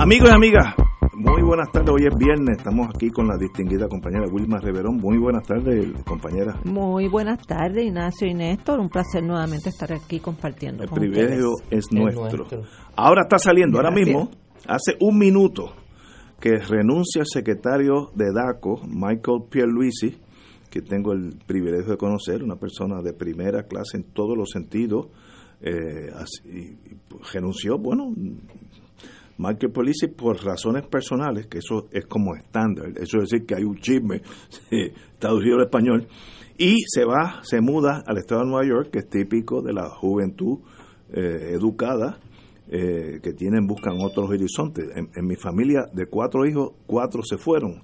[0.00, 0.74] Amigos y amigas,
[1.12, 1.90] muy buenas tardes.
[1.90, 4.98] Hoy es viernes, estamos aquí con la distinguida compañera Wilma Reverón.
[4.98, 6.54] Muy buenas tardes, compañera.
[6.64, 8.78] Muy buenas tardes, Ignacio y Néstor.
[8.78, 10.84] Un placer nuevamente estar aquí compartiendo.
[10.84, 12.46] El privilegio es nuestro.
[12.94, 14.30] Ahora está saliendo, ahora mismo,
[14.68, 15.72] hace un minuto,
[16.40, 20.16] que renuncia el secretario de DACO, Michael Pierluisi,
[20.70, 25.08] que tengo el privilegio de conocer, una persona de primera clase en todos los sentidos.
[25.60, 26.78] Eh, así,
[27.32, 28.14] renunció, bueno,
[29.38, 33.64] Michael Police por razones personales, que eso es como estándar, eso es decir que hay
[33.64, 34.20] un chisme
[35.18, 36.08] traducido al español,
[36.58, 39.88] y se va, se muda al estado de Nueva York, que es típico de la
[39.88, 40.58] juventud
[41.12, 42.18] eh, educada,
[42.70, 44.90] eh, que tienen, buscan otros horizontes.
[44.94, 47.82] En, en, mi familia de cuatro hijos, cuatro se fueron.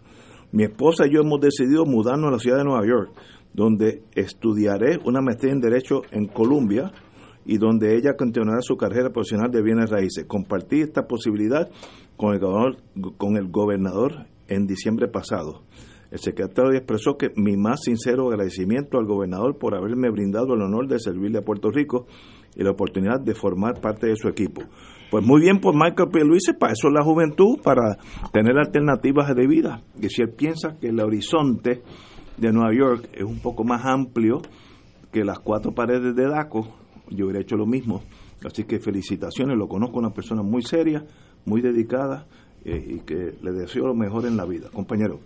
[0.50, 3.12] Mi esposa y yo hemos decidido mudarnos a la ciudad de Nueva York,
[3.54, 6.92] donde estudiaré una maestría en Derecho en Columbia,
[7.46, 10.24] y donde ella continuará su carrera profesional de bienes raíces.
[10.26, 11.68] Compartí esta posibilidad
[12.16, 12.76] con el gobernador,
[13.16, 15.62] con el gobernador en diciembre pasado.
[16.10, 20.86] El secretario expresó que mi más sincero agradecimiento al gobernador por haberme brindado el honor
[20.86, 22.06] de servirle a Puerto Rico
[22.54, 24.62] y la oportunidad de formar parte de su equipo.
[25.10, 26.24] Pues muy bien por Michael P.
[26.24, 27.96] Luis, para eso es la juventud, para
[28.32, 29.82] tener alternativas de vida.
[30.00, 31.82] Y si él piensa que el horizonte
[32.36, 34.40] de Nueva York es un poco más amplio
[35.12, 36.68] que las cuatro paredes de Daco,
[37.10, 38.02] yo hubiera hecho lo mismo.
[38.44, 41.04] Así que felicitaciones, lo conozco una persona muy seria,
[41.44, 42.26] muy dedicada
[42.64, 44.68] eh, y que le deseo lo mejor en la vida.
[44.72, 45.20] Compañero.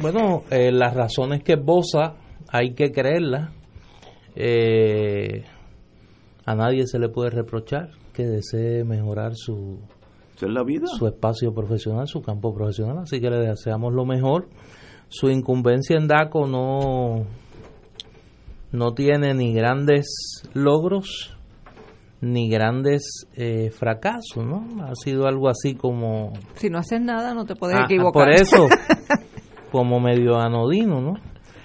[0.00, 2.14] Bueno, eh, las razones que esboza
[2.48, 3.52] hay que creerlas.
[4.36, 5.44] Eh,
[6.44, 9.78] a nadie se le puede reprochar que desee mejorar su,
[10.40, 10.86] la vida?
[10.86, 14.48] su espacio profesional, su campo profesional, así que le deseamos lo mejor.
[15.08, 17.26] Su incumbencia en DACO no
[18.74, 21.36] no tiene ni grandes logros
[22.20, 24.66] ni grandes eh, fracasos, ¿no?
[24.84, 26.32] Ha sido algo así como...
[26.54, 28.24] Si no haces nada no te puedes ah, equivocar.
[28.24, 28.66] Por eso,
[29.70, 31.14] como medio anodino, ¿no?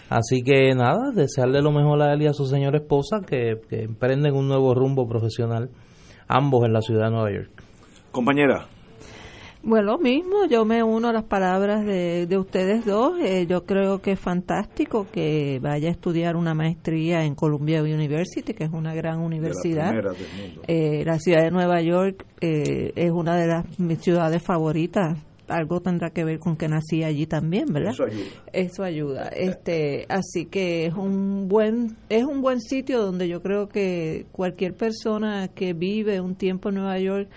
[0.09, 3.83] Así que nada, desearle lo mejor a él y a su señora esposa que, que
[3.83, 5.69] emprenden un nuevo rumbo profesional,
[6.27, 7.63] ambos en la ciudad de Nueva York.
[8.11, 8.67] Compañera.
[9.61, 13.19] Bueno, lo mismo, yo me uno a las palabras de, de ustedes dos.
[13.19, 18.53] Eh, yo creo que es fantástico que vaya a estudiar una maestría en Columbia University,
[18.53, 19.93] que es una gran universidad.
[19.93, 20.13] La,
[20.65, 25.17] eh, la ciudad de Nueva York eh, es una de las mis ciudades favoritas.
[25.49, 27.91] Algo tendrá que ver con que nací allí también, ¿verdad?
[27.91, 28.29] Eso ayuda.
[28.53, 29.27] Eso ayuda.
[29.29, 34.75] Este, así que es un buen es un buen sitio donde yo creo que cualquier
[34.75, 37.29] persona que vive un tiempo en Nueva York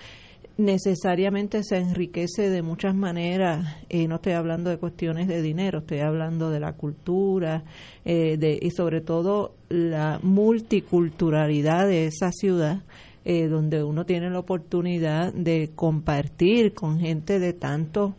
[0.63, 6.01] necesariamente se enriquece de muchas maneras, y no estoy hablando de cuestiones de dinero, estoy
[6.01, 7.65] hablando de la cultura
[8.05, 12.83] eh, de, y sobre todo la multiculturalidad de esa ciudad,
[13.25, 18.15] eh, donde uno tiene la oportunidad de compartir con gente de tantos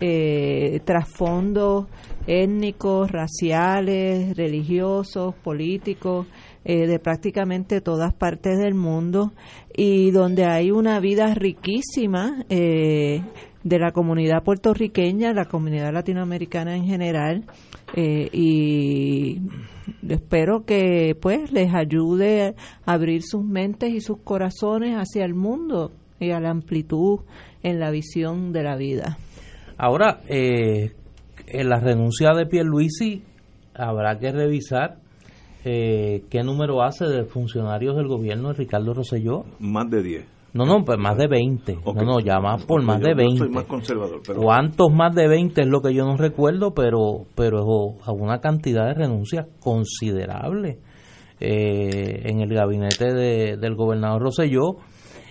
[0.00, 1.86] eh, trasfondos
[2.26, 6.26] étnicos, raciales, religiosos, políticos,
[6.70, 9.32] eh, de prácticamente todas partes del mundo
[9.74, 13.22] y donde hay una vida riquísima eh,
[13.64, 17.44] de la comunidad puertorriqueña, la comunidad latinoamericana en general
[17.96, 19.40] eh, y
[20.06, 22.54] espero que pues les ayude
[22.84, 27.20] a abrir sus mentes y sus corazones hacia el mundo y a la amplitud
[27.62, 29.16] en la visión de la vida.
[29.78, 30.92] Ahora, en
[31.46, 33.22] la renuncia de Pierluisi
[33.72, 35.07] habrá que revisar
[35.70, 39.44] eh, ¿qué número hace de funcionarios del gobierno de Ricardo Rosselló?
[39.58, 40.26] Más de 10.
[40.54, 41.80] No, no, pues más de 20.
[41.84, 43.36] No, no, ya más por más de 20.
[43.36, 44.22] soy más conservador.
[44.26, 44.40] Pero...
[44.40, 46.72] ¿Cuántos más de 20 es lo que yo no recuerdo?
[46.72, 50.78] Pero, pero es una cantidad de renuncias considerable
[51.38, 54.76] eh, en el gabinete de, del gobernador Rosselló.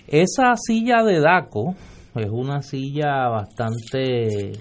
[0.06, 1.74] Esa silla de DACO
[2.14, 4.52] es una silla bastante...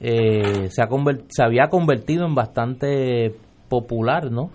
[0.00, 0.88] Eh, se, ha
[1.28, 3.32] se había convertido en bastante
[3.68, 4.50] popular, ¿no?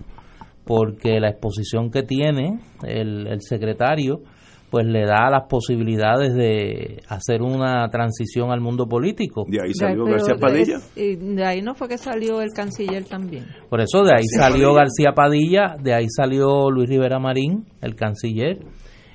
[0.69, 4.21] Porque la exposición que tiene el, el secretario
[4.69, 9.45] pues le da las posibilidades de hacer una transición al mundo político.
[9.47, 10.77] De ahí salió García Padilla.
[10.95, 13.47] y de ahí no fue que salió el canciller también.
[13.67, 18.59] Por eso de ahí salió García Padilla, de ahí salió Luis Rivera Marín, el canciller.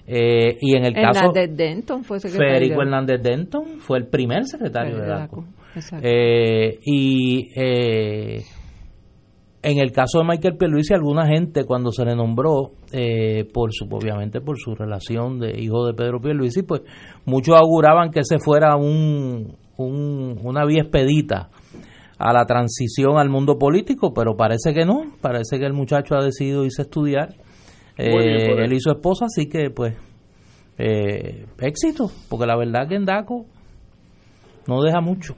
[0.09, 1.21] Eh, y en el caso.
[1.21, 2.53] Hernández Denton fue secretario.
[2.53, 5.45] Federico Hernández Denton fue el primer secretario de DACO.
[6.03, 8.43] Eh, y eh,
[9.65, 13.87] en el caso de Michael Pierluisi, alguna gente cuando se le nombró, eh, por su,
[13.87, 16.83] obviamente por su relación de hijo de Pedro Pierluisi, pues
[17.25, 21.49] muchos auguraban que ese fuera un, una vía expedita
[22.19, 26.23] a la transición al mundo político, pero parece que no, parece que el muchacho ha
[26.23, 27.35] decidido irse a estudiar,
[27.97, 28.11] eh,
[28.59, 29.95] él y su esposa, así que pues
[30.77, 33.47] eh, éxito, porque la verdad que en DACO
[34.69, 35.35] no deja mucho.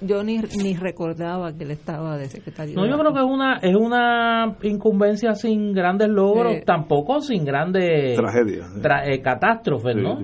[0.00, 2.76] Yo ni, ni recordaba que él estaba de secretario.
[2.76, 8.16] No, yo creo que es una es una incumbencia sin grandes logros, tampoco sin grandes
[8.16, 8.70] tragedias,
[9.06, 10.20] eh, catástrofes, ¿no?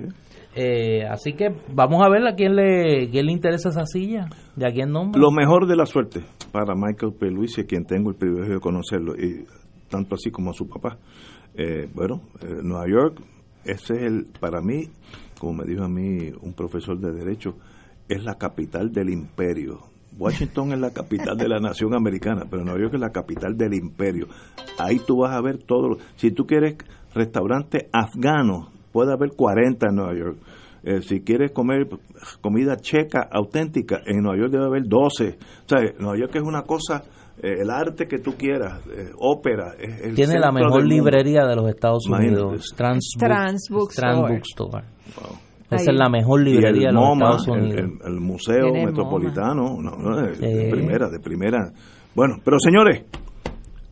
[0.54, 4.66] Eh, así que vamos a ver a quién le, quién le interesa esa silla, de
[4.66, 5.20] a quién nombre.
[5.20, 6.20] Lo mejor de la suerte
[6.52, 7.30] para Michael P.
[7.30, 9.44] Luis, quien tengo el privilegio de conocerlo, y
[9.88, 10.98] tanto así como a su papá.
[11.54, 12.22] Eh, bueno,
[12.62, 13.20] Nueva York,
[13.64, 14.88] ese es el, para mí,
[15.38, 17.54] como me dijo a mí un profesor de Derecho,
[18.08, 19.80] es la capital del imperio.
[20.18, 23.74] Washington es la capital de la nación americana, pero Nueva York es la capital del
[23.74, 24.26] imperio.
[24.78, 25.96] Ahí tú vas a ver todo.
[26.16, 26.76] Si tú quieres
[27.14, 30.38] restaurante afgano, puede haber 40 en Nueva York.
[30.82, 31.88] Eh, si quieres comer
[32.40, 35.28] comida checa auténtica, en Nueva York debe haber 12.
[35.28, 37.02] O sea, Nueva York es una cosa,
[37.40, 39.74] eh, el arte que tú quieras, eh, ópera.
[40.14, 44.84] Tiene la mejor librería de los Estados Unidos, Trans, Bookstore.
[45.70, 47.90] Esa es la mejor librería de los Estados Unidos.
[48.06, 49.76] El, Museo Metropolitano,
[50.40, 51.72] de, primera, de primera.
[52.14, 53.04] Bueno, pero señores.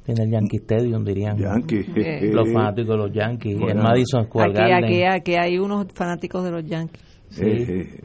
[0.07, 1.37] En el Yankee Stadium, dirían.
[1.37, 1.85] Yankee.
[2.33, 3.59] Los fanáticos de los Yankees.
[3.61, 4.85] el Madison Square aquí, Garden.
[4.85, 7.03] Aquí, aquí, hay unos fanáticos de los Yankees.
[7.31, 7.45] Sí.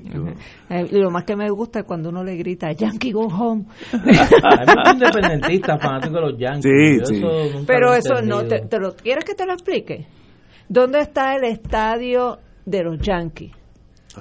[0.69, 3.65] Eh, lo más que me gusta es cuando uno le grita Yankee go home.
[3.91, 7.09] hay muchos independentistas fanáticos de los Yankees.
[7.09, 7.23] Sí, sí.
[7.67, 10.07] Pero eso no, te, lo, ¿quieres que te lo explique?
[10.69, 13.51] ¿Dónde está el estadio de los Yankees?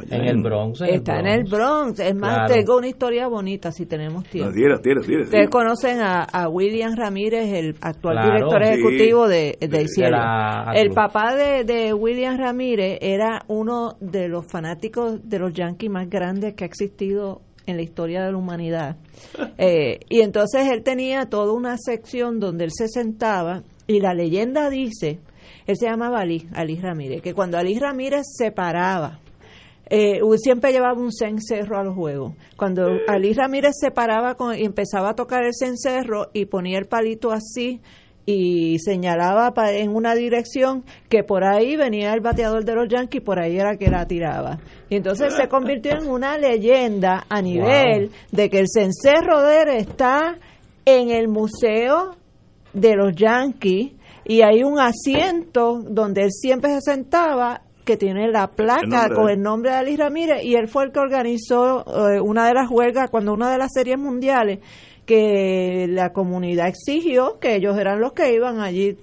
[0.08, 0.80] En el Bronx.
[0.82, 2.00] está en el Bronx.
[2.00, 4.50] Es más, tengo una historia bonita si tenemos tiempo.
[4.50, 9.86] Ustedes conocen a, William Ramírez, el actual director ejecutivo de, de,
[10.74, 16.08] el papá de, de, William Ramírez era uno de los fanáticos de los Yankees más
[16.08, 18.96] grandes que ha existido en la historia de la humanidad.
[19.62, 24.70] Eh, y entonces él tenía toda una sección donde él se sentaba y la leyenda
[24.70, 25.20] dice,
[25.66, 29.18] él se llamaba Ali, Ali Ramírez, que cuando Ali Ramírez se paraba
[29.90, 32.34] eh, siempre llevaba un cencerro a los juegos.
[32.56, 36.86] Cuando Ali Ramírez se paraba con, y empezaba a tocar el cencerro y ponía el
[36.86, 37.80] palito así
[38.24, 43.40] y señalaba en una dirección que por ahí venía el bateador de los Yankees, por
[43.40, 44.60] ahí era que la tiraba.
[44.88, 49.68] Y entonces se convirtió en una leyenda a nivel de que el cencerro de él
[49.70, 50.38] está
[50.84, 52.16] en el museo
[52.72, 53.92] de los Yankees
[54.24, 59.42] y hay un asiento donde él siempre se sentaba que tiene la placa con el
[59.42, 63.10] nombre de Ali Ramírez y él fue el que organizó eh, una de las huelgas
[63.10, 64.60] cuando una de las series mundiales
[65.04, 68.96] que la comunidad exigió que ellos eran los que iban allí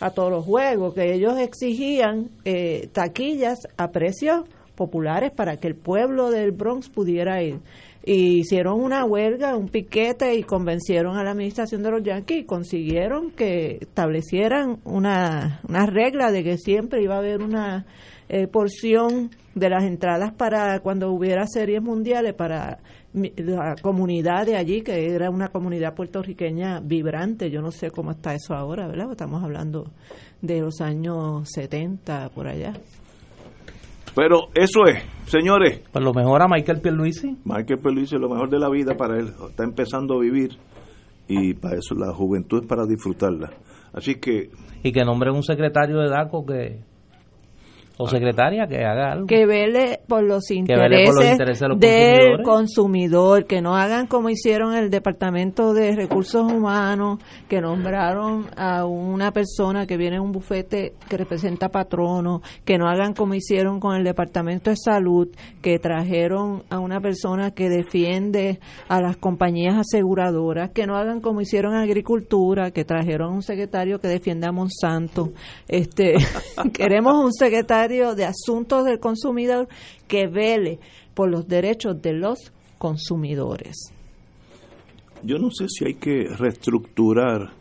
[0.00, 5.74] a todos los juegos, que ellos exigían eh, taquillas a precios populares para que el
[5.74, 7.58] pueblo del Bronx pudiera ir.
[8.02, 12.44] Y hicieron una huelga, un piquete y convencieron a la administración de los Yankees y
[12.44, 17.84] consiguieron que establecieran una, una regla de que siempre iba a haber una
[18.32, 22.78] eh, porción de las entradas para cuando hubiera series mundiales para
[23.12, 27.50] la comunidad de allí, que era una comunidad puertorriqueña vibrante.
[27.50, 29.10] Yo no sé cómo está eso ahora, ¿verdad?
[29.10, 29.90] Estamos hablando
[30.40, 32.72] de los años 70 por allá.
[34.14, 35.82] Pero eso es, señores.
[35.90, 37.36] Pues lo mejor a Michael Pierluisi.
[37.44, 39.32] Michael Pierluisi es lo mejor de la vida para él.
[39.48, 40.50] Está empezando a vivir
[41.26, 43.50] y para eso la juventud es para disfrutarla.
[43.92, 44.50] Así que...
[44.84, 46.89] Y que nombre un secretario de DACO que
[48.00, 49.26] o secretaria que haga algo.
[49.26, 51.36] Que vele por los intereses,
[51.76, 53.44] del consumidor.
[53.44, 59.86] que no hagan como hicieron el Departamento de Recursos Humanos, que nombraron a una persona
[59.86, 64.02] que viene en un bufete que representa patrono, que no hagan como hicieron con el
[64.02, 65.28] Departamento de Salud,
[65.60, 71.42] que trajeron a una persona que defiende a las compañías aseguradoras, que no hagan como
[71.42, 75.32] hicieron en Agricultura, que trajeron a un secretario que defiende a Monsanto.
[75.68, 76.14] Este,
[76.72, 79.68] queremos un secretario de Asuntos del Consumidor
[80.06, 80.78] que vele
[81.14, 83.92] por los derechos de los consumidores.
[85.22, 87.52] Yo no sé si hay que reestructurar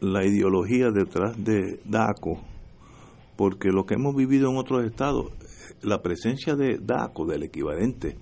[0.00, 2.40] la ideología detrás de DACO,
[3.36, 5.30] porque lo que hemos vivido en otros estados,
[5.82, 8.16] la presencia de DACO, del equivalente,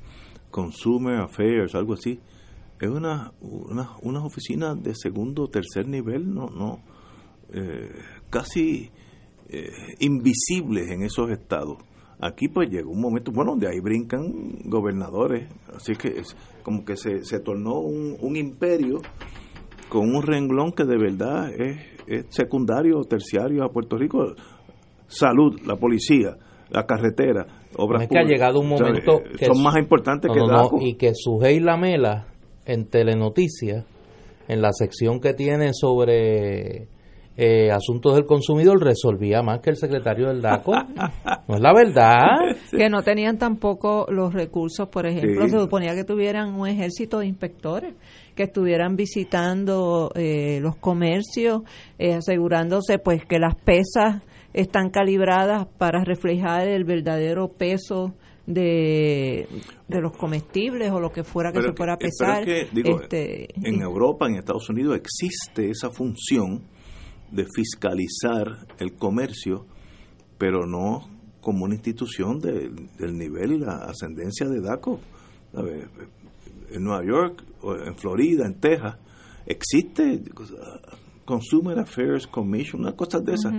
[0.51, 2.21] Consumer Affairs, algo así,
[2.81, 6.81] es una, una, una oficina de segundo o tercer nivel, no, no,
[7.53, 7.91] eh,
[8.29, 8.91] casi
[10.01, 11.79] invisibles en esos estados.
[12.21, 16.97] Aquí pues llegó un momento, bueno, de ahí brincan gobernadores, así que es como que
[16.97, 19.01] se, se tornó un, un imperio
[19.89, 24.35] con un renglón que de verdad es, es secundario o terciario a Puerto Rico.
[25.09, 26.37] Salud, la policía,
[26.71, 30.71] la carretera, obras es que ha llegado un momento que son más importantes que no,
[30.81, 32.27] y que Sujei Lamela
[32.65, 33.85] en Telenoticias
[34.49, 36.89] en la sección que tiene sobre
[37.37, 40.73] eh, asuntos del consumidor resolvía más que el secretario del DACO.
[41.49, 42.37] no es la verdad.
[42.71, 47.27] Que no tenían tampoco los recursos, por ejemplo, se suponía que tuvieran un ejército de
[47.27, 47.95] inspectores
[48.35, 51.63] que estuvieran visitando eh, los comercios,
[51.99, 54.23] eh, asegurándose pues que las pesas
[54.53, 58.15] están calibradas para reflejar el verdadero peso
[58.47, 59.47] de,
[59.89, 62.47] de los comestibles o lo que fuera que se fuera a pesar.
[62.47, 66.63] este, en Europa, en Estados Unidos, existe esa función
[67.33, 69.67] de fiscalizar el comercio,
[70.39, 71.09] pero no
[71.41, 75.01] como una institución de, del nivel y la ascendencia de DACO.
[76.71, 77.45] En Nueva York,
[77.87, 78.97] en Florida, en Texas,
[79.47, 80.23] existe
[81.25, 83.53] Consumer Affairs Commission, una cosa de esas,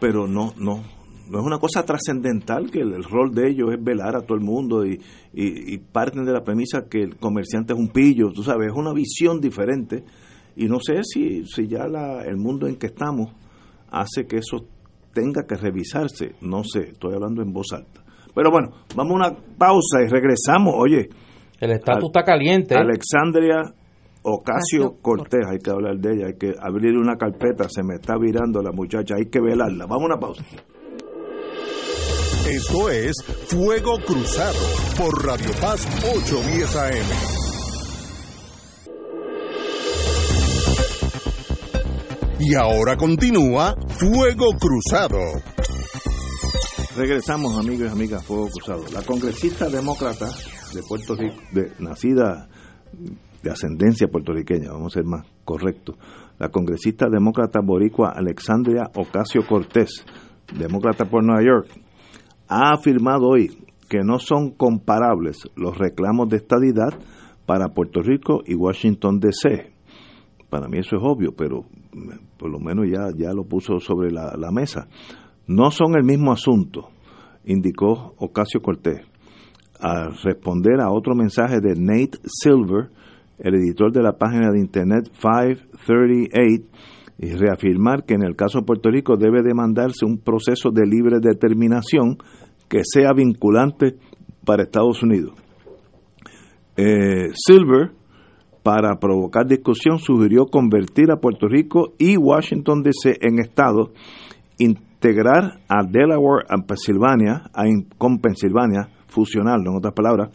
[0.00, 0.82] pero no, no,
[1.28, 4.44] no es una cosa trascendental que el, rol de ellos es velar a todo el
[4.44, 5.00] mundo y,
[5.32, 8.76] y, y, parten de la premisa que el comerciante es un pillo, tú sabes, es
[8.76, 10.04] una visión diferente
[10.56, 13.32] y no sé si, si ya la, el mundo en que estamos
[13.90, 14.66] hace que eso
[15.12, 18.02] tenga que revisarse, no sé, estoy hablando en voz alta.
[18.34, 21.08] Pero bueno, vamos a una pausa y regresamos, oye.
[21.60, 22.74] El estatus está caliente.
[22.74, 23.62] Alexandria
[24.22, 28.16] Ocasio Cortés, hay que hablar de ella, hay que abrir una carpeta, se me está
[28.18, 29.86] virando la muchacha, hay que velarla.
[29.86, 30.44] Vamos a una pausa.
[32.48, 33.14] Esto es
[33.48, 34.58] Fuego Cruzado
[34.98, 37.43] por Radio Paz 810 AM.
[42.46, 45.18] Y ahora continúa Fuego Cruzado.
[46.94, 48.84] Regresamos, amigos y amigas, Fuego Cruzado.
[48.92, 50.26] La congresista demócrata
[50.74, 52.50] de Puerto Rico, de, nacida
[53.42, 55.96] de ascendencia puertorriqueña, vamos a ser más correctos,
[56.38, 60.04] la congresista demócrata boricua Alexandria Ocasio Cortés,
[60.54, 61.68] demócrata por Nueva York,
[62.48, 63.56] ha afirmado hoy
[63.88, 66.92] que no son comparables los reclamos de estadidad
[67.46, 69.72] para Puerto Rico y Washington DC.
[70.50, 71.64] Para mí eso es obvio, pero
[72.44, 74.86] por lo menos ya, ya lo puso sobre la, mesa.
[75.46, 76.90] No son el mismo asunto,
[77.46, 79.00] indicó Ocasio Cortés,
[79.80, 82.90] al responder a otro mensaje de Nate Silver,
[83.38, 86.64] el editor de la página de internet 538,
[87.16, 91.20] y reafirmar que en el caso de Puerto Rico debe demandarse un proceso de libre
[91.20, 92.18] determinación
[92.68, 93.96] que sea vinculante
[94.44, 95.32] para Estados Unidos.
[96.76, 97.92] Eh, Silver
[98.64, 103.90] para provocar discusión, sugirió convertir a Puerto Rico y Washington DC en estados,
[104.58, 107.42] integrar a Delaware a Pensilvania,
[107.98, 110.30] con Pensilvania, fusionarlo en otras palabras,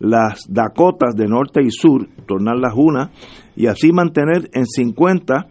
[0.00, 3.12] las Dakotas de norte y sur, tornarlas una,
[3.54, 5.46] y así mantener en 50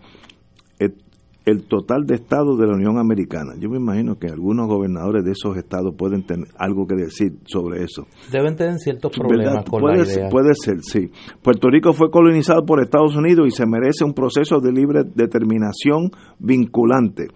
[1.48, 3.54] el total de estados de la Unión Americana.
[3.58, 7.86] Yo me imagino que algunos gobernadores de esos estados pueden tener algo que decir sobre
[7.86, 8.06] eso.
[8.30, 10.30] Deben tener ciertos problemas con puede, la idea.
[10.30, 11.10] Puede ser, sí.
[11.42, 16.12] Puerto Rico fue colonizado por Estados Unidos y se merece un proceso de libre determinación
[16.38, 17.27] vinculante.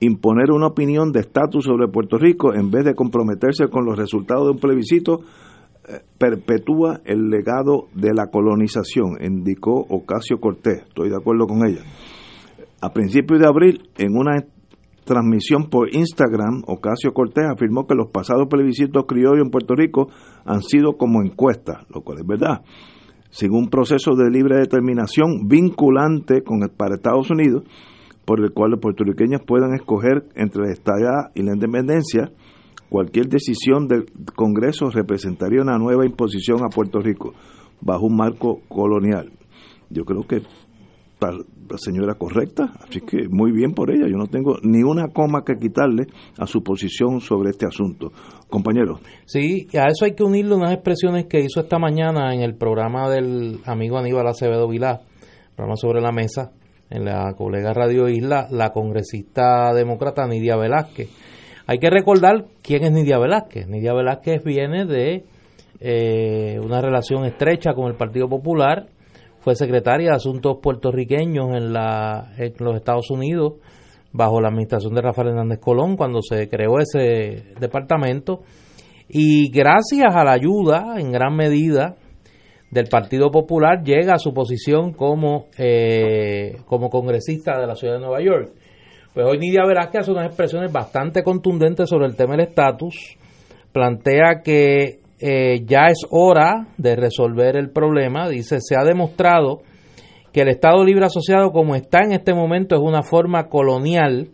[0.00, 4.46] Imponer una opinión de estatus sobre Puerto Rico en vez de comprometerse con los resultados
[4.46, 5.20] de un plebiscito
[5.86, 10.82] eh, perpetúa el legado de la colonización, indicó Ocasio Cortés.
[10.88, 11.82] Estoy de acuerdo con ella.
[12.84, 14.44] A principios de abril, en una
[15.06, 20.10] transmisión por Instagram, Ocasio Cortés afirmó que los pasados plebiscitos criollos en Puerto Rico
[20.44, 22.60] han sido como encuestas, lo cual es verdad,
[23.30, 27.64] sin un proceso de libre determinación vinculante con el, para Estados Unidos,
[28.26, 32.32] por el cual los puertorriqueños puedan escoger entre la estabilidad y la independencia,
[32.90, 34.04] cualquier decisión del
[34.36, 37.32] Congreso representaría una nueva imposición a Puerto Rico
[37.80, 39.32] bajo un marco colonial.
[39.88, 40.42] Yo creo que
[41.76, 44.06] señora correcta, así que muy bien por ella.
[44.08, 46.06] Yo no tengo ni una coma que quitarle
[46.38, 48.12] a su posición sobre este asunto.
[48.48, 49.00] Compañero.
[49.24, 53.10] Sí, a eso hay que unirle unas expresiones que hizo esta mañana en el programa
[53.10, 55.00] del amigo Aníbal Acevedo Vilá,
[55.56, 56.52] programa sobre la mesa,
[56.90, 61.08] en la colega Radio Isla, la congresista demócrata Nidia Velázquez.
[61.66, 63.66] Hay que recordar quién es Nidia Velázquez.
[63.66, 65.24] Nidia Velázquez viene de
[65.80, 68.86] eh, una relación estrecha con el Partido Popular
[69.44, 73.56] fue secretaria de Asuntos Puertorriqueños en, los Estados Unidos
[74.10, 78.40] bajo la administración de Rafael Hernández Colón cuando se creó ese departamento
[79.06, 81.96] y gracias a la ayuda en gran medida
[82.70, 88.00] del Partido Popular llega a su posición como, eh, como congresista de la ciudad de
[88.00, 88.50] Nueva York.
[89.12, 93.18] Pues hoy Nidia Velázquez hace unas expresiones bastante contundentes sobre el tema del estatus,
[93.72, 99.62] plantea que eh, ya es hora de resolver el problema, dice, se ha demostrado
[100.34, 104.32] que el Estado Libre Asociado como está en este momento es una forma colonial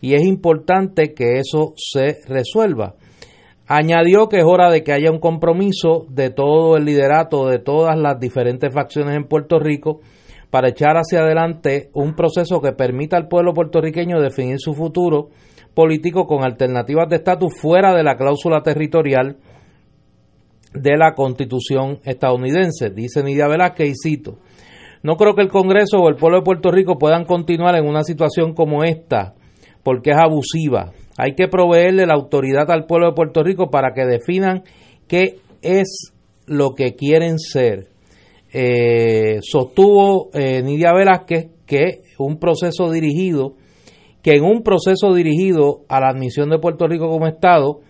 [0.00, 2.94] y es importante que eso se resuelva.
[3.66, 7.98] Añadió que es hora de que haya un compromiso de todo el liderato de todas
[7.98, 10.00] las diferentes facciones en Puerto Rico
[10.48, 15.28] para echar hacia adelante un proceso que permita al pueblo puertorriqueño definir su futuro
[15.74, 19.36] político con alternativas de estatus fuera de la cláusula territorial
[20.72, 22.90] de la Constitución estadounidense.
[22.90, 24.38] Dice Nidia Velázquez y cito,
[25.02, 28.04] no creo que el Congreso o el pueblo de Puerto Rico puedan continuar en una
[28.04, 29.34] situación como esta
[29.82, 30.92] porque es abusiva.
[31.16, 34.62] Hay que proveerle la autoridad al pueblo de Puerto Rico para que definan
[35.06, 36.12] qué es
[36.46, 37.88] lo que quieren ser.
[38.52, 43.54] Eh, sostuvo eh, Nidia Velázquez que un proceso dirigido,
[44.22, 47.80] que en un proceso dirigido a la admisión de Puerto Rico como Estado,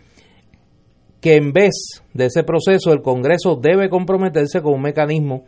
[1.20, 5.44] que en vez de ese proceso el Congreso debe comprometerse con un mecanismo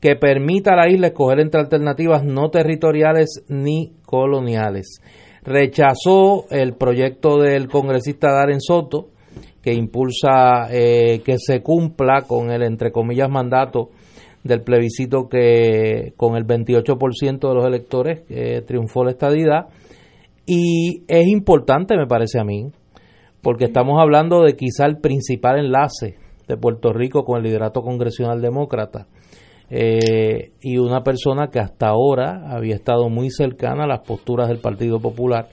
[0.00, 5.00] que permita a la isla escoger entre alternativas no territoriales ni coloniales
[5.44, 9.08] rechazó el proyecto del congresista Darren Soto,
[9.62, 13.90] que impulsa eh, que se cumpla con el, entre comillas, mandato
[14.42, 18.24] del plebiscito que con el 28% de los electores
[18.66, 19.68] triunfó la estadidad.
[20.46, 22.70] Y es importante, me parece a mí,
[23.44, 26.16] porque estamos hablando de quizá el principal enlace
[26.48, 29.06] de Puerto Rico con el liderato congresional demócrata.
[29.70, 34.58] Eh, y una persona que hasta ahora había estado muy cercana a las posturas del
[34.58, 35.48] Partido Popular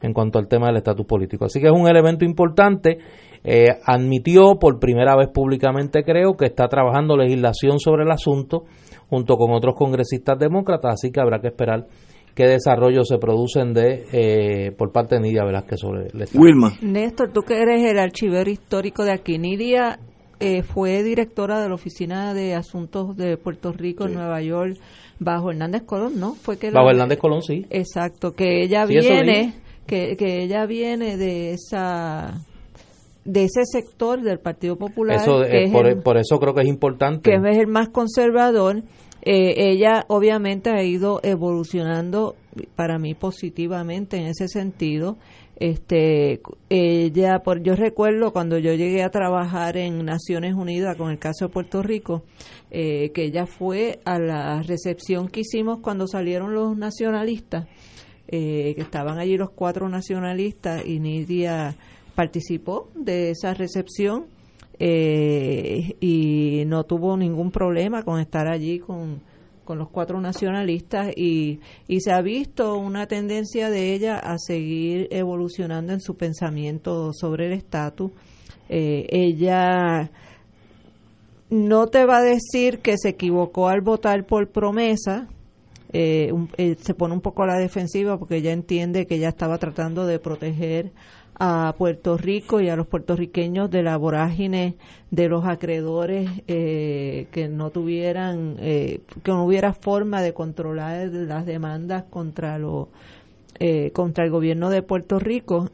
[0.00, 1.44] en cuanto al tema del estatus político.
[1.44, 2.98] Así que es un elemento importante.
[3.42, 8.64] Eh, admitió por primera vez públicamente, creo, que está trabajando legislación sobre el asunto
[9.10, 11.86] junto con otros congresistas demócratas, así que habrá que esperar
[12.34, 16.42] qué desarrollos se producen de eh, por parte de Nidia Velázquez sobre el Estado.
[16.42, 16.72] Wilma.
[16.82, 19.98] Néstor, tú que eres el archivero histórico de aquí, Nidia
[20.40, 24.76] eh, fue directora de la Oficina de Asuntos de Puerto Rico en Nueva York
[25.18, 26.34] bajo Hernández Colón, ¿no?
[26.34, 27.66] Fue que bajo Hernández Colón, sí.
[27.70, 29.54] Exacto, que ella viene,
[29.86, 32.44] que, que ella viene de esa
[33.24, 35.16] de ese sector del Partido Popular.
[35.16, 35.70] Eso, eh,
[36.02, 37.30] por, eso creo que es importante.
[37.30, 38.82] Que es el más conservador.
[39.26, 42.36] Eh, ella obviamente ha ido evolucionando
[42.76, 45.16] para mí positivamente en ese sentido.
[45.56, 51.18] Este ella por yo recuerdo cuando yo llegué a trabajar en Naciones Unidas con el
[51.18, 52.24] caso de Puerto Rico
[52.72, 57.68] eh, que ella fue a la recepción que hicimos cuando salieron los nacionalistas
[58.26, 61.76] eh, que estaban allí los cuatro nacionalistas y Nidia
[62.16, 64.26] participó de esa recepción
[64.78, 69.20] eh, y no tuvo ningún problema con estar allí con
[69.64, 75.08] con los cuatro nacionalistas y, y se ha visto una tendencia de ella a seguir
[75.10, 78.12] evolucionando en su pensamiento sobre el estatus.
[78.68, 80.10] Eh, ella
[81.50, 85.28] no te va a decir que se equivocó al votar por promesa,
[85.92, 89.58] eh, eh, se pone un poco a la defensiva porque ella entiende que ella estaba
[89.58, 90.92] tratando de proteger
[91.38, 94.76] a Puerto Rico y a los puertorriqueños de la vorágine
[95.10, 101.44] de los acreedores eh, que no tuvieran eh, que no hubiera forma de controlar las
[101.44, 102.88] demandas contra lo
[103.58, 105.70] eh, contra el gobierno de Puerto Rico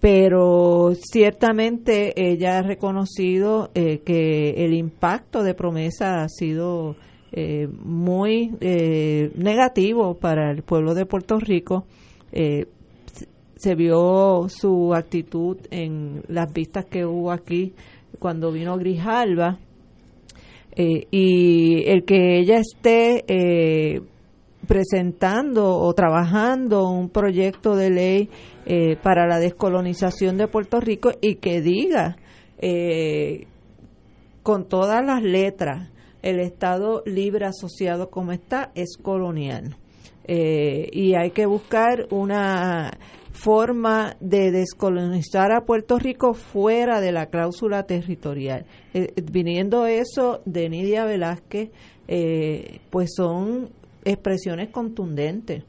[0.00, 6.96] pero ciertamente ella ha reconocido que el impacto de promesa ha sido
[7.84, 11.84] muy negativo para el pueblo de Puerto Rico
[13.60, 17.74] se vio su actitud en las vistas que hubo aquí
[18.18, 19.58] cuando vino Grijalva
[20.74, 24.00] eh, y el que ella esté eh,
[24.66, 28.30] presentando o trabajando un proyecto de ley
[28.64, 32.16] eh, para la descolonización de Puerto Rico y que diga
[34.42, 35.90] con todas las letras
[36.22, 39.76] el Estado libre asociado como está es colonial.
[40.28, 42.92] Y hay que buscar una
[43.40, 48.66] forma de descolonizar a Puerto Rico fuera de la cláusula territorial.
[48.92, 51.70] Eh, viniendo eso de Nidia Velázquez,
[52.06, 53.70] eh, pues son
[54.04, 55.64] expresiones contundentes.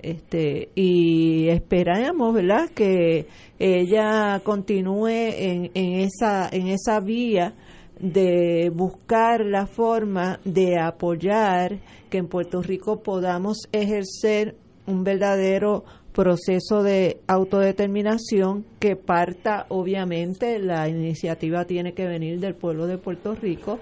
[0.00, 3.26] Este, y esperamos, ¿verdad?, que
[3.58, 7.54] ella continúe en, en, esa, en esa vía
[7.98, 11.78] de buscar la forma de apoyar
[12.10, 14.56] que en Puerto Rico podamos ejercer
[14.86, 15.84] un verdadero
[16.14, 23.34] proceso de autodeterminación que parta, obviamente, la iniciativa tiene que venir del pueblo de Puerto
[23.34, 23.80] Rico,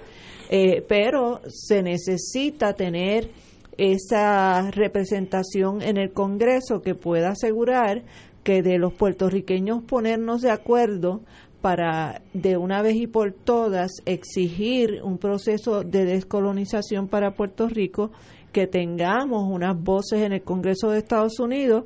[0.49, 3.29] eh, pero se necesita tener
[3.77, 8.03] esa representación en el Congreso que pueda asegurar
[8.43, 11.21] que de los puertorriqueños ponernos de acuerdo
[11.61, 18.11] para de una vez y por todas exigir un proceso de descolonización para Puerto Rico,
[18.53, 21.85] que tengamos unas voces en el Congreso de Estados Unidos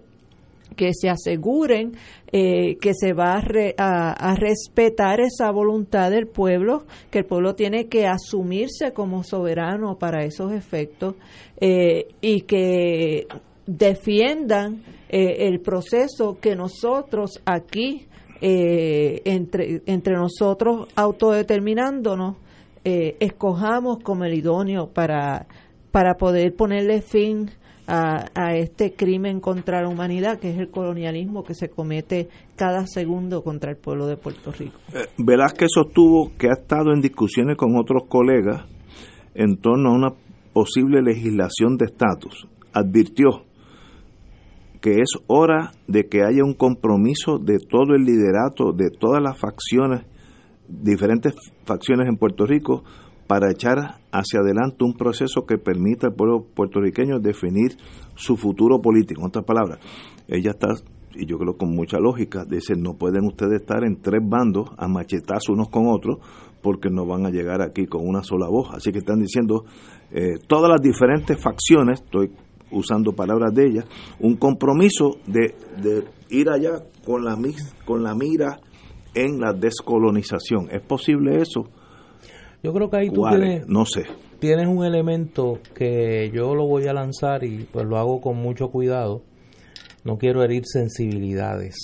[0.77, 1.93] que se aseguren
[2.33, 3.41] eh, que se va
[3.79, 10.25] a, respetar esa voluntad del pueblo, que el pueblo tiene que asumirse como soberano para
[10.25, 11.15] esos efectos
[11.61, 13.27] eh, y que
[13.65, 18.07] defiendan eh, el proceso que nosotros aquí,
[18.39, 22.37] entre, entre nosotros autodeterminándonos,
[22.85, 25.47] escojamos como el idóneo para,
[25.91, 27.51] para poder ponerle fin
[27.87, 33.43] a, este crimen contra la humanidad, que es el colonialismo que se comete cada segundo
[33.43, 34.79] contra el pueblo de Puerto Rico.
[34.93, 38.65] Eh, Velázquez sostuvo que ha estado en discusiones con otros colegas
[39.35, 40.09] en torno a una
[40.53, 42.49] posible legislación de estatus.
[42.73, 43.45] Advirtió
[44.81, 49.39] que es hora de que haya un compromiso de todo el liderato, de todas las
[49.39, 50.07] facciones,
[50.69, 52.85] diferentes facciones en Puerto Rico,
[53.27, 57.77] para echar hacia adelante un proceso que permita al pueblo puertorriqueño definir
[58.15, 59.21] su futuro político.
[59.21, 59.79] En otras palabras,
[60.29, 60.69] ella está,
[61.15, 64.89] y yo creo con mucha lógica, dice, no pueden ustedes estar en tres bandos a
[64.89, 66.19] machetarse unos con otros
[66.63, 68.71] porque no van a llegar aquí con una sola voz.
[68.73, 69.65] Así que están diciendo
[70.11, 72.31] eh, todas las diferentes facciones, estoy
[72.71, 73.85] usando palabras de ella,
[74.21, 77.39] un compromiso de, de ir allá con la,
[77.85, 78.59] con la mira
[79.15, 80.69] en la descolonización.
[80.71, 81.69] ¿Es posible eso?
[82.67, 84.07] Yo creo que ahí tú tienes, no sé.
[84.41, 88.73] tienes un elemento que yo lo voy a lanzar y pues lo hago con mucho
[88.73, 89.23] cuidado.
[90.03, 91.77] No quiero herir sensibilidades.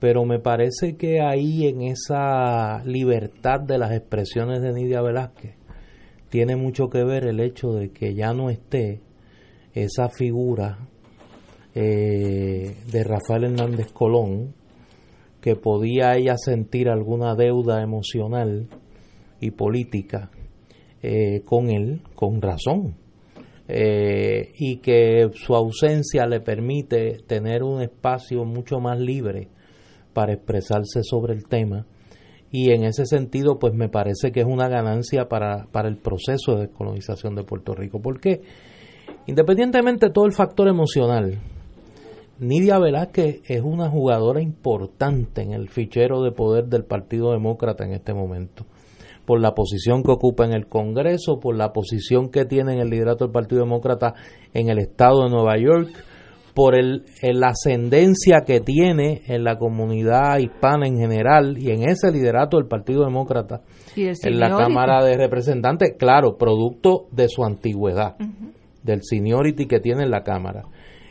[0.00, 5.54] Pero me parece que ahí en esa libertad de las expresiones de Nidia Velázquez
[6.28, 9.00] tiene mucho que ver el hecho de que ya no esté
[9.74, 10.88] esa figura
[11.76, 14.56] eh, de Rafael Hernández Colón,
[15.40, 18.68] que podía ella sentir alguna deuda emocional
[19.40, 20.30] y política
[21.02, 22.96] eh, con él, con razón,
[23.68, 29.48] eh, y que su ausencia le permite tener un espacio mucho más libre
[30.12, 31.86] para expresarse sobre el tema.
[32.50, 36.54] Y en ese sentido pues me parece que es una ganancia para, para el proceso
[36.54, 38.00] de descolonización de Puerto Rico.
[38.00, 38.42] Porque
[39.26, 41.40] independientemente de todo el factor emocional
[42.38, 47.92] Nidia Velázquez es una jugadora importante en el fichero de poder del Partido Demócrata en
[47.92, 48.66] este momento
[49.24, 52.90] por la posición que ocupa en el Congreso, por la posición que tiene en el
[52.90, 54.14] liderato del Partido Demócrata
[54.52, 55.88] en el estado de Nueva York,
[56.54, 62.12] por el, la ascendencia que tiene en la comunidad hispana en general y en ese
[62.12, 63.62] liderato del Partido Demócrata
[63.96, 68.16] en la Cámara de Representantes, claro, producto de su antigüedad,
[68.82, 70.62] del seniority que tiene en la Cámara.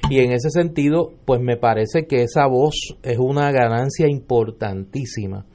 [0.10, 5.46] Y en ese sentido, pues me parece que esa voz es una ganancia importantísima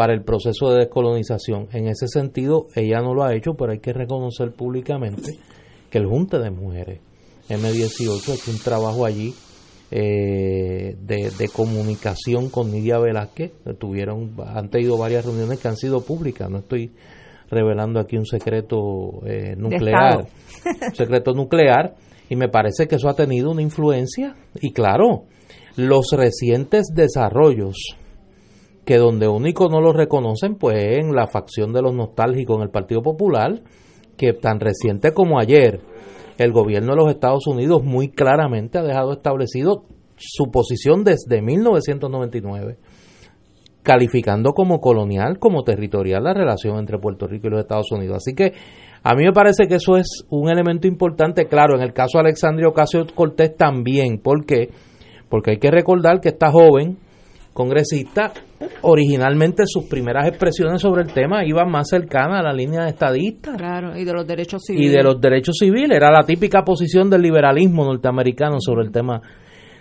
[0.00, 1.68] para el proceso de descolonización.
[1.74, 5.32] En ese sentido, ella no lo ha hecho, pero hay que reconocer públicamente
[5.90, 7.00] que el Junte de Mujeres
[7.50, 9.34] M18 ha hecho un trabajo allí
[9.90, 13.52] eh, de, comunicación con Nidia Velázquez.
[13.78, 16.48] Tuvieron, han tenido varias reuniones que han sido públicas.
[16.48, 16.92] No estoy
[17.50, 20.28] revelando aquí un secreto eh, nuclear,
[20.64, 21.94] un secreto nuclear,
[22.30, 24.34] y me parece que eso ha tenido una influencia.
[24.62, 25.24] Y claro,
[25.76, 27.98] los recientes desarrollos
[28.90, 32.70] que donde único no lo reconocen, pues en la facción de los nostálgicos en el
[32.70, 33.62] Partido Popular,
[34.16, 35.80] que tan reciente como ayer,
[36.38, 39.84] el gobierno de los Estados Unidos muy claramente ha dejado establecido
[40.16, 42.78] su posición desde 1999,
[43.84, 48.16] calificando como colonial, como territorial la relación entre Puerto Rico y los Estados Unidos.
[48.16, 48.54] Así que
[49.04, 52.24] a mí me parece que eso es un elemento importante, claro, en el caso de
[52.24, 54.68] Alexandria Ocasio Cortés también, ¿por qué?
[55.28, 56.98] Porque hay que recordar que esta joven
[57.52, 58.32] congresista,
[58.82, 63.56] originalmente sus primeras expresiones sobre el tema iban más cercanas a la línea de estadista.
[63.56, 64.90] Claro, y de los derechos civiles.
[64.90, 65.96] Y de los derechos civiles.
[65.96, 69.20] Era la típica posición del liberalismo norteamericano sobre el tema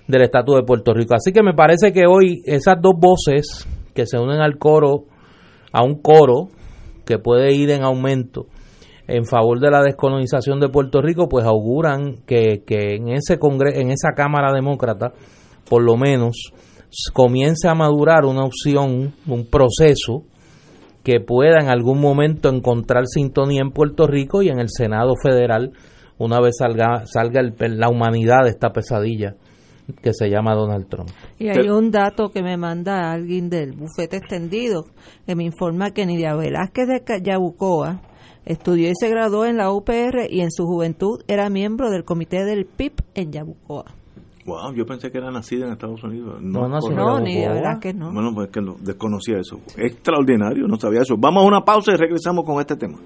[0.08, 1.14] del estatus de Puerto Rico.
[1.14, 5.06] Así que me parece que hoy esas dos voces que se unen al coro,
[5.72, 6.50] a un coro
[7.06, 8.48] que puede ir en aumento
[9.08, 13.80] en favor de la descolonización de Puerto Rico, pues auguran que, que en ese congreso,
[13.80, 15.14] en esa Cámara Demócrata,
[15.68, 16.54] por lo menos,
[17.14, 20.24] comience a madurar una opción, un proceso
[21.04, 25.72] que pueda en algún momento encontrar sintonía en Puerto Rico y en el Senado federal
[26.18, 29.36] una vez salga, salga la humanidad de esta pesadilla
[30.04, 31.10] que se llama Donald Trump.
[31.40, 34.86] Y hay un dato que me manda alguien del bufete extendido
[35.26, 38.02] que me informa que Nidia Velázquez de Yabucoa
[38.46, 42.46] Estudió y se graduó en la UPR y en su juventud era miembro del comité
[42.46, 43.86] del PIB en Yabucoa.
[44.50, 46.42] Wow, yo pensé que era nacida en Estados Unidos.
[46.42, 48.12] No, no, no ni de verdad que no.
[48.12, 49.60] Bueno, pues que no, desconocía eso.
[49.78, 51.16] Extraordinario, no sabía eso.
[51.20, 52.98] Vamos a una pausa y regresamos con este tema.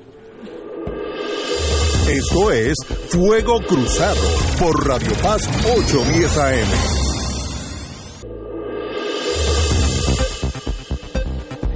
[2.10, 2.78] Esto es
[3.10, 4.22] Fuego Cruzado
[4.58, 5.42] por Radio Paz
[5.76, 7.04] 810 AM.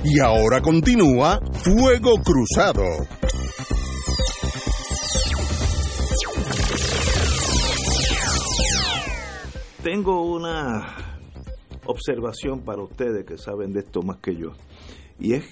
[0.06, 2.84] Y ahora continúa Fuego Cruzado.
[9.84, 10.96] Tengo una
[11.86, 14.54] observación para ustedes que saben de esto más que yo.
[15.20, 15.46] Y es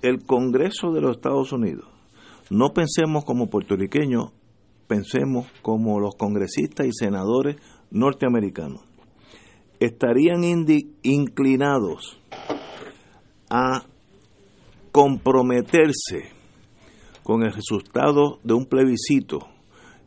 [0.00, 1.86] el Congreso de los Estados Unidos.
[2.50, 4.30] No pensemos como puertorriqueños,
[4.86, 7.56] pensemos como los congresistas y senadores
[7.90, 8.82] norteamericanos.
[9.80, 10.44] Estarían
[11.02, 12.20] inclinados
[13.50, 13.84] a
[14.92, 16.30] comprometerse
[17.24, 19.51] con el resultado de un plebiscito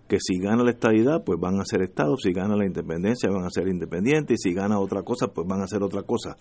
[0.08, 3.46] que si gana la estadidad, pues van a ser estados, si gana la independencia, van
[3.46, 6.38] a ser independientes, y si gana otra cosa, pues van a ser otra cosa.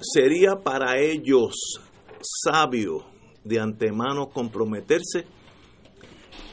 [0.00, 1.80] Sería para ellos
[2.20, 3.04] sabio
[3.44, 5.24] de antemano comprometerse.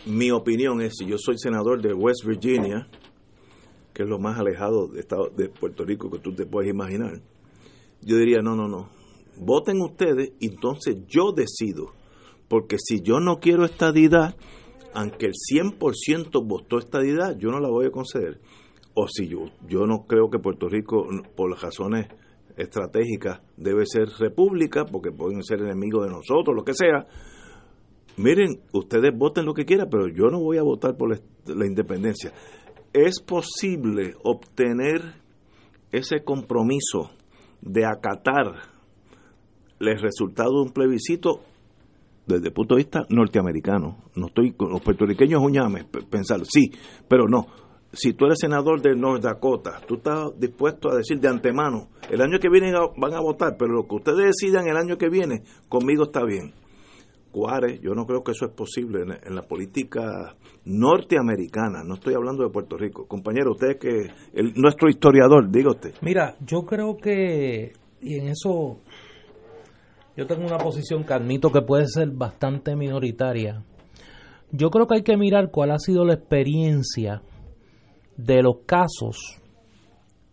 [0.06, 2.88] Mi opinión es, si yo soy senador de West Virginia,
[3.94, 7.22] que es lo más alejado de, estado, de Puerto Rico que tú te puedes imaginar,
[8.02, 8.90] yo diría, no, no, no,
[9.38, 11.94] voten ustedes entonces yo decido,
[12.48, 14.36] porque si yo no quiero estadidad,
[14.94, 18.40] aunque el 100% votó estadidad, yo no la voy a conceder.
[18.94, 22.08] O si yo, yo no creo que Puerto Rico, por razones
[22.58, 27.08] estratégicas, debe ser república, porque pueden ser enemigos de nosotros, lo que sea.
[28.18, 32.34] Miren, ustedes voten lo que quieran, pero yo no voy a votar por la independencia.
[32.94, 35.22] Es posible obtener
[35.92, 37.12] ese compromiso
[37.62, 38.72] de acatar
[39.80, 41.42] el resultado de un plebiscito
[42.26, 43.98] desde el punto de vista norteamericano.
[44.16, 46.72] No estoy con los puertorriqueños uñames pensar, sí,
[47.08, 47.48] pero no.
[47.94, 52.22] Si tú eres senador de North Dakota, tú estás dispuesto a decir de antemano, el
[52.22, 55.44] año que viene van a votar, pero lo que ustedes decidan el año que viene,
[55.68, 56.54] conmigo está bien.
[57.32, 62.44] Cuare, yo no creo que eso es posible en, la política norteamericana, no estoy hablando
[62.44, 63.08] de Puerto Rico.
[63.08, 65.94] Compañero, usted que el, nuestro historiador, diga usted.
[66.02, 68.80] Mira, yo creo que, y en eso
[70.16, 73.64] yo tengo una posición que admito que puede ser bastante minoritaria.
[74.52, 77.22] Yo creo que hay que mirar cuál ha sido la experiencia
[78.18, 79.42] de los casos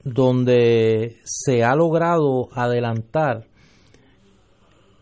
[0.03, 3.47] donde se ha logrado adelantar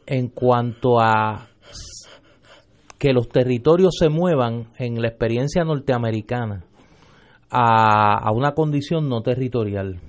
[0.07, 1.49] en cuanto a
[2.99, 6.65] que los territorios se muevan en la experiencia norteamericana
[7.51, 10.01] a, una condición no territorial.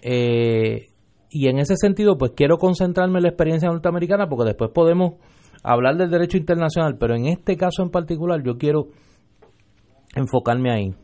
[0.00, 0.87] Eh,
[1.30, 5.14] y en ese sentido, pues quiero concentrarme en la experiencia norteamericana porque después podemos
[5.62, 8.88] hablar del derecho internacional, pero en este caso en particular yo quiero
[10.14, 10.94] enfocarme ahí.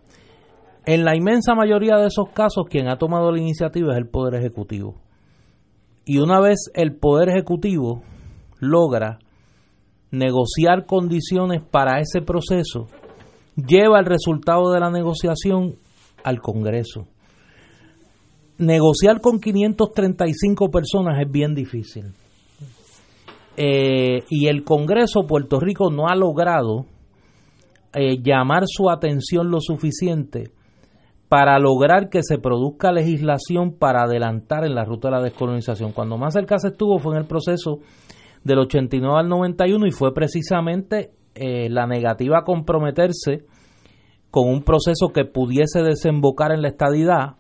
[0.87, 4.35] En la inmensa mayoría de esos casos, quien ha tomado la iniciativa es el Poder
[4.35, 5.01] Ejecutivo.
[6.05, 8.03] Y una vez el Poder Ejecutivo
[8.61, 9.19] logra
[10.11, 12.87] negociar condiciones para ese proceso,
[13.57, 15.77] lleva el resultado de la negociación
[16.23, 17.09] al Congreso
[18.59, 22.12] negociar con 535 personas es bien difícil.
[23.57, 26.87] Eh, y el Congreso Puerto Rico no ha logrado
[27.93, 30.51] eh, llamar su atención lo suficiente
[31.29, 35.93] para lograr que se produzca legislación para adelantar en la ruta de la descolonización.
[35.93, 37.79] Cuando más cerca se estuvo fue en el proceso
[38.43, 43.45] del 89 al 91 y fue precisamente eh, la negativa a comprometerse
[44.31, 47.37] con un proceso que pudiese desembocar en la estadidad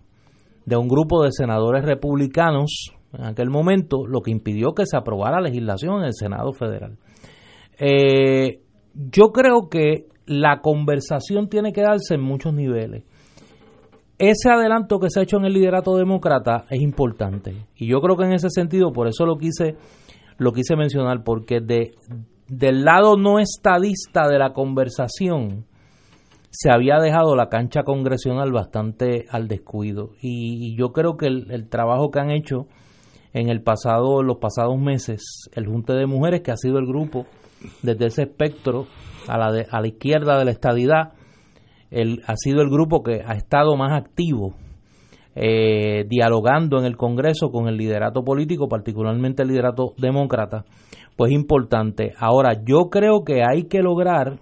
[0.64, 5.40] de un grupo de senadores republicanos en aquel momento, lo que impidió que se aprobara
[5.40, 6.96] legislación en el Senado Federal.
[7.78, 8.60] Eh,
[8.94, 13.04] yo creo que la conversación tiene que darse en muchos niveles.
[14.18, 17.66] Ese adelanto que se ha hecho en el liderato demócrata es importante.
[17.76, 19.76] Y yo creo que en ese sentido, por eso lo quise,
[20.38, 21.94] lo quise mencionar, porque de,
[22.48, 25.66] del lado no estadista de la conversación,
[26.56, 30.10] se había dejado la cancha congresional bastante al descuido.
[30.22, 32.68] Y, yo creo que el, trabajo que han hecho
[33.32, 37.26] en el pasado, los pasados meses, el Junte de Mujeres, que ha sido el grupo
[37.82, 38.86] desde ese espectro
[39.26, 41.14] a la, a la izquierda de la estadidad,
[41.90, 44.54] el, ha sido el grupo que ha estado más activo
[45.34, 50.64] eh, dialogando en el Congreso con el liderato político, particularmente el liderato demócrata,
[51.16, 52.14] pues importante.
[52.16, 54.38] Ahora, yo creo que hay que lograr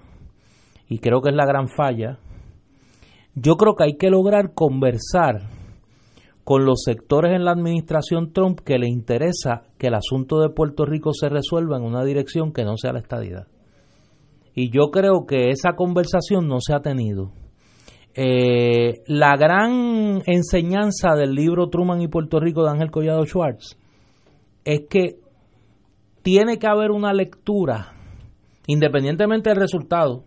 [0.93, 2.19] y creo que es la gran falla,
[3.35, 5.49] yo creo que hay que lograr conversar
[6.45, 10.85] con los sectores en la administración Trump que le interesa que el asunto de Puerto
[10.85, 13.47] Rico se resuelva en una dirección que no sea la estadidad.
[14.55, 17.33] Y yo creo que esa conversación no se ha tenido.
[18.15, 23.79] Eh, la gran enseñanza del libro Truman y Puerto Rico de Ángel Collado Schwartz
[24.67, 25.21] es que
[26.21, 27.95] tiene que haber una lectura,
[28.67, 30.25] independientemente del resultado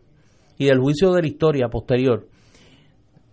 [0.58, 2.28] y del juicio de la historia posterior,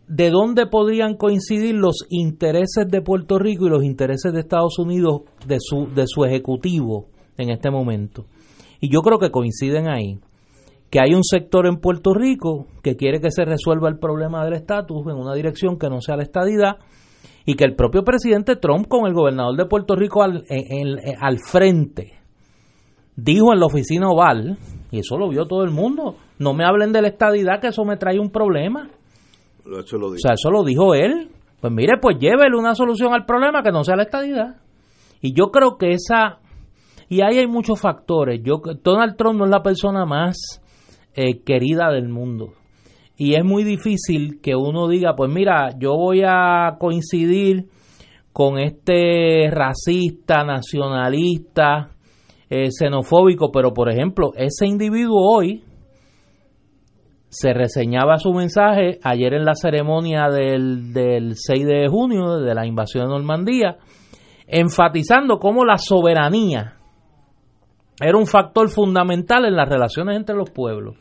[0.08, 5.22] de dónde podrían coincidir los intereses de Puerto Rico y los intereses de Estados Unidos
[5.46, 7.06] de su, de su ejecutivo
[7.38, 8.26] en este momento.
[8.80, 10.18] Y yo creo que coinciden ahí
[10.90, 14.54] que hay un sector en Puerto Rico que quiere que se resuelva el problema del
[14.54, 16.76] estatus en una dirección que no sea la estadidad
[17.46, 20.44] y que el propio presidente Trump con el gobernador de Puerto Rico al,
[21.20, 22.22] al frente
[23.16, 24.58] dijo en la oficina oval,
[24.90, 27.85] y eso lo vio todo el mundo, no me hablen de la estadidad que eso
[27.85, 28.90] me trae un problema.
[29.64, 31.31] Eso lo o sea, eso lo dijo él.
[31.61, 34.57] Pues mire, pues llévele una solución al problema que no sea la estadidad.
[35.20, 36.40] Y yo creo que esa...
[37.09, 38.40] Y ahí hay muchos factores.
[38.42, 40.61] Yo, Donald Trump no es la persona más
[41.14, 42.55] eh, querida del mundo.
[43.16, 47.66] Y es muy difícil que uno diga, pues mira, yo voy a coincidir
[48.33, 51.90] con este racista, nacionalista,
[52.48, 55.62] eh, xenofóbico, pero por ejemplo, ese individuo hoy
[57.33, 62.66] se reseñaba su mensaje ayer en la ceremonia del, del 6 de junio de la
[62.66, 63.79] invasión de Normandía,
[64.47, 66.75] enfatizando cómo la soberanía
[67.99, 70.97] era un factor fundamental en las relaciones entre los pueblos,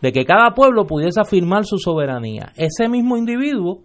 [0.00, 2.52] de que cada pueblo pudiese afirmar su soberanía.
[2.56, 3.80] Ese mismo individuo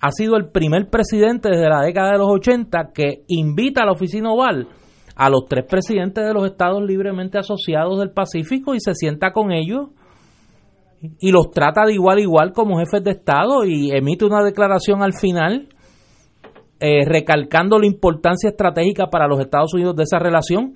[0.00, 3.92] ha sido el primer presidente desde la década de los 80 que invita a la
[3.92, 4.68] oficina oval
[5.16, 9.52] a los tres presidentes de los estados libremente asociados del Pacífico y se sienta con
[9.52, 9.90] ellos
[11.20, 15.02] y los trata de igual a igual como jefes de estado y emite una declaración
[15.02, 15.68] al final
[16.80, 20.74] eh, recalcando la importancia estratégica para los Estados Unidos de esa relación.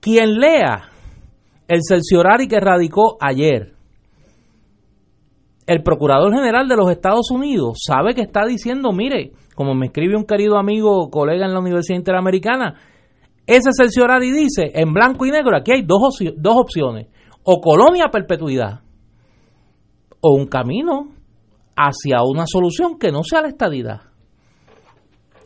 [0.00, 0.88] Quien lea
[1.68, 3.72] el cerciorari que radicó ayer,
[5.66, 10.16] el Procurador General de los Estados Unidos sabe que está diciendo, mire, como me escribe
[10.16, 12.74] un querido amigo, colega en la Universidad Interamericana,
[13.46, 17.08] ese cerciorari dice, en blanco y negro, aquí hay dos, dos opciones,
[17.42, 18.80] o colonia perpetuidad,
[20.22, 21.08] o un camino
[21.76, 24.00] hacia una solución que no sea la estadidad.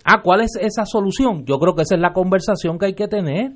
[0.04, 1.44] Ah, ¿cuál es esa solución?
[1.44, 3.52] Yo creo que esa es la conversación que hay que tener.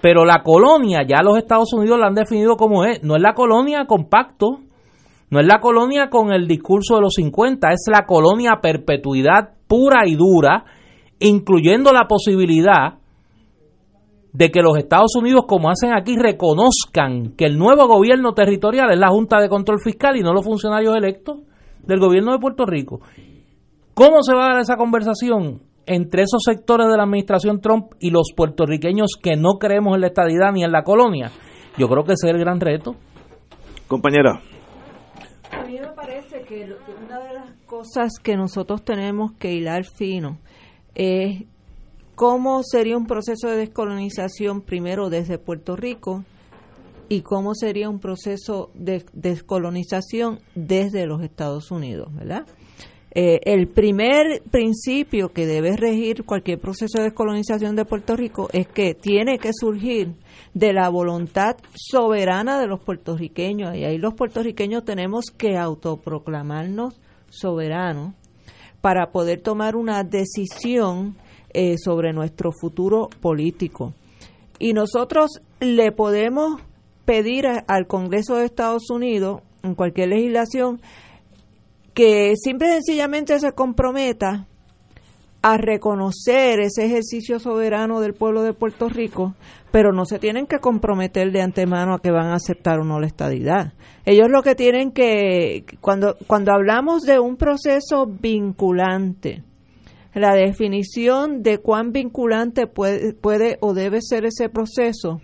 [0.00, 3.34] Pero la colonia, ya los Estados Unidos la han definido como es, no es la
[3.34, 4.60] colonia con pacto,
[5.30, 10.06] no es la colonia con el discurso de los 50, es la colonia perpetuidad pura
[10.06, 10.64] y dura,
[11.18, 12.98] incluyendo la posibilidad
[14.36, 18.98] de que los Estados Unidos, como hacen aquí, reconozcan que el nuevo gobierno territorial es
[18.98, 21.38] la Junta de Control Fiscal y no los funcionarios electos
[21.82, 23.00] del gobierno de Puerto Rico.
[23.94, 25.62] ¿Cómo se va a dar esa conversación?
[25.88, 30.08] entre esos sectores de la administración Trump y los puertorriqueños que no creemos en la
[30.08, 31.30] estadidad ni en la colonia?
[31.78, 32.96] Yo creo que ese es el gran reto.
[33.86, 34.40] Compañera.
[35.52, 36.64] A mí me parece que
[37.06, 40.38] una de las cosas que nosotros tenemos que hilar fino
[40.96, 41.44] es
[42.16, 46.24] cómo sería un proceso de descolonización primero desde Puerto Rico
[47.08, 52.46] y cómo sería un proceso de descolonización desde los Estados Unidos, ¿verdad?
[53.18, 58.66] Eh, el primer principio que debe regir cualquier proceso de descolonización de Puerto Rico es
[58.66, 60.14] que tiene que surgir
[60.54, 63.74] de la voluntad soberana de los puertorriqueños.
[63.76, 66.98] Y ahí los puertorriqueños tenemos que autoproclamarnos
[67.28, 68.14] soberanos
[68.80, 71.16] para poder tomar una decisión
[71.58, 73.94] eh, sobre nuestro futuro político.
[74.58, 76.60] Y nosotros le podemos
[77.06, 80.82] pedir al Congreso de Estados Unidos, en cualquier legislación,
[81.94, 84.46] que simple y sencillamente se comprometa
[85.40, 89.34] a reconocer ese ejercicio soberano del pueblo de Puerto Rico,
[89.70, 93.00] pero no se tienen que comprometer de antemano a que van a aceptar o no
[93.00, 93.72] la estadidad.
[94.04, 99.42] Ellos lo que tienen que, cuando, cuando hablamos de un proceso vinculante,
[100.16, 105.20] la definición de cuán vinculante puede, puede o debe ser ese proceso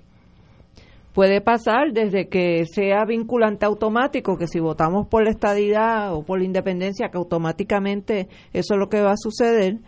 [1.14, 6.38] puede pasar desde que sea vinculante automático, que si votamos por la estadidad o por
[6.38, 9.78] la independencia, que automáticamente eso es lo que va a suceder,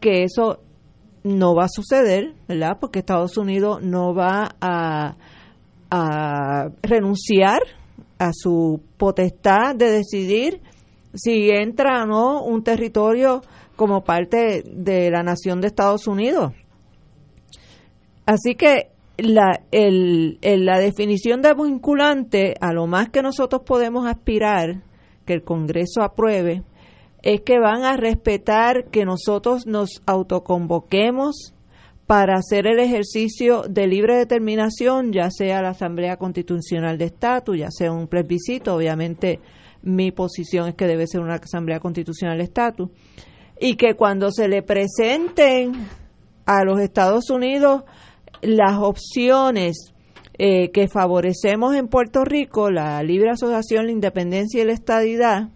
[0.00, 0.60] que eso
[1.22, 2.78] no va a suceder, ¿verdad?
[2.80, 5.16] Porque Estados Unidos no va a,
[5.90, 7.60] a renunciar
[8.18, 10.60] a su potestad de decidir
[11.14, 13.42] si entra o no un territorio
[13.80, 16.52] como parte de la nación de Estados Unidos.
[18.26, 24.82] Así que la, la definición de vinculante, a lo más que nosotros podemos aspirar
[25.24, 26.62] que el Congreso apruebe,
[27.22, 31.54] es que van a respetar que nosotros nos autoconvoquemos
[32.06, 37.70] para hacer el ejercicio de libre determinación, ya sea la Asamblea Constitucional de Estatus, ya
[37.70, 39.40] sea un plebiscito, obviamente
[39.80, 42.90] mi posición es que debe ser una Asamblea Constitucional de Estatus,
[43.60, 45.86] y que cuando se le presenten
[46.46, 47.84] a los Estados Unidos
[48.42, 49.92] las opciones
[50.38, 55.50] eh, que favorecemos en Puerto Rico, la libre asociación, la independencia y la estadidad,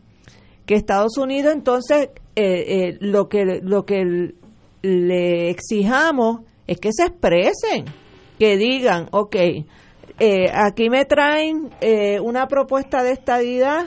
[0.66, 4.34] que Estados Unidos entonces eh, eh, lo que lo que
[4.82, 7.84] le exijamos es que se expresen,
[8.40, 9.36] que digan, ok,
[10.18, 11.70] eh, aquí me traen
[12.22, 13.86] una propuesta de estadidad,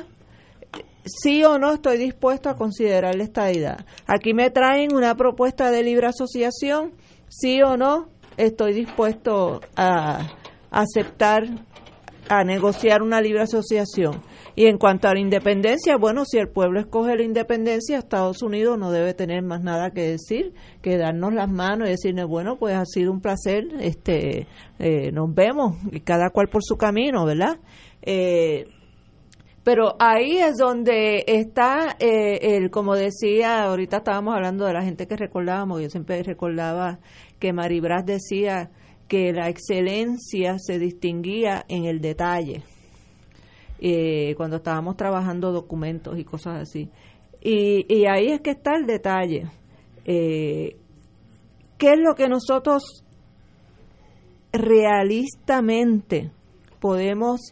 [1.08, 3.86] sí o no estoy dispuesto a considerar la estadidad.
[4.06, 6.94] Aquí me traen una propuesta de libre asociación,
[7.30, 10.28] sí o no estoy dispuesto a
[10.70, 11.44] aceptar,
[12.30, 14.22] a negociar una libre asociación.
[14.56, 18.78] Y en cuanto a la independencia, bueno, si el pueblo escoge la independencia, Estados Unidos
[18.78, 22.76] no debe tener más nada que decir, que darnos las manos y decirnos, bueno, pues
[22.76, 24.48] ha sido un placer, este,
[24.80, 27.60] eh, nos vemos, y cada cual por su camino, ¿verdad?
[28.02, 28.66] Eh,
[29.68, 35.08] pero ahí es donde está, eh, el, como decía, ahorita estábamos hablando de la gente
[35.08, 37.00] que recordábamos, yo siempre recordaba
[37.38, 38.72] que Maribras decía
[39.10, 42.64] que la excelencia se distinguía en el detalle
[43.82, 46.90] eh, cuando estábamos trabajando documentos y cosas así.
[47.42, 49.50] Y, y ahí es que está el detalle.
[50.06, 50.78] Eh,
[51.78, 53.04] ¿Qué es lo que nosotros
[54.54, 56.32] realistamente
[56.80, 57.52] podemos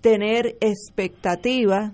[0.00, 1.92] tener expectativa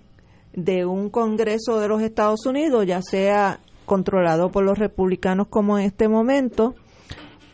[0.52, 5.84] de un Congreso de los Estados Unidos, ya sea controlado por los republicanos como en
[5.84, 6.74] este momento,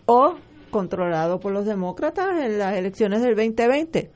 [0.07, 0.35] o
[0.71, 4.11] controlado por los demócratas en las elecciones del 2020?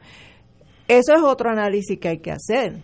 [0.89, 2.77] Eso es otro análisis que hay que hacer.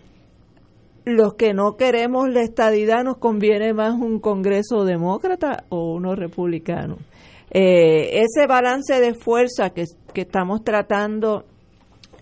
[1.04, 6.98] Los que no queremos la estadidad nos conviene más un Congreso demócrata o uno republicano.
[7.50, 9.84] Eh, ese balance de fuerza que,
[10.14, 11.44] que estamos tratando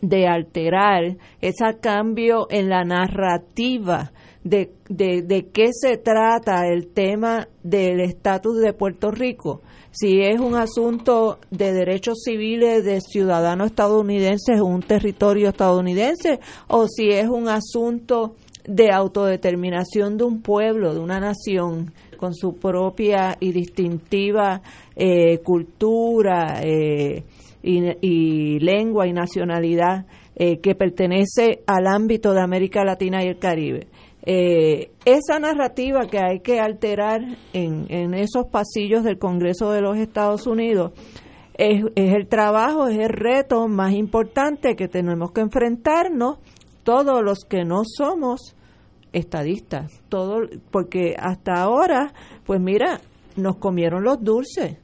[0.00, 4.12] de alterar, ese cambio en la narrativa
[4.44, 10.40] de, de, de qué se trata el tema del estatus de Puerto Rico, si es
[10.40, 17.28] un asunto de derechos civiles de ciudadanos estadounidenses en un territorio estadounidense o si es
[17.28, 24.60] un asunto de autodeterminación de un pueblo, de una nación con su propia y distintiva
[24.94, 27.24] eh, cultura eh,
[27.62, 30.06] y, lengua y nacionalidad
[30.36, 33.88] eh, que pertenece al ámbito de América Latina y el Caribe.
[34.24, 39.96] Eh, esa narrativa que hay que alterar en, en, esos pasillos del Congreso de los
[39.96, 40.92] Estados Unidos
[41.54, 46.38] es, es, el trabajo, es el reto más importante que tenemos que enfrentarnos
[46.84, 48.56] todos los que no somos
[49.12, 52.12] estadistas, todo, porque hasta ahora,
[52.44, 53.00] pues mira,
[53.36, 54.76] nos comieron los dulces,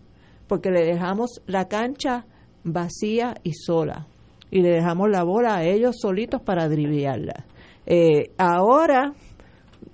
[0.49, 2.27] porque le dejamos la cancha
[2.67, 4.07] vacía y sola,
[4.51, 7.45] y le dejamos la bola a ellos solitos para driviarla.
[7.87, 9.13] Eh, ahora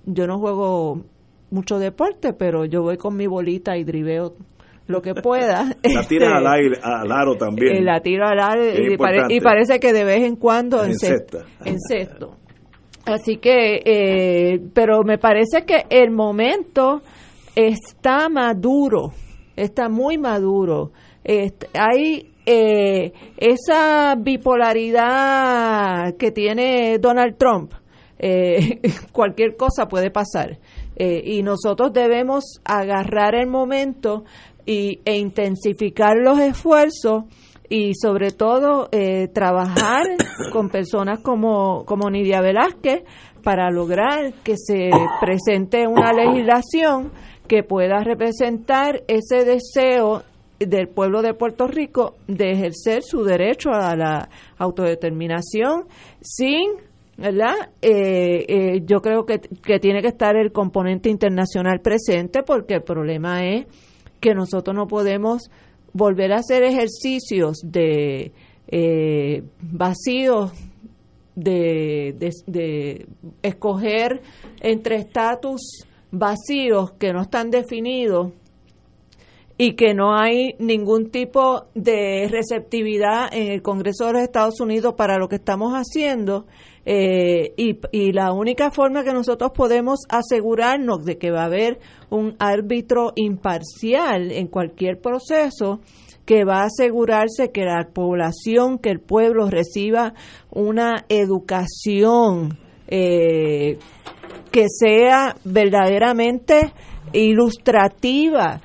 [0.05, 1.03] yo no juego
[1.51, 4.33] mucho deporte, pero yo voy con mi bolita y driveo
[4.87, 5.65] lo que pueda.
[5.83, 7.75] la tira este, al, aire, al aro también.
[7.75, 8.93] Eh, la tiro al aire
[9.29, 12.37] y, parece que de vez en cuando en sexto.
[13.05, 17.01] Así que, eh, pero me parece que el momento
[17.53, 19.11] está maduro,
[19.55, 20.91] está muy maduro.
[21.73, 27.73] hay eh, esa bipolaridad que tiene Donald Trump
[28.25, 28.79] eh,
[29.11, 30.57] cualquier cosa puede pasar.
[30.95, 34.23] Eh, y nosotros debemos agarrar el momento
[34.65, 37.25] y, e intensificar los esfuerzos
[37.67, 40.05] y sobre todo eh, trabajar
[40.53, 43.03] con personas como, como Nidia Velázquez
[43.43, 44.89] para lograr que se
[45.19, 47.11] presente una legislación
[47.47, 50.23] que pueda representar ese deseo
[50.67, 55.85] del pueblo de Puerto Rico de ejercer su derecho a la autodeterminación
[56.21, 56.71] sin
[57.17, 57.53] ¿verdad?
[57.81, 62.83] Eh, eh, yo creo que, que tiene que estar el componente internacional presente porque el
[62.83, 63.67] problema es
[64.19, 65.51] que nosotros no podemos
[65.93, 68.31] volver a hacer ejercicios de
[68.67, 70.51] eh, vacíos
[71.35, 73.07] de, de, de,
[73.41, 74.21] escoger
[74.61, 78.31] entre estatus vacíos que no están definidos
[79.65, 84.95] y que no hay ningún tipo de receptividad en el Congreso de los Estados Unidos
[84.97, 86.47] para lo que estamos haciendo
[86.85, 92.35] eh, y, la única forma que nosotros podemos asegurarnos de que va a haber un
[92.39, 95.79] árbitro imparcial en cualquier proceso
[96.25, 100.13] que va a asegurarse que la población, que el pueblo reciba
[100.51, 102.57] una educación
[102.89, 103.77] eh,
[104.51, 106.73] que sea verdaderamente
[107.13, 108.59] ilustrativa.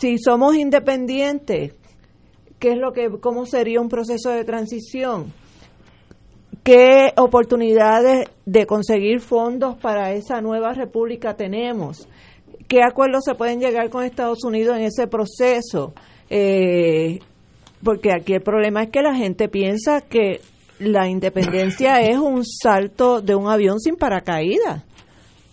[0.00, 1.74] Si somos independientes,
[2.58, 5.30] ¿qué es lo que, cómo sería un proceso de transición?
[6.62, 12.08] ¿Qué oportunidades de conseguir fondos para esa nueva república tenemos?
[12.66, 15.92] ¿Qué acuerdos se pueden llegar con Estados Unidos en ese proceso?
[16.30, 17.18] Eh,
[17.84, 20.40] porque aquí el problema es que la gente piensa que
[20.78, 24.82] la independencia es un salto de un avión sin paracaídas,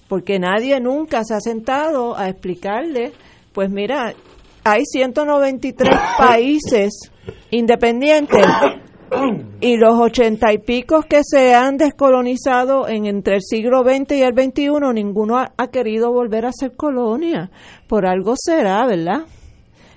[0.07, 3.11] porque nadie nunca se ha sentado a explicarle,
[3.51, 4.13] pues mira,
[4.72, 7.11] hay 193 países
[7.51, 8.45] independientes
[9.61, 14.22] y los ochenta y pico que se han descolonizado en entre el siglo XX y
[14.22, 17.49] el XXI, ninguno ha, ha querido volver a ser colonia.
[17.88, 19.26] Por algo será, ¿verdad?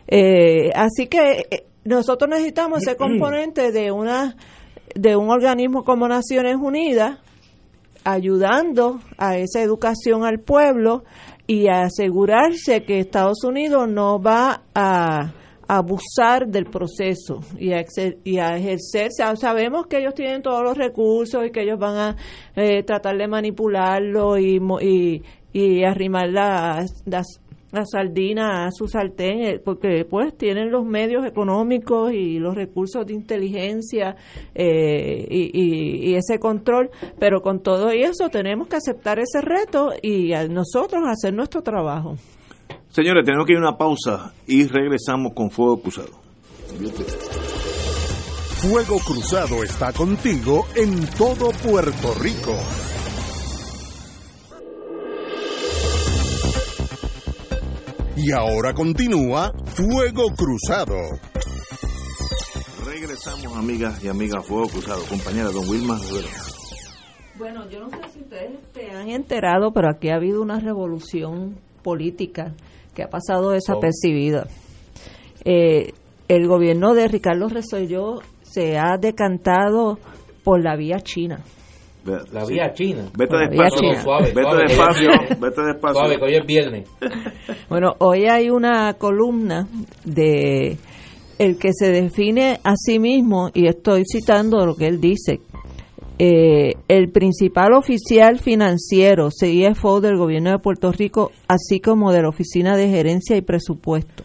[0.07, 4.37] Eh, así que eh, nosotros necesitamos ese componente de una
[4.95, 7.18] de un organismo como Naciones Unidas
[8.05, 11.05] ayudando a esa educación al pueblo
[11.51, 15.32] y asegurarse que Estados Unidos no va a
[15.66, 17.84] abusar del proceso y a,
[18.22, 19.11] y a ejercer.
[19.11, 22.16] Sabemos que ellos tienen todos los recursos y que ellos van a
[22.55, 25.22] eh, tratar de manipularlo y, y,
[25.53, 27.40] y arrimar las, las,
[27.73, 33.07] la sardina a su sartén, eh, porque pues tienen los medios económicos y los recursos
[33.07, 34.16] de inteligencia
[34.55, 40.33] eh, y, y, ese control, pero con todo eso tenemos que aceptar ese reto y
[40.33, 42.16] a nosotros hacer nuestro trabajo.
[42.89, 46.11] Señores, tenemos que ir a una pausa y regresamos con Fuego Cruzado.
[48.61, 52.55] Fuego Cruzado está contigo en todo Puerto Rico.
[58.23, 60.95] Y ahora continúa Fuego Cruzado.
[62.85, 65.01] Regresamos, amigas y amigas, Fuego Cruzado.
[65.09, 65.99] Compañera, don Wilma
[67.39, 71.57] Bueno, yo no sé si ustedes se han enterado, pero aquí ha habido una revolución
[71.83, 72.53] política
[72.95, 74.49] que ha pasado desapercibida.
[75.47, 75.95] Eh,
[76.29, 79.99] el gobierno de Ricardo Resollo se ha decantado
[80.45, 81.41] por la vía china.
[82.05, 83.11] La vía china.
[83.16, 84.01] Vete despacio.
[84.03, 85.11] Suave, vete despacio.
[85.40, 86.01] Vete despacio.
[86.01, 86.88] Suave, que hoy es viernes.
[87.68, 89.68] Bueno, hoy hay una columna
[90.05, 90.76] de
[91.38, 95.40] el que se define a sí mismo, y estoy citando lo que él dice,
[96.18, 102.28] eh, el principal oficial financiero, CFO del gobierno de Puerto Rico, así como de la
[102.28, 104.24] Oficina de Gerencia y Presupuesto.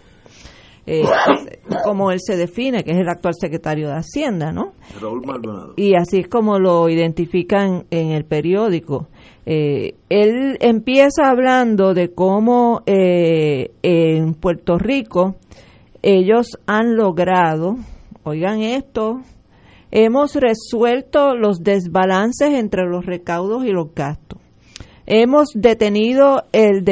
[0.88, 1.04] Eh,
[1.84, 4.74] como él se define, que es el actual secretario de Hacienda, ¿no?
[5.02, 5.74] Raúl Maldonado.
[5.78, 9.08] Y así es como lo identifican en el periódico.
[9.46, 15.36] Eh, él empieza hablando de cómo eh, en Puerto Rico
[16.02, 17.78] ellos han logrado,
[18.24, 19.22] oigan esto,
[19.92, 24.40] hemos resuelto los desbalances entre los recaudos y los gastos.
[25.08, 26.84] Hemos detenido el,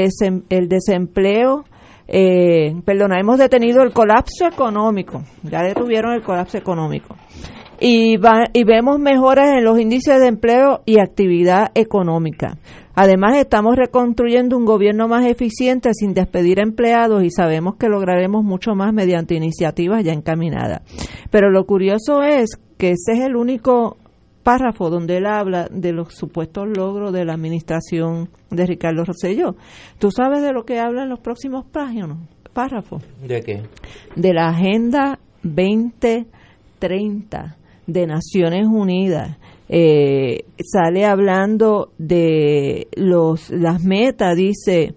[0.50, 1.66] el desempleo
[2.08, 7.16] eh, perdona, hemos detenido el colapso económico, ya detuvieron el colapso económico.
[7.80, 8.18] Y,
[8.54, 12.58] y vemos mejoras en los índices de empleo y actividad económica.
[12.95, 18.76] Además, estamos reconstruyendo un gobierno más eficiente sin despedir empleados y sabemos que lograremos mucho
[18.76, 20.82] más mediante iniciativas ya encaminadas.
[21.32, 23.97] Pero lo curioso es que ese es el único
[24.44, 29.56] párrafo donde él habla de los supuestos logros de la administración de Ricardo Rosselló.
[30.00, 31.66] ¿Tú sabes de lo que habla en los próximos
[32.54, 33.04] párrafos?
[33.26, 33.62] ¿De qué?
[34.16, 37.56] De la Agenda 2030
[37.88, 39.38] de Naciones Unidas.
[39.70, 44.94] Eh, sale hablando de los las metas, dice,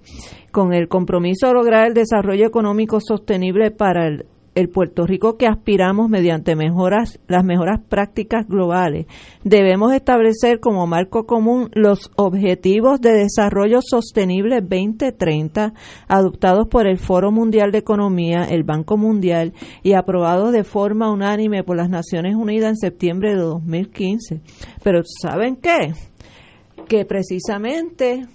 [0.51, 4.27] con el compromiso de lograr el desarrollo económico sostenible para el
[4.57, 9.07] el Puerto Rico que aspiramos mediante mejoras, las mejoras prácticas globales.
[9.45, 15.75] Debemos establecer como marco común los objetivos de desarrollo sostenible 2030
[16.09, 19.53] adoptados por el Foro Mundial de Economía, el Banco Mundial
[19.83, 24.41] y aprobados de forma unánime por las Naciones Unidas en septiembre de 2015.
[24.83, 25.93] Pero ¿saben qué?
[26.89, 28.27] Que precisamente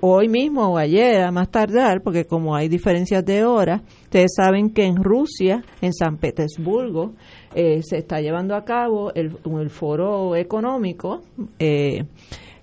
[0.00, 4.70] hoy mismo o ayer, a más tardar, porque como hay diferencias de hora, ustedes saben
[4.70, 7.12] que en Rusia, en San Petersburgo,
[7.54, 11.22] eh, se está llevando a cabo el, el foro económico
[11.58, 12.04] eh,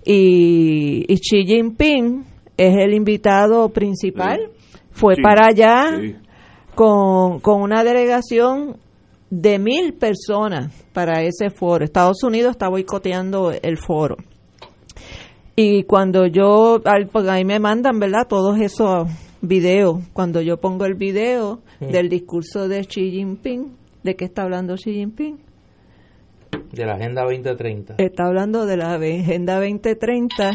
[0.04, 2.24] y, Xi Jinping
[2.56, 4.50] es el invitado principal.
[4.90, 5.98] Fue para allá
[6.74, 8.76] con, con una delegación
[9.30, 11.84] de mil personas para ese foro.
[11.84, 14.16] Estados Unidos está boicoteando el foro.
[15.54, 16.80] Y cuando yo,
[17.12, 18.26] pues ahí me mandan, ¿verdad?
[18.28, 19.08] Todos esos
[19.42, 19.98] videos.
[20.12, 24.94] Cuando yo pongo el video del discurso de Xi Jinping, ¿de qué está hablando Xi
[24.94, 25.38] Jinping?
[26.72, 27.96] De la Agenda 2030.
[27.98, 30.52] Está hablando de la Agenda 2030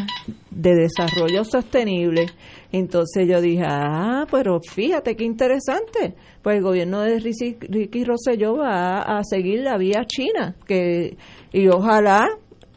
[0.50, 2.26] de desarrollo sostenible.
[2.72, 6.14] Entonces yo dije, ah, pero fíjate qué interesante.
[6.42, 11.16] Pues el gobierno de Ricky Rosselló va a, seguir la vía china, que
[11.52, 12.28] y ojalá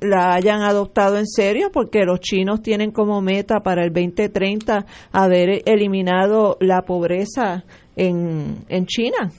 [0.01, 5.61] la hayan adoptado en serio porque los chinos tienen como meta para el 2030 haber
[5.65, 7.63] eliminado la pobreza
[7.95, 9.31] en, en China.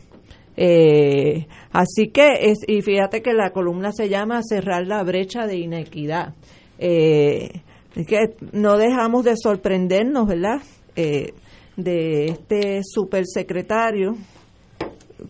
[0.56, 5.58] Eh, así que, es, y fíjate que la columna se llama Cerrar la brecha de
[5.58, 6.34] inequidad.
[6.78, 7.50] Eh,
[8.06, 10.62] que no dejamos de sorprendernos, ¿verdad?
[10.96, 11.32] Eh,
[11.76, 14.14] de este supersecretario,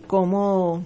[0.07, 0.85] cómo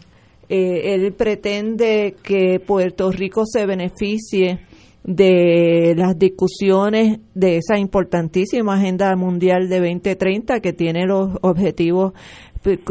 [0.48, 4.60] eh, él pretende que Puerto Rico se beneficie
[5.02, 12.12] de las discusiones de esa importantísima Agenda Mundial de 2030 que tiene los objetivos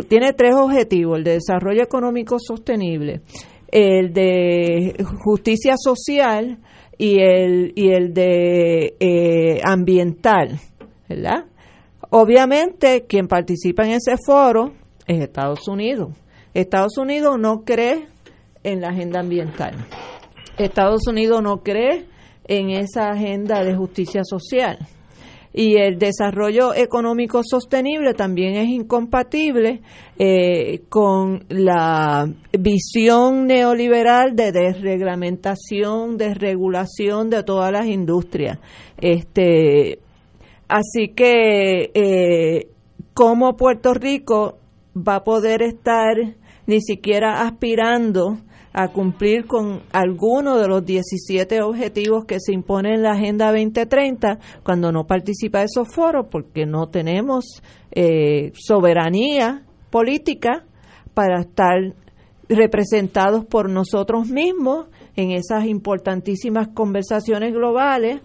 [0.07, 3.21] tiene tres objetivos, el de desarrollo económico sostenible,
[3.71, 6.59] el de justicia social
[6.97, 10.59] y el, y el de eh, ambiental,
[11.09, 11.45] ¿verdad?
[12.11, 14.73] Obviamente, quien participa en ese foro
[15.07, 16.09] es Estados Unidos.
[16.55, 18.07] Estados Unidos no cree
[18.63, 19.75] en la agenda ambiental.
[20.57, 22.05] Estados Unidos no cree
[22.45, 24.79] en esa agenda de justicia social
[25.57, 29.81] y el desarrollo económico sostenible también es incompatible
[30.17, 38.59] eh, con la visión neoliberal de desreglamentación, desregulación de todas las industrias.
[38.97, 39.99] Este,
[40.69, 42.67] así que, eh,
[43.13, 44.57] ¿cómo Puerto Rico
[44.95, 46.15] va a poder estar
[46.67, 48.37] ni siquiera aspirando
[48.77, 54.39] a cumplir con alguno de los 17 objetivos que se imponen en la Agenda 2030
[54.63, 60.65] cuando no participa de esos foros porque no tenemos eh, soberanía política
[61.13, 61.77] para estar
[62.49, 68.19] representados por nosotros mismos en esas importantísimas conversaciones globales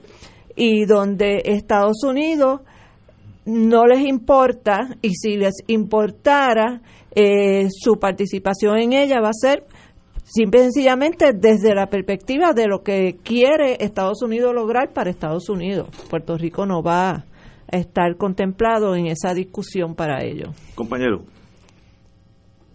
[0.56, 2.62] y donde Estados Unidos
[3.44, 6.82] no les importa y si les importara
[7.14, 9.64] eh, su participación en ella va a ser
[10.24, 15.48] simple y sencillamente desde la perspectiva de lo que quiere Estados Unidos lograr para Estados
[15.48, 15.88] Unidos.
[16.08, 17.24] Puerto Rico no va a
[17.76, 20.52] estar contemplado en esa discusión para ello.
[20.74, 21.22] Compañero.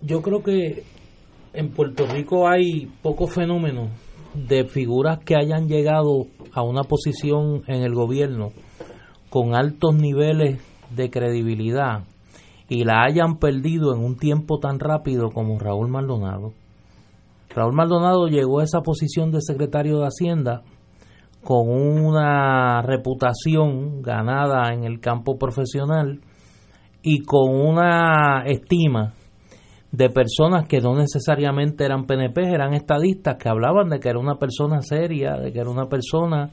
[0.01, 0.83] Yo creo que
[1.53, 3.89] en Puerto Rico hay pocos fenómenos
[4.33, 8.51] de figuras que hayan llegado a una posición en el gobierno
[9.35, 10.61] con altos niveles
[10.95, 12.05] de credibilidad
[12.69, 16.53] y la hayan perdido en un tiempo tan rápido como Raúl Maldonado.
[17.49, 20.61] Raúl Maldonado llegó a esa posición de secretario de Hacienda
[21.43, 26.21] con una reputación ganada en el campo profesional
[27.01, 29.15] y con una estima
[29.91, 34.35] de personas que no necesariamente eran PNP, eran estadistas, que hablaban de que era una
[34.35, 36.51] persona seria, de que era una persona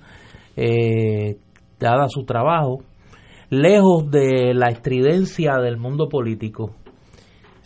[0.57, 1.37] eh,
[1.91, 2.79] dada su trabajo,
[3.51, 6.71] lejos de la estridencia del mundo político.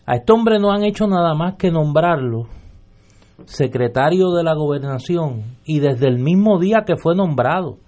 [0.06, 2.46] A este hombre no han hecho nada más que nombrarlo
[3.44, 7.78] secretario de la gobernación y desde el mismo día que fue nombrado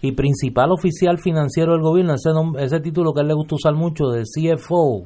[0.00, 3.74] y principal oficial financiero del gobierno, ese, ese título que a él le gusta usar
[3.74, 5.04] mucho de CFO,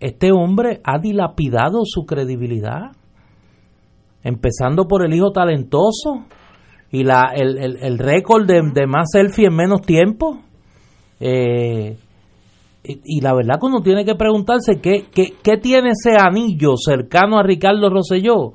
[0.00, 2.92] este hombre ha dilapidado su credibilidad,
[4.22, 6.24] empezando por el hijo talentoso
[6.94, 10.38] y la, el, el, récord de, más selfie en menos tiempo.
[11.18, 11.96] Eh,
[12.84, 17.42] y, la verdad que uno tiene que preguntarse qué, qué, tiene ese anillo cercano a
[17.42, 18.52] Ricardo Rosselló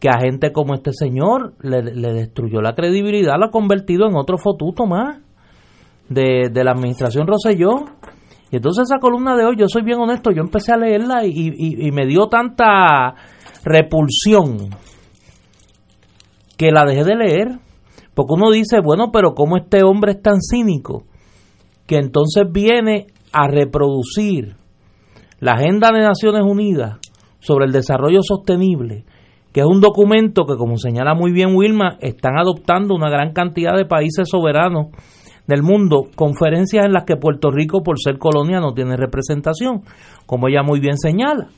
[0.00, 4.38] que a gente como este señor le, destruyó la credibilidad, lo ha convertido en otro
[4.38, 5.20] fotuto más
[6.08, 7.84] de, la administración Rosselló.
[8.50, 11.52] Y entonces esa columna de hoy, yo soy bien honesto, yo empecé a leerla y,
[11.56, 13.14] y me dio tanta
[13.64, 14.70] repulsión
[16.56, 17.58] que la dejé de leer.
[18.14, 21.04] Porque uno dice, bueno, pero ¿cómo este hombre es tan cínico?
[21.86, 24.56] Que entonces viene a reproducir
[25.40, 26.98] la Agenda de Naciones Unidas
[27.40, 29.04] sobre el desarrollo sostenible,
[29.52, 33.76] que es un documento que, como señala muy bien Wilma, están adoptando una gran cantidad
[33.76, 34.88] de países soberanos
[35.46, 39.82] del mundo, conferencias en las que Puerto Rico, por ser colonia, no tiene representación,
[40.26, 41.48] como ella muy bien señala.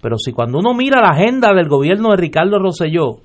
[0.00, 3.20] Pero si cuando uno mira la agenda del gobierno de Ricardo Rosselló,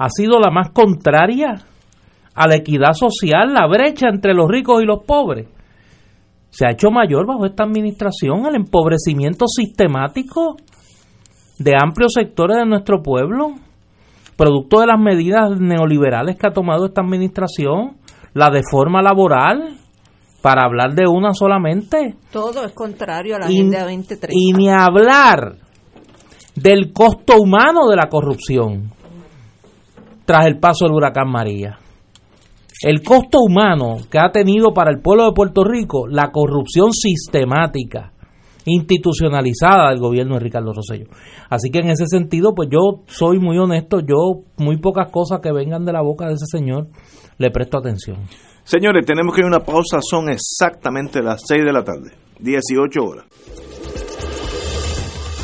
[0.00, 1.60] ha sido la más contraria
[2.34, 5.46] a la equidad social, la brecha entre los ricos y los pobres
[6.50, 10.56] se ha hecho mayor bajo esta administración el empobrecimiento sistemático
[11.58, 13.54] de amplios sectores de nuestro pueblo,
[14.36, 17.98] producto de las medidas neoliberales que ha tomado esta administración,
[18.32, 19.76] la deforma laboral,
[20.42, 22.16] para hablar de una solamente.
[22.32, 24.28] Todo es contrario a la Agenda 2030.
[24.30, 25.56] Y ni hablar
[26.56, 28.90] del costo humano de la corrupción
[30.30, 31.80] tras el paso del huracán María.
[32.82, 38.12] El costo humano que ha tenido para el pueblo de Puerto Rico la corrupción sistemática,
[38.64, 41.06] institucionalizada del gobierno de Ricardo Rosello.
[41.48, 45.50] Así que en ese sentido, pues yo soy muy honesto, yo muy pocas cosas que
[45.50, 46.86] vengan de la boca de ese señor
[47.38, 48.18] le presto atención.
[48.62, 53.00] Señores, tenemos que ir a una pausa, son exactamente las 6 de la tarde, 18
[53.02, 53.24] horas.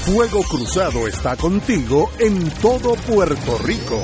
[0.05, 4.01] Fuego Cruzado está contigo en todo Puerto Rico.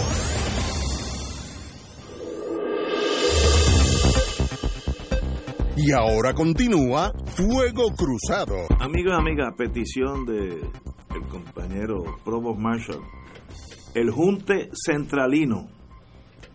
[5.84, 8.54] Y ahora continúa Fuego Cruzado.
[8.78, 13.00] Amigos y amigas, petición de el compañero Provost Marshall,
[13.92, 15.66] el Junte Centralino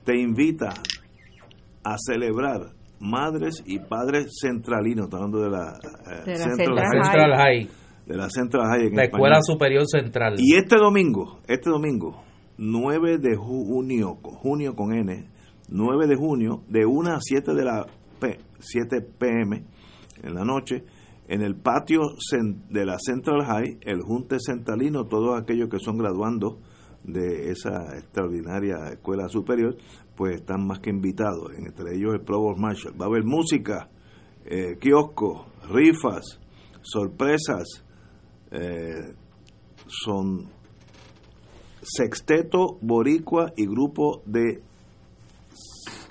[0.05, 0.69] te invita
[1.83, 2.71] a celebrar
[3.01, 5.73] madres y padres centralinos, estamos hablando de la,
[6.25, 7.69] eh, Central, High.
[8.05, 8.91] De la Central High.
[8.93, 10.35] la Escuela Superior Central.
[10.37, 12.23] Y este domingo, este domingo,
[12.57, 15.27] 9 de junio, junio con N,
[15.67, 17.85] 9 de junio, de 1 a 7 de la
[18.59, 19.65] 7 pm
[20.23, 20.83] en la noche,
[21.27, 22.01] en el patio
[22.69, 26.59] de la Central High, el Junte Centralino, todos aquellos que son graduando
[27.03, 29.77] de esa extraordinaria escuela superior,
[30.15, 32.99] pues están más que invitados, entre ellos el Provost Marshall.
[32.99, 33.89] Va a haber música,
[34.45, 34.77] eh,
[35.69, 36.39] rifas,
[36.81, 37.83] sorpresas,
[38.51, 39.13] eh,
[39.87, 40.49] son
[41.81, 44.61] sexteto boricua y grupo de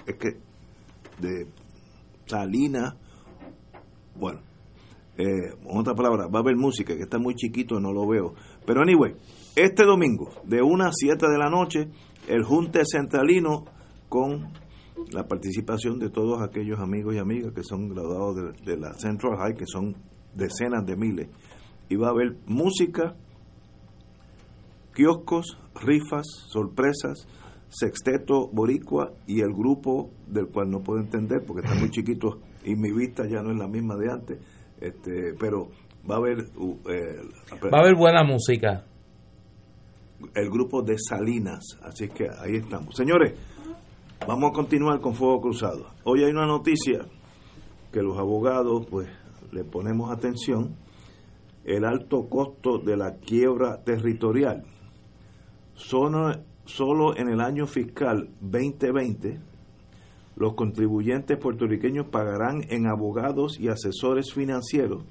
[0.07, 0.39] que
[1.21, 1.47] de
[2.27, 2.97] Salina,
[4.15, 4.41] bueno,
[5.19, 8.35] eh, otra palabra, va a haber música, que está muy chiquito, no lo veo.
[8.67, 9.15] Pero anyway,
[9.55, 11.89] este domingo, de 1 a 7 de la noche,
[12.29, 13.65] el Junte Centralino
[14.09, 14.53] con
[15.13, 19.55] la participación de todos aquellos amigos y amigas que son graduados de, la Central High,
[19.55, 19.95] que son
[20.35, 21.29] decenas de miles.
[21.89, 23.17] Y va a haber música,
[24.95, 27.27] kioscos, rifas, sorpresas,
[27.77, 32.75] sexteto boricua y el grupo del cual no puedo entender porque está muy chiquito y
[32.75, 34.39] mi vista ya no es la misma de antes.
[34.81, 35.69] Este pero
[36.09, 37.21] va a haber eh,
[37.65, 38.87] va a haber buena música.
[40.35, 42.97] el grupo de Salinas así que ahí estamos.
[42.97, 43.35] Señores
[44.27, 45.93] vamos a continuar con Fuego Cruzado.
[46.05, 47.07] Hoy hay una noticia
[47.93, 49.07] que los abogados pues
[49.53, 50.77] le ponemos atención.
[51.63, 54.65] El alto costo de la quiebra territorial.
[55.75, 56.15] Son
[56.67, 59.41] solo en el año fiscal 2020,
[60.37, 65.05] los contribuyentes puertorriqueños pagarán en abogados y asesores financieros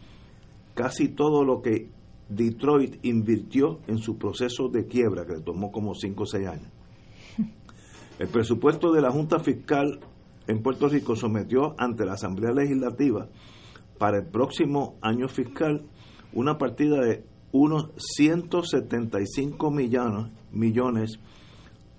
[0.75, 1.89] casi todo lo que
[2.29, 6.71] Detroit invirtió en su proceso de quiebra, que le tomó como 5 o 6 años.
[8.19, 9.99] El presupuesto de la Junta Fiscal
[10.47, 13.27] en Puerto Rico sometió ante la Asamblea Legislativa
[13.97, 15.85] para el próximo año fiscal
[16.33, 21.19] una partida de unos 175 millones, millones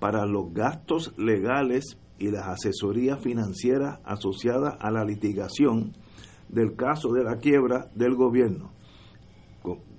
[0.06, 5.94] para los gastos legales y las asesorías financieras asociadas a la litigación
[6.48, 8.70] del caso de la quiebra del gobierno.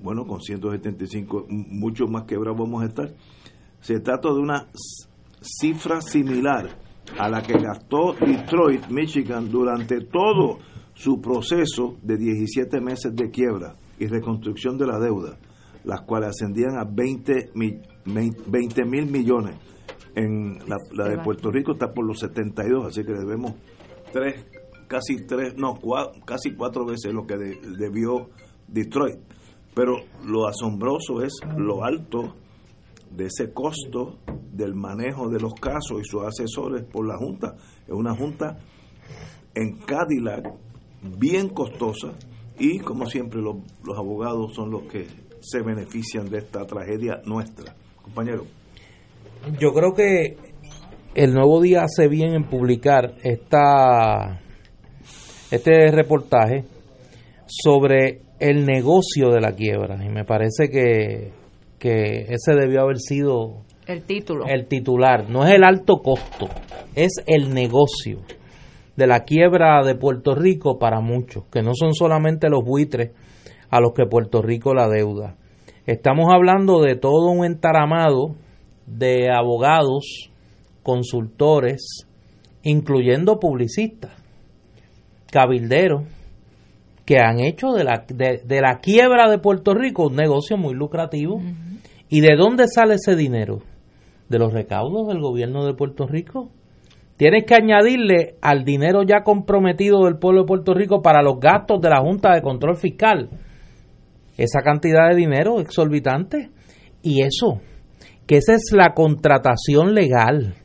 [0.01, 3.13] bueno, con 175, mucho más quebrados vamos a estar.
[3.81, 4.67] Se trata de una
[5.41, 6.69] cifra similar
[7.19, 10.59] a la que gastó Detroit, Michigan, durante todo
[10.93, 15.37] su proceso de 17 meses de quiebra y reconstrucción de la deuda,
[15.83, 17.51] las cuales ascendían a 20
[18.85, 19.57] mil millones
[20.18, 23.53] en la, de Puerto Rico está por los 72, así que debemos
[24.11, 24.45] tres,
[24.88, 25.76] casi tres, no,
[26.26, 28.30] casi cuatro veces lo que debió
[28.68, 29.20] Detroit.
[29.76, 32.36] Pero lo asombroso es lo alto
[33.11, 34.18] de ese costo
[34.51, 37.55] del manejo de los casos y sus asesores por la Junta.
[37.86, 38.57] Es una Junta
[39.53, 40.51] en Cadillac
[41.20, 42.13] bien costosa
[42.57, 45.05] y como siempre los, los abogados son los que
[45.41, 47.76] se benefician de esta tragedia nuestra.
[48.01, 48.56] Compañero.
[49.59, 50.38] Yo creo que
[51.15, 54.39] el nuevo día hace bien en publicar esta,
[55.51, 56.65] este reportaje
[57.47, 61.31] sobre el negocio de la quiebra y me parece que,
[61.79, 64.45] que ese debió haber sido el título.
[64.45, 66.47] El titular, no es el alto costo,
[66.93, 68.19] es el negocio
[68.97, 73.11] de la quiebra de Puerto Rico para muchos, que no son solamente los buitres
[73.69, 75.35] a los que Puerto Rico la deuda.
[75.85, 78.35] Estamos hablando de todo un entaramado
[78.88, 80.31] de abogados,
[80.81, 82.07] consultores,
[82.63, 84.11] incluyendo publicistas,
[85.31, 86.03] cabilderos,
[87.05, 91.39] que han hecho de la, de, la quiebra de Puerto Rico un negocio muy lucrativo.
[92.09, 93.59] ¿Y de dónde sale ese dinero?
[94.27, 96.49] De los recaudos del gobierno de Puerto Rico.
[97.15, 101.79] Tienes que añadirle al dinero ya comprometido del pueblo de Puerto Rico para los gastos
[101.79, 103.29] de la Junta de Control Fiscal
[104.38, 106.51] esa cantidad de dinero exorbitante
[107.01, 107.59] Y eso,
[108.28, 110.55] que esa es la contratación legal.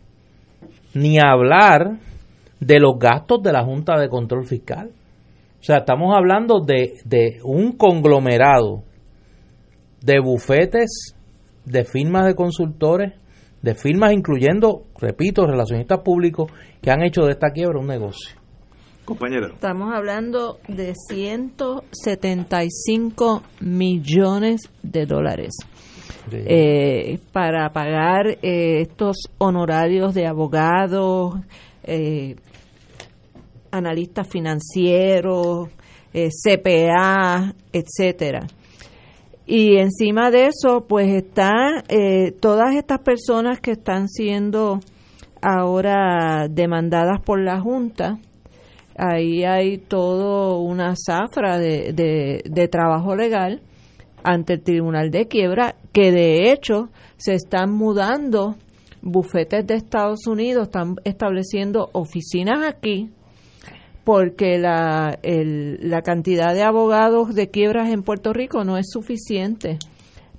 [0.95, 1.99] Ni hablar
[2.61, 4.91] de los gastos de la Junta de Control Fiscal.
[5.61, 8.83] O sea, estamos hablando de, de un conglomerado
[10.03, 11.15] de bufetes,
[11.65, 13.15] de firmas de consultores,
[13.63, 16.53] de firmas incluyendo, repito, relacionistas públicos
[16.83, 18.37] que han hecho de esta quiebra un negocio.
[19.05, 19.49] Compañera.
[19.55, 25.55] Estamos hablando de 175 millones de dólares.
[26.31, 31.35] Eh, para pagar eh, estos honorarios de abogados,
[31.83, 32.37] eh,
[33.71, 35.69] analistas financieros,
[36.13, 38.47] CPA, etcétera.
[39.47, 41.83] Y encima de eso, pues están
[42.41, 44.79] todas estas personas que están siendo
[45.41, 48.19] ahora demandadas por la Junta,
[48.97, 53.63] ahí hay todo una zafra de, de, trabajo legal
[54.25, 58.57] ante el Tribunal de Quiebra, que de hecho se están mudando
[59.03, 63.11] bufetes de Estados Unidos, están estableciendo oficinas aquí,
[64.05, 69.79] porque la, la cantidad de abogados de quiebras en Puerto Rico no es suficiente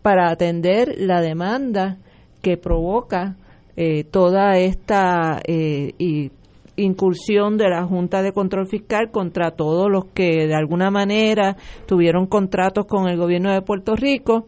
[0.02, 1.98] para atender la demanda
[2.42, 3.38] que provoca
[3.76, 6.32] eh, toda esta eh, y
[6.76, 11.56] incursión de la Junta de Control Fiscal contra todos los que de alguna manera
[11.86, 14.46] tuvieron contratos con el gobierno de Puerto Rico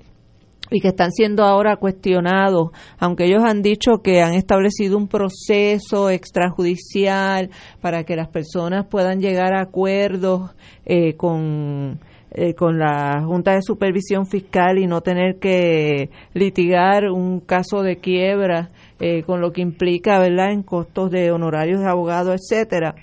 [0.72, 6.10] y que están siendo ahora cuestionados, aunque ellos han dicho que han establecido un proceso
[6.10, 7.52] extrajudicial
[7.82, 10.56] para que las personas puedan llegar a acuerdos
[10.86, 12.00] eh, con
[12.38, 18.00] eh, con la Junta de Supervisión Fiscal y no tener que litigar un caso de
[18.00, 22.96] quiebra eh, con lo que implica, ¿verdad?, en costos de honorarios de abogados, etcétera.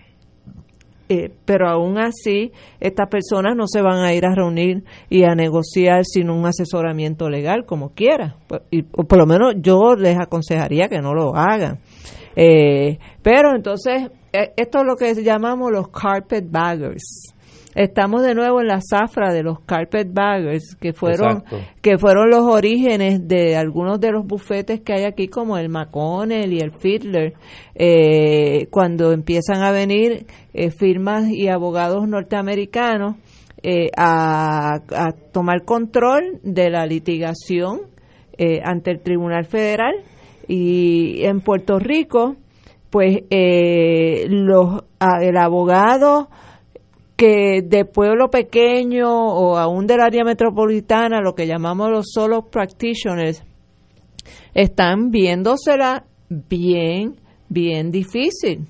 [1.09, 5.35] Eh, pero aún así, estas personas no se van a ir a reunir y a
[5.35, 8.37] negociar sin un asesoramiento legal, como quiera.
[8.47, 11.81] Pues, y, o por lo menos yo les aconsejaría que no lo hagan.
[13.23, 17.35] pero entonces, esto es lo que llamamos los carpet baggers
[17.75, 21.45] estamos de nuevo en la zafra de los carpetbaggers que fueron
[21.81, 26.53] que fueron los orígenes de algunos de los bufetes que hay aquí como el McConnell
[26.53, 27.35] y el Fiddler.
[27.75, 33.17] Eh, cuando empiezan a venir eh, firmas y abogados norteamericanos
[33.63, 37.83] eh, a, a, tomar control de la litigación
[38.65, 39.95] ante el Tribunal Federal.
[40.49, 42.37] Y en Puerto Rico
[42.91, 44.83] pues los
[45.21, 46.29] el abogado
[47.23, 53.45] que de pueblo pequeño o aún del área metropolitana, lo que llamamos los solo practitioners,
[54.55, 57.15] están viéndosela bien,
[57.49, 58.67] bien difícil,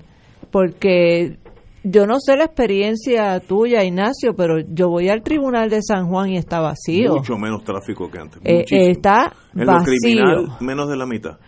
[0.51, 1.39] porque
[1.83, 6.29] yo no sé la experiencia tuya, Ignacio, pero yo voy al tribunal de San Juan
[6.29, 7.15] y está vacío.
[7.15, 8.39] Mucho menos tráfico que antes.
[8.45, 10.57] Eh, está vacío.
[10.59, 11.39] menos de la mitad.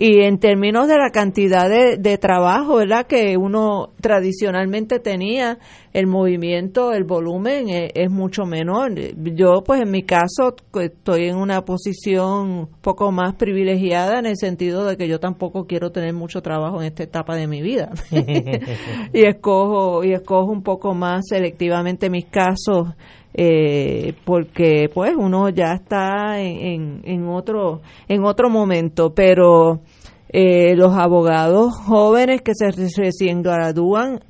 [0.00, 3.06] Y en términos de la cantidad de, trabajo, ¿verdad?
[3.06, 5.58] Que uno tradicionalmente tenía,
[5.92, 8.94] el movimiento, el volumen es, es, mucho menor.
[9.34, 14.86] Yo, pues en mi caso, estoy en una posición poco más privilegiada en el sentido
[14.86, 17.90] de que yo tampoco quiero tener mucho trabajo en esta etapa de mi vida.
[19.12, 22.94] y escojo y escojo un poco más selectivamente mis casos
[23.34, 29.82] eh, porque pues uno ya está en, en, otro en otro momento pero
[30.30, 34.20] eh, los abogados jóvenes que se recién gradúan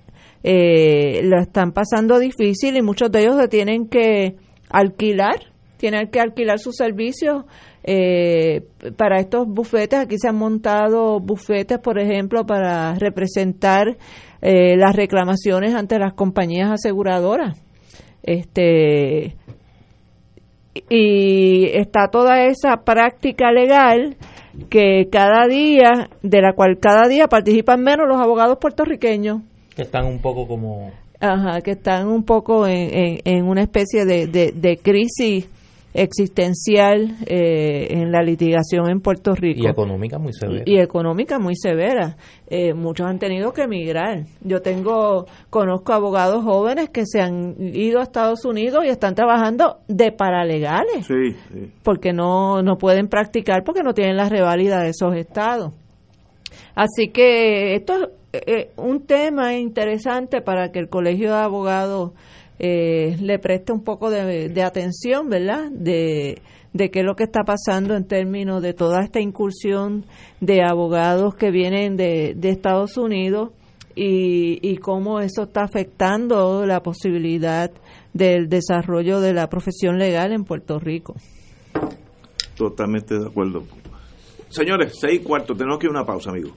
[0.42, 4.36] eh, lo están pasando difícil y muchos de ellos se tienen que
[4.68, 5.36] alquilar
[5.76, 7.44] tienen que alquilar sus servicios
[7.84, 10.00] eh, para estos bufetes.
[10.00, 13.96] Aquí se han montado bufetes por ejemplo para representar
[14.40, 17.60] las reclamaciones ante las compañías aseguradoras
[18.28, 19.36] este
[20.88, 24.16] y está toda esa práctica legal
[24.70, 29.42] que cada día, de la cual cada día participan menos los abogados puertorriqueños.
[29.74, 30.90] Que están un poco como...
[31.20, 35.48] Ajá, que están un poco en, en, una especie de, de, de crisis
[35.98, 39.62] existencial eh, en la litigación en Puerto Rico.
[39.62, 40.62] Y económica muy severa.
[40.64, 42.16] Y, económica muy severa.
[42.46, 44.24] Eh, muchos han tenido que emigrar.
[44.40, 49.78] Yo tengo, conozco abogados jóvenes que se han ido a Estados Unidos y están trabajando
[49.88, 51.06] de paralegales.
[51.06, 51.36] Sí,
[51.82, 55.72] Porque no, no pueden practicar porque no tienen la reválida de esos estados.
[56.74, 57.94] Así que esto
[58.32, 62.12] es eh, un tema interesante para que el Colegio de Abogados
[62.58, 65.70] eh, le preste un poco de, atención, ¿verdad?
[65.70, 66.40] De,
[66.72, 70.04] de qué es lo que está pasando en términos de toda esta incursión
[70.40, 73.50] de abogados que vienen de, de Estados Unidos
[73.94, 77.70] y, y cómo eso está afectando la posibilidad
[78.12, 81.14] del desarrollo de la profesión legal en Puerto Rico.
[82.56, 83.64] Totalmente de acuerdo.
[84.48, 86.50] Señores, seis y cuarto, tenemos que ir a una pausa, amigo.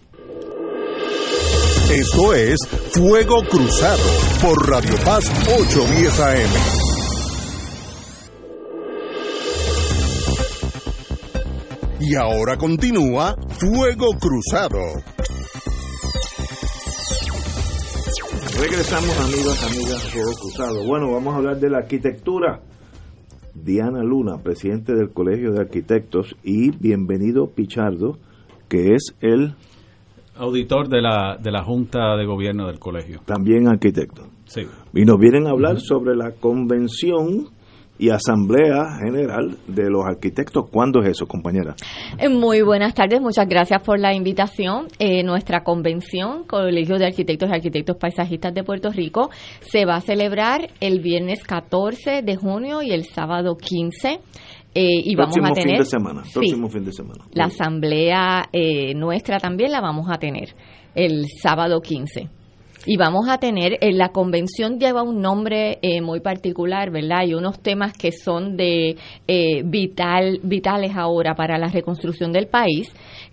[1.94, 2.58] Esto es
[2.94, 4.02] Fuego Cruzado
[4.42, 6.50] por Radio Paz 810 AM.
[12.00, 14.80] Y ahora continúa Fuego Cruzado.
[18.58, 20.86] Regresamos amigos, amigas, Fuego Cruzado.
[20.88, 22.62] Bueno, vamos a hablar de la arquitectura.
[23.54, 28.18] Diana Luna, presidente del Colegio de Arquitectos, y bienvenido Pichardo,
[28.70, 29.56] que es el
[30.42, 33.22] auditor de la, de la Junta de Gobierno del colegio.
[33.26, 34.24] También arquitecto.
[34.46, 34.62] Sí.
[34.94, 37.50] Y nos vienen a hablar sobre la convención
[38.02, 40.68] y Asamblea General de los Arquitectos.
[40.72, 41.76] ¿Cuándo es eso, compañera?
[42.18, 44.88] Eh, muy buenas tardes, muchas gracias por la invitación.
[44.98, 49.30] Eh, nuestra convención, Colegio de Arquitectos y Arquitectos Paisajistas de Puerto Rico,
[49.60, 54.20] se va a celebrar el viernes 14 de junio y el sábado 15.
[54.74, 57.26] Eh, y vamos a tener fin de semana, próximo fin de semana.
[57.34, 60.56] La asamblea eh, nuestra también la vamos a tener
[60.96, 62.30] el sábado 15.
[62.86, 67.20] Y vamos a tener, en la convención lleva un nombre eh, muy particular, ¿verdad?
[67.20, 68.96] Hay unos temas que son de
[69.28, 72.92] eh, vital, vitales ahora para la reconstrucción del país,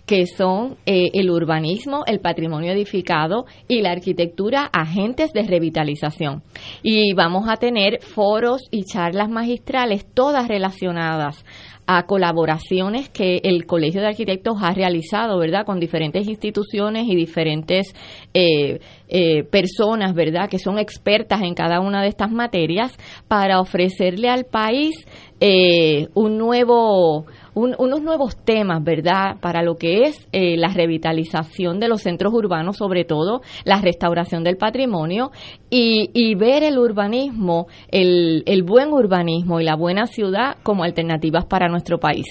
[0.09, 6.41] que son eh, el urbanismo, el patrimonio edificado y la arquitectura, agentes de revitalización.
[6.81, 11.45] Y vamos a tener foros y charlas magistrales, todas relacionadas
[11.91, 15.65] a colaboraciones que el Colegio de Arquitectos ha realizado, ¿verdad?
[15.65, 17.95] Con diferentes instituciones y diferentes
[18.33, 20.49] eh, eh, personas, ¿verdad?
[20.49, 22.95] Que son expertas en cada una de estas materias
[23.27, 25.03] para ofrecerle al país
[25.39, 27.25] eh, un nuevo
[27.55, 32.77] unos nuevos temas, ¿verdad?, para lo que es eh, la revitalización de los centros urbanos,
[32.77, 35.31] sobre todo la restauración del patrimonio
[35.69, 41.45] y, y ver el urbanismo, el, el buen urbanismo y la buena ciudad como alternativas
[41.45, 42.25] para nuestro país.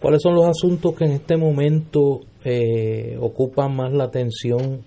[0.00, 4.80] ¿Cuáles son los asuntos que en este momento eh, ocupan más la atención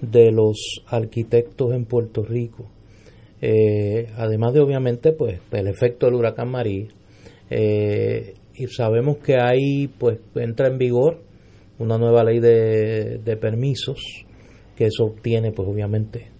[0.00, 2.66] de los arquitectos en Puerto Rico?
[3.42, 6.86] Eh, además de obviamente pues el efecto del huracán María,
[7.50, 11.20] eh, y sabemos que ahí pues entra en vigor
[11.78, 14.24] una nueva ley de, de permisos
[14.76, 16.30] que eso tiene pues obviamente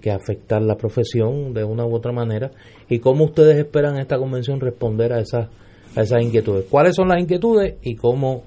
[0.00, 2.50] que afectar la profesión de una u otra manera.
[2.88, 5.48] Y cómo ustedes esperan esta convención responder a esas
[5.94, 8.42] a esas inquietudes cuáles son las inquietudes y cómo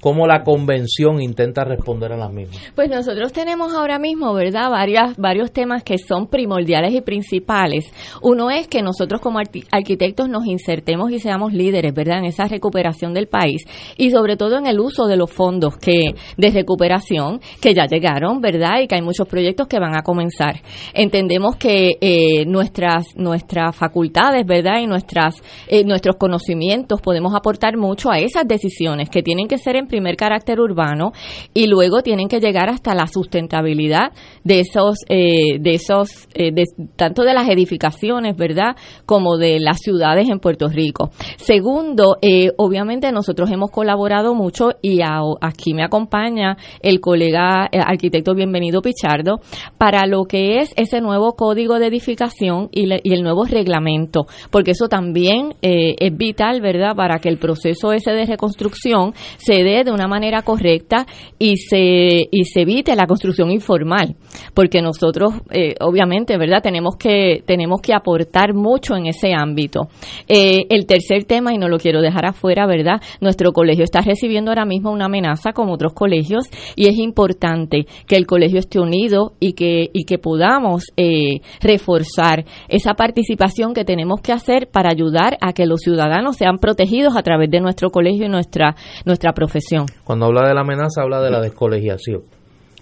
[0.00, 2.58] cómo la convención intenta responder a las mismas.
[2.74, 7.92] Pues nosotros tenemos ahora mismo, ¿verdad?, varias, varios temas que son primordiales y principales.
[8.22, 13.14] Uno es que nosotros como arquitectos nos insertemos y seamos líderes, ¿verdad?, en esa recuperación
[13.14, 13.64] del país
[13.96, 18.40] y sobre todo en el uso de los fondos que de recuperación que ya llegaron,
[18.40, 20.60] ¿verdad?, y que hay muchos proyectos que van a comenzar.
[20.94, 28.10] Entendemos que eh, nuestras, nuestras facultades, ¿verdad?, y nuestras, eh, nuestros conocimientos podemos aportar mucho
[28.10, 31.12] a esas decisiones que tienen que ser en primer carácter urbano
[31.54, 34.12] y luego tienen que llegar hasta la sustentabilidad
[34.44, 36.52] de esos, eh, de esos, eh,
[36.96, 38.76] tanto de las edificaciones, ¿verdad?
[39.06, 41.10] Como de las ciudades en Puerto Rico.
[41.36, 45.00] Segundo, eh, obviamente nosotros hemos colaborado mucho y
[45.40, 49.40] aquí me acompaña el colega arquitecto Bienvenido Pichardo
[49.78, 54.72] para lo que es ese nuevo código de edificación y, y el nuevo reglamento, porque
[54.72, 56.94] eso también es vital, ¿verdad?
[56.94, 61.06] Para que el proceso ese de reconstrucción se dé de una manera correcta
[61.38, 64.16] y se, y se evite la construcción informal,
[64.54, 66.62] porque nosotros, eh, obviamente, ¿verdad?
[66.62, 69.88] Tenemos que, tenemos que aportar mucho en ese ámbito.
[70.28, 73.00] Eh, el tercer tema, y no lo quiero dejar afuera, ¿verdad?
[73.20, 78.16] Nuestro colegio está recibiendo ahora mismo una amenaza como otros colegios y es importante que
[78.16, 84.20] el colegio esté unido y que, y que podamos eh, reforzar esa participación que tenemos
[84.20, 88.26] que hacer para ayudar a que los ciudadanos sean protegidos a través de nuestro colegio
[88.26, 89.67] y nuestra, nuestra profesión.
[90.04, 92.22] Cuando habla de la amenaza, habla de la descolegiación.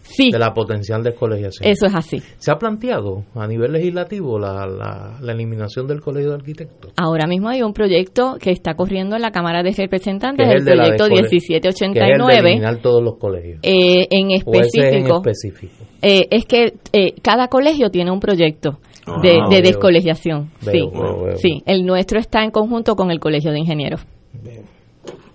[0.09, 0.31] Sí.
[0.31, 1.69] De la potencial descolegiación.
[1.69, 2.23] Eso es así.
[2.39, 6.93] ¿Se ha planteado a nivel legislativo la, la, eliminación del colegio de arquitectos?
[6.97, 11.09] Ahora mismo hay un proyecto que está corriendo en la Cámara de Representantes, el, proyecto
[11.09, 12.33] 1789.
[12.33, 13.59] es eliminar todos los colegios.
[13.63, 15.23] Eh, en específico.
[15.27, 15.85] es, específico?
[16.03, 18.79] Eh, es que eh, cada colegio tiene un proyecto.
[19.23, 20.51] de, ah, descolegiación.
[20.61, 20.91] sí,
[21.37, 21.63] sí.
[21.67, 24.07] El nuestro está en conjunto con el Colegio de Ingenieros.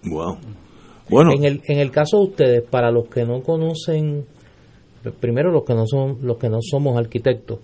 [0.03, 0.37] Wow.
[1.11, 1.33] Bueno.
[1.33, 4.25] En el, en el caso de ustedes, para los que no conocen,
[5.19, 7.59] primero los que no son, los que no somos arquitectos,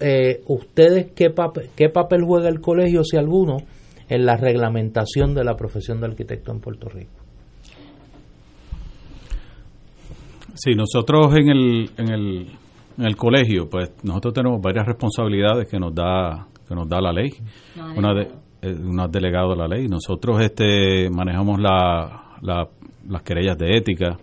[0.00, 3.58] eh, ustedes qué papel, qué papel juega el colegio, si alguno,
[4.08, 7.12] en la reglamentación de la profesión de arquitecto en Puerto Rico.
[10.54, 12.48] Sí, nosotros en el, en el,
[12.98, 17.12] en el colegio, pues nosotros tenemos varias responsabilidades que nos da que nos da la
[17.12, 17.30] ley.
[17.96, 18.28] Una de
[18.62, 19.88] no has delegado la ley.
[19.88, 24.18] Nosotros este, manejamos la, las querellas de ética,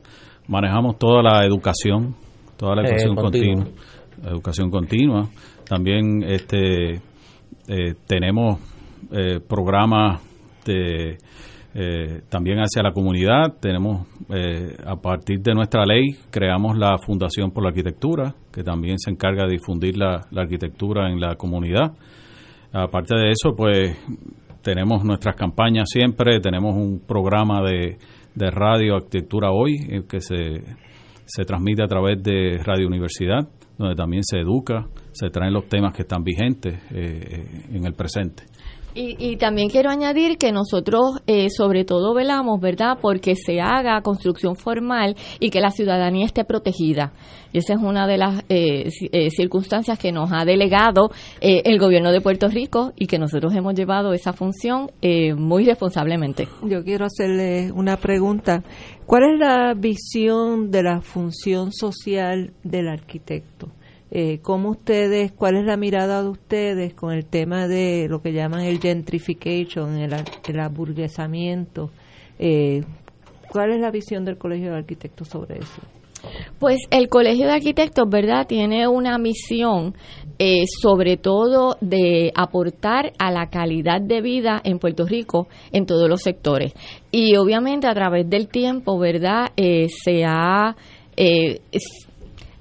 [0.48, 2.16] manejamos toda la educación,
[2.58, 3.66] toda la educación continua.
[4.26, 5.30] educación continua.
[5.68, 7.02] También este,
[8.08, 8.60] tenemos
[9.48, 10.22] programas
[10.66, 11.18] de
[11.74, 13.54] eh, también hacia la comunidad.
[13.60, 18.98] Tenemos, eh, a partir de nuestra ley, creamos la Fundación por la Arquitectura, que también
[18.98, 21.94] se encarga de difundir la, arquitectura en la comunidad.
[22.74, 23.98] Aparte de eso, pues
[24.70, 27.98] tenemos nuestras campañas siempre, tenemos un programa de,
[28.36, 30.62] de radio Arquitectura Hoy, eh, que se,
[31.26, 33.50] se transmite a través de Radio Universidad,
[33.80, 38.44] donde también se educa, se traen los temas que están vigentes en el presente.
[39.02, 44.58] Y, también quiero añadir que nosotros eh, sobre todo velamos, ¿verdad?, porque se haga construcción
[44.58, 47.14] formal y que la ciudadanía esté protegida.
[47.54, 52.12] Y esa es una de las eh, eh, circunstancias que nos ha delegado el gobierno
[52.12, 54.92] de Puerto Rico y que nosotros hemos llevado esa función
[55.38, 56.50] muy responsablemente.
[56.64, 58.64] Yo quiero hacerle una pregunta.
[59.06, 63.70] ¿Cuál es la visión de la función social del arquitecto?
[64.12, 68.34] Eh, cómo ustedes, cuál es la mirada de ustedes con el tema de lo que
[68.34, 70.14] llaman el gentrification, el,
[70.48, 71.92] el aburguesamiento.
[72.38, 72.84] Eh,
[73.50, 75.82] ¿Cuál es la visión del Colegio de Arquitectos sobre eso?
[76.60, 79.96] Pues el Colegio de Arquitectos, ¿verdad?, tiene una misión
[80.38, 86.10] eh, sobre todo de aportar a la calidad de vida en Puerto Rico en todos
[86.10, 86.74] los sectores.
[87.12, 90.76] Y obviamente a través del tiempo, ¿verdad?, eh, se ha...
[91.16, 91.62] Eh,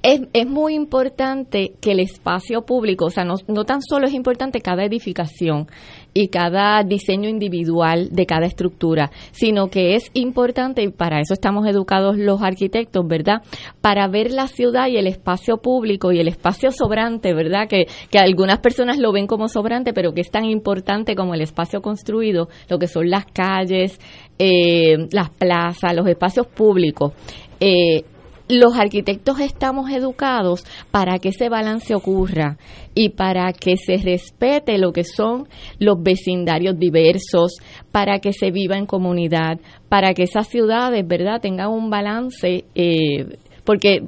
[0.09, 4.15] es, es muy importante que el espacio público, o sea, no, no tan solo es
[4.15, 5.67] importante cada edificación
[6.15, 11.67] y cada diseño individual de cada estructura, sino que es importante, y para eso estamos
[11.67, 13.43] educados los arquitectos, ¿verdad?
[13.83, 17.69] Para ver la ciudad y el espacio público y el espacio sobrante, ¿verdad?
[17.69, 21.43] Que, que algunas personas lo ven como sobrante, pero que es tan importante como el
[21.43, 24.01] espacio construido, lo que son las calles,
[24.39, 27.13] eh, las plazas, los espacios públicos.
[27.61, 28.05] Eh,
[28.49, 32.57] los arquitectos estamos educados para que ese balance ocurra
[32.94, 37.53] y para que se respete lo que son los vecindarios diversos,
[37.92, 43.36] para que se viva en comunidad, para que esas ciudades, ¿verdad?, tengan un balance, eh,
[43.64, 44.01] porque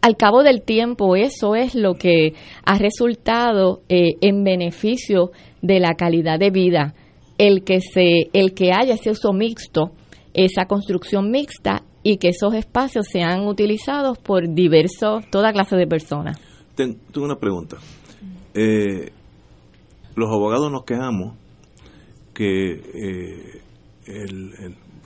[0.00, 5.30] al cabo del tiempo eso es lo que ha resultado eh, en beneficio
[5.62, 6.94] de la calidad de vida,
[7.38, 9.92] el que se, el que haya ese uso mixto,
[10.34, 16.38] esa construcción mixta y que esos espacios sean utilizados por diversos, toda clase de personas.
[16.76, 17.78] tengo una pregunta.
[18.52, 19.10] Eh,
[20.14, 21.36] los abogados nos quejamos
[22.34, 23.62] que eh,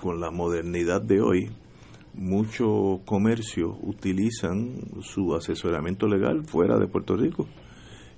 [0.03, 1.51] con la modernidad de hoy,
[2.15, 7.47] muchos comercios utilizan su asesoramiento legal fuera de Puerto Rico.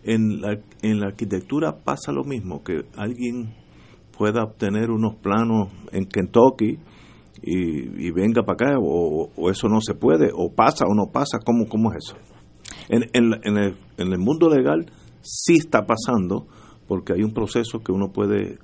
[0.04, 3.54] En la, en la arquitectura pasa lo mismo, que alguien
[4.16, 6.78] pueda obtener unos planos en Kentucky
[7.42, 11.66] y, venga para acá o, eso no se puede o pasa o no pasa cómo
[11.66, 12.16] cómo es eso
[12.88, 14.86] en, en, el, en el mundo legal
[15.22, 16.46] sí está pasando
[16.90, 18.58] porque hay un proceso que uno puede eh,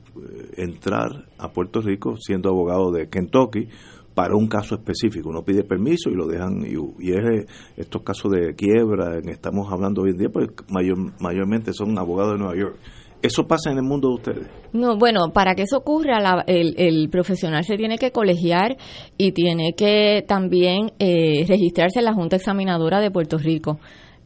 [0.57, 3.69] entrar a Puerto Rico siendo abogado de Kentucky
[4.17, 5.29] para un caso específico.
[5.29, 7.47] Uno pide permiso y lo dejan, y, y es eh,
[7.77, 12.33] estos casos de quiebra, en estamos hablando hoy en día, pues mayor, mayormente son abogados
[12.33, 12.79] de Nueva York.
[13.23, 14.47] ¿Eso pasa en el mundo de ustedes?
[14.73, 18.77] No, bueno, para que eso ocurra, el, profesional se tiene que colegiar
[19.17, 23.79] y tiene que también eh, registrarse en la Junta Examinadora de Puerto Rico.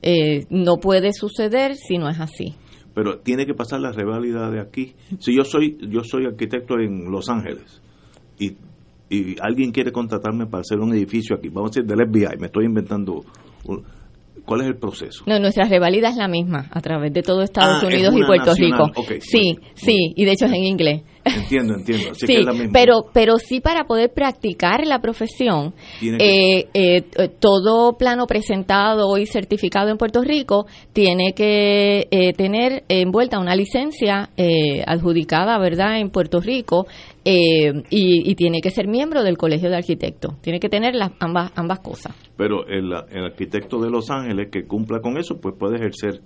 [0.03, 2.55] Eh, no puede suceder si no es así.
[2.95, 4.95] Pero tiene que pasar la rivalidad de aquí.
[5.19, 7.81] Si yo soy yo soy arquitecto en Los Ángeles
[8.39, 8.57] y,
[9.09, 12.47] y alguien quiere contratarme para hacer un edificio aquí, vamos a decir del FBI, me
[12.47, 13.25] estoy inventando
[13.67, 13.85] un,
[14.51, 15.23] ¿Cuál es el proceso?
[15.27, 18.53] No, nuestra revalida es la misma a través de todo Estados ah, Unidos y Puerto
[18.57, 18.91] Rico.
[19.21, 21.03] sí, sí, y de hecho es en inglés.
[21.25, 22.15] Entiendo, entiendo.
[22.15, 22.39] sí,
[22.73, 27.03] pero pero sí para poder practicar la profesión, eh, eh,
[27.39, 34.31] todo plano presentado y certificado en Puerto Rico tiene que eh, tener envuelta una licencia
[34.87, 36.87] adjudicada, ¿verdad?, en Puerto Rico
[37.25, 40.41] y, y, tiene que ser miembro del Colegio de Arquitectos.
[40.41, 42.15] Tiene que tener las ambas ambas cosas.
[42.37, 46.23] Pero el, el arquitecto de Los Ángeles que cumpla con eso, pues puede ejercer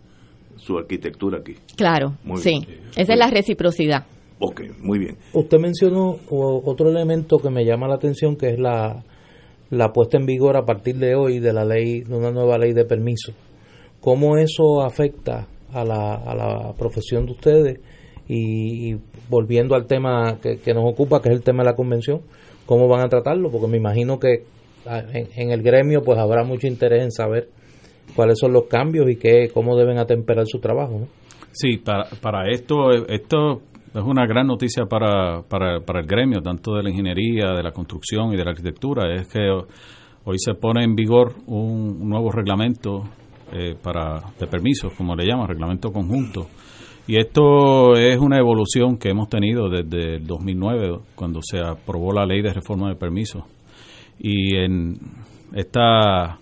[0.57, 1.55] su arquitectura aquí.
[1.77, 2.61] Claro, sí.
[2.97, 4.07] Esa es la reciprocidad.
[4.39, 5.17] Ok, muy bien.
[5.33, 9.05] Usted mencionó otro elemento que me llama la atención, que es la,
[9.71, 12.73] la puesta en vigor a partir de hoy de la ley, de una nueva ley
[12.73, 13.33] de permiso.
[14.01, 17.81] ¿Cómo eso afecta a la, a la profesión de ustedes?
[18.29, 18.97] Y,
[19.29, 22.23] volviendo al tema que, nos ocupa, que es el tema de la convención,
[22.67, 23.51] ¿cómo van a tratarlo?
[23.51, 24.45] Porque me imagino que
[24.87, 27.49] ah, en, el gremio pues habrá mucho interés en saber
[28.15, 31.07] cuáles son los cambios y qué, cómo deben atemperar su trabajo.
[31.53, 33.63] Sí, para, para esto, esto
[33.95, 37.71] es una gran noticia para, para, para el gremio, tanto de la ingeniería, de la
[37.71, 39.49] construcción y de la arquitectura, es que
[40.25, 43.05] hoy se pone en vigor un, nuevo reglamento
[43.53, 46.49] eh, para de permisos, como le llaman, reglamento conjunto.
[47.07, 52.27] Y esto es una evolución que hemos tenido desde el 2009, cuando se aprobó la
[52.27, 53.45] ley de reforma de permisos.
[54.19, 54.97] Y en
[55.55, 56.39] esta,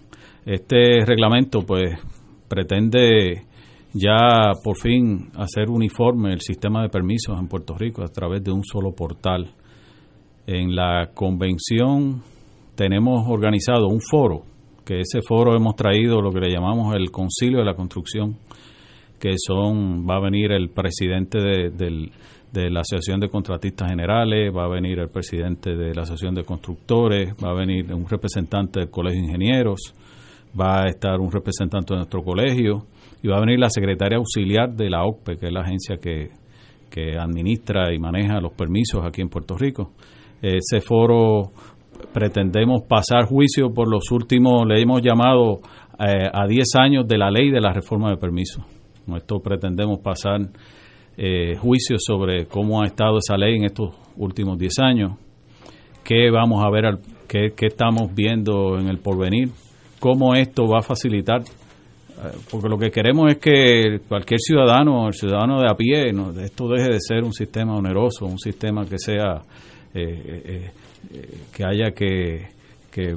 [0.46, 2.00] este reglamento, pues,
[2.48, 3.42] pretende
[3.94, 8.51] ya por fin hacer uniforme el sistema de permisos en Puerto Rico a través de
[8.51, 9.51] un solo portal.
[10.47, 12.23] En la convención
[12.74, 14.43] tenemos organizado un foro,
[14.85, 18.36] que ese foro hemos traído lo que le llamamos el Concilio de la Construcción,
[19.20, 24.64] que son, va a venir el presidente de, de la Asociación de Contratistas Generales, va
[24.64, 28.90] a venir el presidente de la Asociación de Constructores, va a venir un representante del
[28.90, 29.94] Colegio de Ingenieros,
[30.59, 32.86] va a estar un representante de nuestro colegio,
[33.22, 36.30] y va a venir la secretaria auxiliar de la OCPE, que es la agencia que,
[37.18, 39.92] administra y maneja los permisos aquí en Puerto Rico.
[40.42, 41.52] Ese foro
[42.12, 45.60] pretendemos pasar juicio por los últimos, le hemos llamado
[45.98, 48.62] eh, a 10 años de la ley de la reforma de permisos.
[49.16, 50.40] Esto pretendemos pasar
[51.16, 55.12] eh, juicio sobre cómo ha estado esa ley en estos últimos 10 años,
[56.04, 59.48] qué vamos a ver, qué, qué estamos viendo en el porvenir,
[59.98, 61.40] cómo esto va a facilitar
[62.50, 66.68] porque lo que queremos es que cualquier ciudadano, el ciudadano de a pie, no, esto
[66.68, 69.42] deje de ser un sistema oneroso, un sistema que sea,
[69.94, 70.70] eh, eh,
[71.12, 72.48] eh, que haya que,
[72.90, 73.16] que,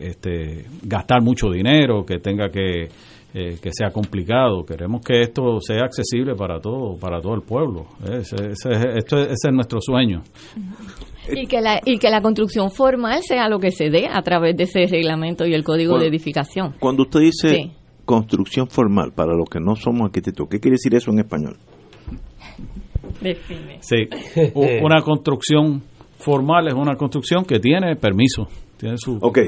[0.00, 2.88] este, gastar mucho dinero, que tenga que,
[3.32, 4.64] que sea complicado.
[4.64, 7.86] Queremos que esto sea accesible para todo, para todo el pueblo.
[8.02, 10.22] Ese, esto, ese es nuestro sueño.
[11.30, 14.56] Y que, la, y que la construcción formal sea lo que se dé a través
[14.56, 16.74] de ese reglamento y el código de edificación.
[16.80, 17.70] Cuando usted dice
[18.10, 21.56] construcción formal, para los que no somos arquitectos, ¿qué quiere decir eso en español?
[23.20, 23.78] Define.
[23.80, 24.08] Sí,
[24.54, 25.80] una construcción
[26.18, 28.48] formal es una construcción que tiene permiso.
[28.76, 29.38] Tiene su, ok,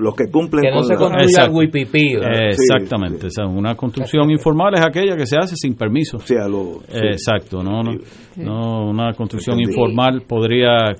[0.00, 2.16] los que cumplen que no se construya wipipí.
[2.48, 6.18] Exactamente, una construcción informal es aquella que se hace sin permiso.
[6.88, 7.82] Exacto, no,
[8.36, 10.94] no, una construcción informal podría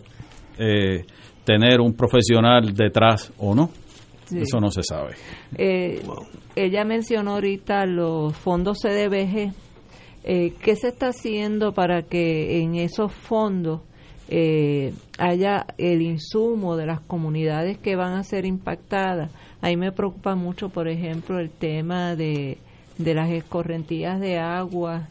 [0.59, 1.05] eh,
[1.43, 3.71] tener un profesional detrás o no.
[4.43, 5.15] Eso no se sabe.
[5.57, 6.03] Eh,
[6.57, 9.53] ella mencionó ahorita los fondos CDBG.
[10.25, 13.83] Eh, ¿Qué se está haciendo para que en esos fondos
[14.29, 19.31] eh, haya el insumo de las comunidades que van a ser impactadas?
[19.61, 22.59] Ahí me preocupa mucho, por ejemplo, el tema de,
[22.99, 25.09] de las escorrentías de agua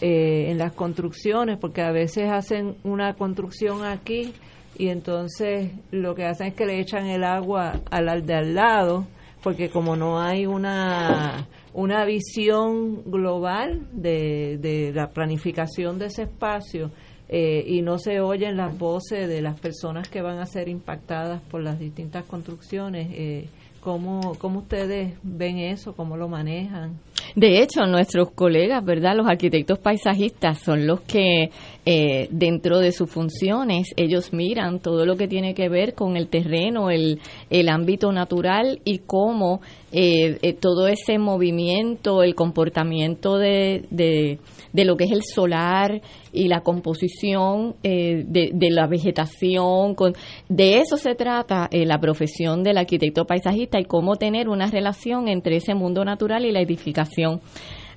[0.00, 4.34] eh, en las construcciones, porque a veces hacen una construcción aquí
[4.78, 9.06] y entonces lo que hacen es que le echan el agua al de al lado
[9.42, 16.90] porque como no hay una una visión global de, de la planificación de ese espacio
[17.28, 21.42] eh, y no se oyen las voces de las personas que van a ser impactadas
[21.42, 23.48] por las distintas construcciones eh,
[23.86, 25.94] ¿Cómo, ¿Cómo ustedes ven eso?
[25.94, 26.98] ¿Cómo lo manejan?
[27.34, 29.16] De hecho, nuestros colegas, ¿verdad?
[29.16, 31.50] Los arquitectos paisajistas son los que
[31.88, 36.26] eh, dentro de sus funciones ellos miran todo lo que tiene que ver con el
[36.26, 39.60] terreno, el, el ámbito natural y cómo
[39.92, 44.40] eh, eh, todo ese movimiento, el comportamiento de, de,
[44.72, 49.94] de, lo que es el solar y la composición de, de, la vegetación.
[49.94, 50.14] Con,
[50.48, 55.56] de eso se trata la profesión del arquitecto paisajista y cómo tener una relación entre
[55.56, 57.15] ese mundo natural y la edificación.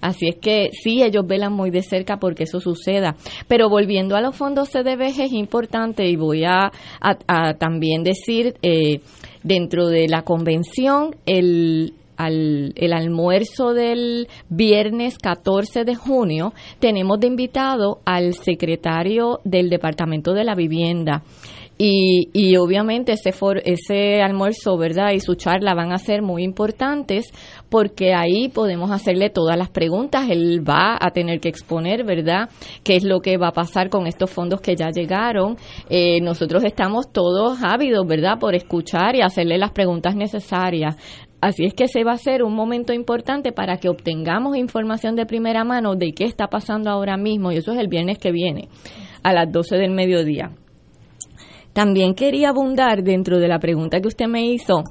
[0.02, 3.16] Así es que sí, ellos velan muy de cerca porque eso suceda.
[3.48, 6.72] Pero volviendo a los fondos CDBG es importante y voy a,
[7.58, 9.02] también decir, eh,
[9.44, 18.00] dentro de la convención, el, el almuerzo del viernes 14 de junio, tenemos de invitado
[18.06, 21.24] al secretario del Departamento de la Vivienda.
[21.82, 25.14] Y, y obviamente ese, for, ese almuerzo, ¿verdad?
[25.14, 27.32] Y su charla van a ser muy importantes
[27.70, 30.28] porque ahí podemos hacerle todas las preguntas.
[30.30, 32.50] Él va a tener que exponer, ¿verdad?
[32.84, 35.56] ¿Qué es lo que va a pasar con estos fondos que ya llegaron?
[35.90, 38.40] Eh, nosotros estamos todos ávidos, ¿verdad?
[38.42, 40.98] Por escuchar y hacerle las preguntas necesarias.
[41.40, 45.26] Así es que se va a ser un momento importante para que obtengamos información de
[45.26, 48.68] primera mano de qué está pasando ahora mismo, y eso es el viernes que viene,
[49.24, 50.52] a las 12 del mediodía.
[51.80, 54.84] También quería abundar dentro de la pregunta que usted me hizo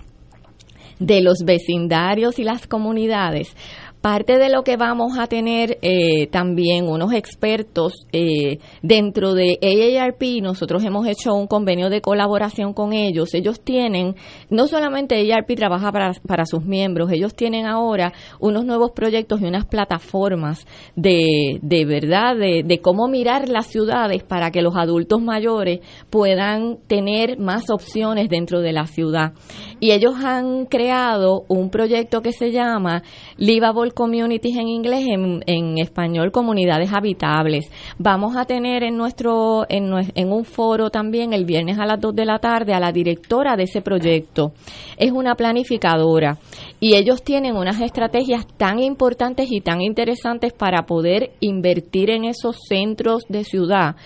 [0.99, 3.55] de los vecindarios y las comunidades,
[4.01, 10.41] Parte de lo que vamos a tener eh, también unos expertos eh, dentro de AARP,
[10.41, 13.35] nosotros hemos hecho un convenio de colaboración con ellos.
[13.35, 14.15] Ellos tienen,
[14.51, 19.67] no solamente AARP trabaja para, sus miembros, ellos tienen ahora unos nuevos proyectos y unas
[19.67, 20.65] plataformas
[20.95, 27.39] de, de verdad, de cómo mirar las ciudades para que los adultos mayores puedan tener
[27.39, 29.33] más opciones dentro de la ciudad.
[29.81, 33.03] Y ellos han creado un proyecto que se llama
[33.37, 37.71] Livable Communities en inglés, en, español Comunidades Habitables.
[37.99, 39.93] Vamos a tener en nuestro en,
[40.33, 43.65] un foro también el viernes a las 2 de la tarde a la directora de
[43.65, 44.53] ese proyecto.
[44.97, 46.39] Es una planificadora
[46.81, 52.57] y ellos tienen unas estrategias tan importantes y tan interesantes para poder invertir en esos
[52.69, 53.97] centros de ciudad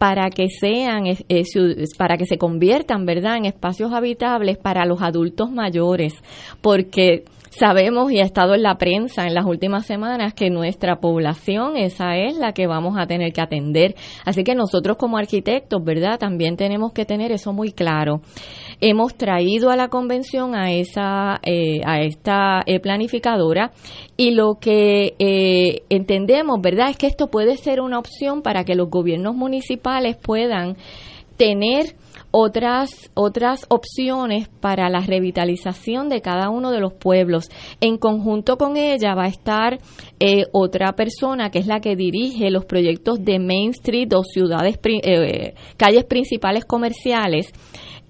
[0.00, 1.04] para que sean
[1.98, 6.14] para que se conviertan, ¿verdad?, en espacios habitables para los adultos mayores,
[6.62, 11.76] porque Sabemos y ha estado en la prensa en las últimas semanas que nuestra población,
[11.76, 13.96] esa es la que vamos a tener que atender.
[14.24, 16.16] Así que nosotros como arquitectos, ¿verdad?
[16.16, 18.20] También tenemos que tener eso muy claro.
[18.80, 23.72] Hemos traído a la convención a esa, eh, a esta eh, planificadora
[24.16, 26.90] y lo que eh, entendemos, ¿verdad?
[26.90, 30.76] Es que esto puede ser una opción para que los gobiernos municipales puedan
[31.36, 31.94] tener
[32.32, 37.48] otras, otras opciones para la revitalización de cada uno de los pueblos.
[37.80, 39.78] En conjunto con ella va a estar
[40.20, 44.78] eh, otra persona que es la que dirige los proyectos de Main Street o ciudades,
[44.84, 47.52] eh, calles principales comerciales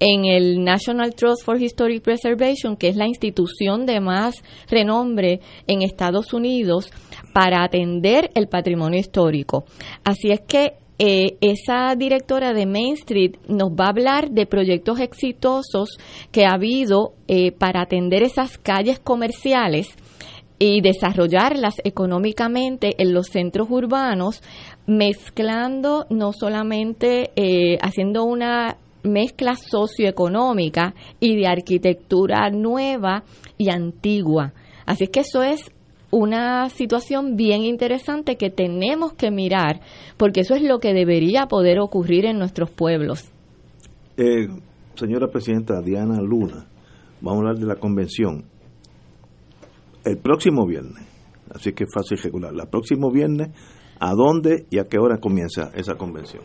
[0.01, 4.33] en el National Trust for Historic Preservation, que es la institución de más
[4.67, 6.91] renombre en Estados Unidos
[7.33, 9.63] para atender el patrimonio histórico.
[10.03, 14.99] Así es que eh, esa directora de Main Street nos va a hablar de proyectos
[14.99, 15.97] exitosos
[16.31, 19.87] que ha habido eh, para atender esas calles comerciales
[20.57, 24.41] y desarrollarlas económicamente en los centros urbanos,
[24.87, 33.23] mezclando no solamente eh, haciendo una mezcla socioeconómica y de arquitectura nueva
[33.57, 34.53] y antigua.
[34.85, 35.71] Así es que eso es
[36.11, 39.79] una situación bien interesante que tenemos que mirar,
[40.17, 43.31] porque eso es lo que debería poder ocurrir en nuestros pueblos.
[44.17, 44.47] Eh,
[44.95, 46.67] señora Presidenta Diana Luna,
[47.21, 48.43] vamos a hablar de la convención.
[50.03, 51.07] El próximo viernes,
[51.53, 53.49] así que es fácil regular, el próximo viernes,
[53.99, 56.43] ¿a dónde y a qué hora comienza esa convención?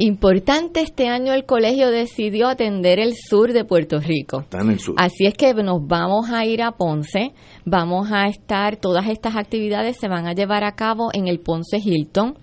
[0.00, 4.42] Importante, este año el colegio decidió atender el sur de Puerto Rico.
[4.42, 4.94] Está en el sur.
[4.96, 7.32] Así es que nos vamos a ir a Ponce,
[7.64, 11.78] vamos a estar, todas estas actividades se van a llevar a cabo en el Ponce
[11.78, 12.38] Hilton.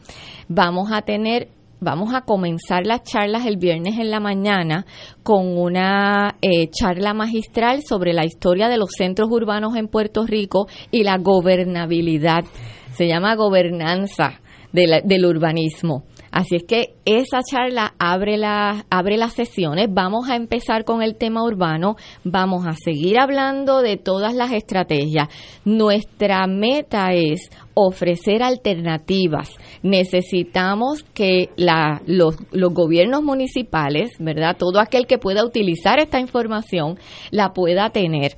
[0.49, 1.47] Vamos a tener
[1.79, 4.85] vamos a comenzar las charlas el viernes en la mañana
[5.23, 10.67] con una eh, charla magistral sobre la historia de los centros urbanos en Puerto Rico
[10.91, 12.43] y la gobernabilidad.
[12.93, 14.41] Se llama gobernanza
[14.73, 16.03] del urbanismo.
[16.35, 19.87] Así es que esa charla abre, abre las sesiones.
[19.89, 21.95] Vamos a empezar con el tema urbano.
[22.25, 25.29] Vamos a seguir hablando de todas las estrategias.
[25.63, 29.49] Nuestra meta es ofrecer alternativas.
[29.81, 34.57] Necesitamos que los, los, gobiernos municipales, ¿verdad?
[34.59, 36.99] Todo aquel que pueda utilizar esta información
[37.31, 38.35] la pueda tener.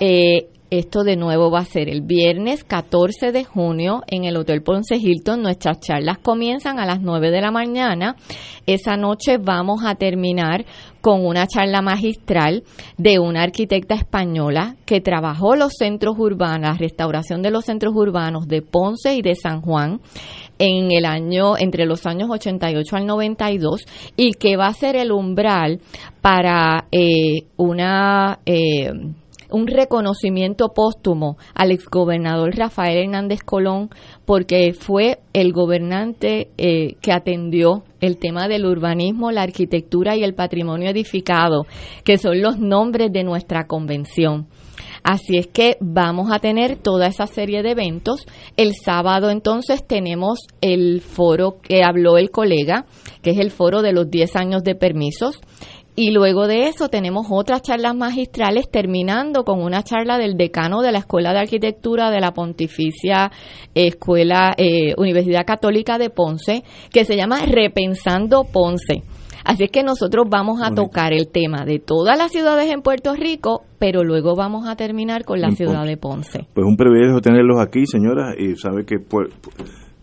[0.00, 4.62] Eh, esto de nuevo va a ser el viernes 14 de junio en el Hotel
[4.62, 5.42] Ponce Hilton.
[5.42, 8.16] Nuestras charlas comienzan a las 9 de la mañana.
[8.66, 10.66] Esa noche vamos a terminar
[11.00, 12.64] con una charla magistral
[12.96, 18.46] de una arquitecta española que trabajó los centros urbanos, la restauración de los centros urbanos
[18.46, 20.00] de Ponce y de San Juan
[20.58, 23.86] en el año entre los años 88 al 92
[24.16, 25.80] y que va a ser el umbral
[26.20, 28.90] para eh, una eh,
[29.50, 33.90] un reconocimiento póstumo al exgobernador Rafael Hernández Colón
[34.24, 40.34] porque fue el gobernante eh, que atendió el tema del urbanismo, la arquitectura y el
[40.34, 41.66] patrimonio edificado,
[42.04, 44.46] que son los nombres de nuestra convención.
[45.02, 48.26] Así es que vamos a tener toda esa serie de eventos.
[48.56, 52.86] El sábado entonces tenemos el foro que habló el colega,
[53.22, 55.40] que es el foro de los 10 años de permisos.
[56.00, 60.92] Y luego de eso tenemos otras charlas magistrales, terminando con una charla del decano de
[60.92, 63.32] la Escuela de Arquitectura de la Pontificia
[63.74, 66.62] Escuela eh, Universidad Católica de Ponce,
[66.92, 69.02] que se llama Repensando Ponce.
[69.44, 73.16] Así es que nosotros vamos a tocar el tema de todas las ciudades en Puerto
[73.16, 76.46] Rico, pero luego vamos a terminar con la ciudad de Ponce.
[76.54, 78.98] Pues un privilegio tenerlos aquí, señora, y sabe que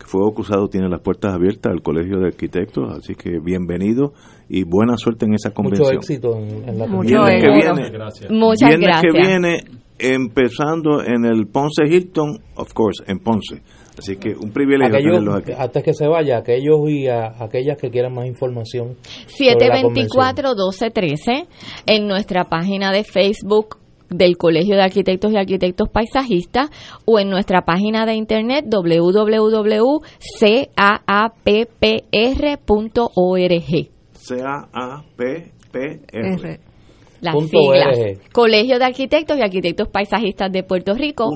[0.06, 4.12] Fuego Cruzado tiene las puertas abiertas al Colegio de Arquitectos, así que bienvenido
[4.48, 5.88] y buena suerte en esa convención.
[5.88, 7.26] Mucho éxito en, la convención.
[7.26, 8.30] que viene, gracias.
[8.30, 8.70] Muchas
[9.00, 9.64] que viene
[9.98, 13.62] empezando en el Ponce Hilton, of course, en Ponce.
[13.98, 15.52] Así que un privilegio tenerlos aquí.
[15.56, 18.96] Hasta que se vaya, aquellos y aquellas que quieran más información.
[19.38, 21.46] 724-1213
[21.86, 23.78] en nuestra página de Facebook
[24.10, 26.68] del Colegio de Arquitectos y Arquitectos Paisajistas
[27.06, 29.96] o en nuestra página de internet www.caappr.org.
[34.28, 35.46] C-A-A-P-P-R.
[37.20, 37.98] Las siglas.
[38.32, 41.30] Colegio de Arquitectos y Arquitectos Paisajistas de Puerto Rico.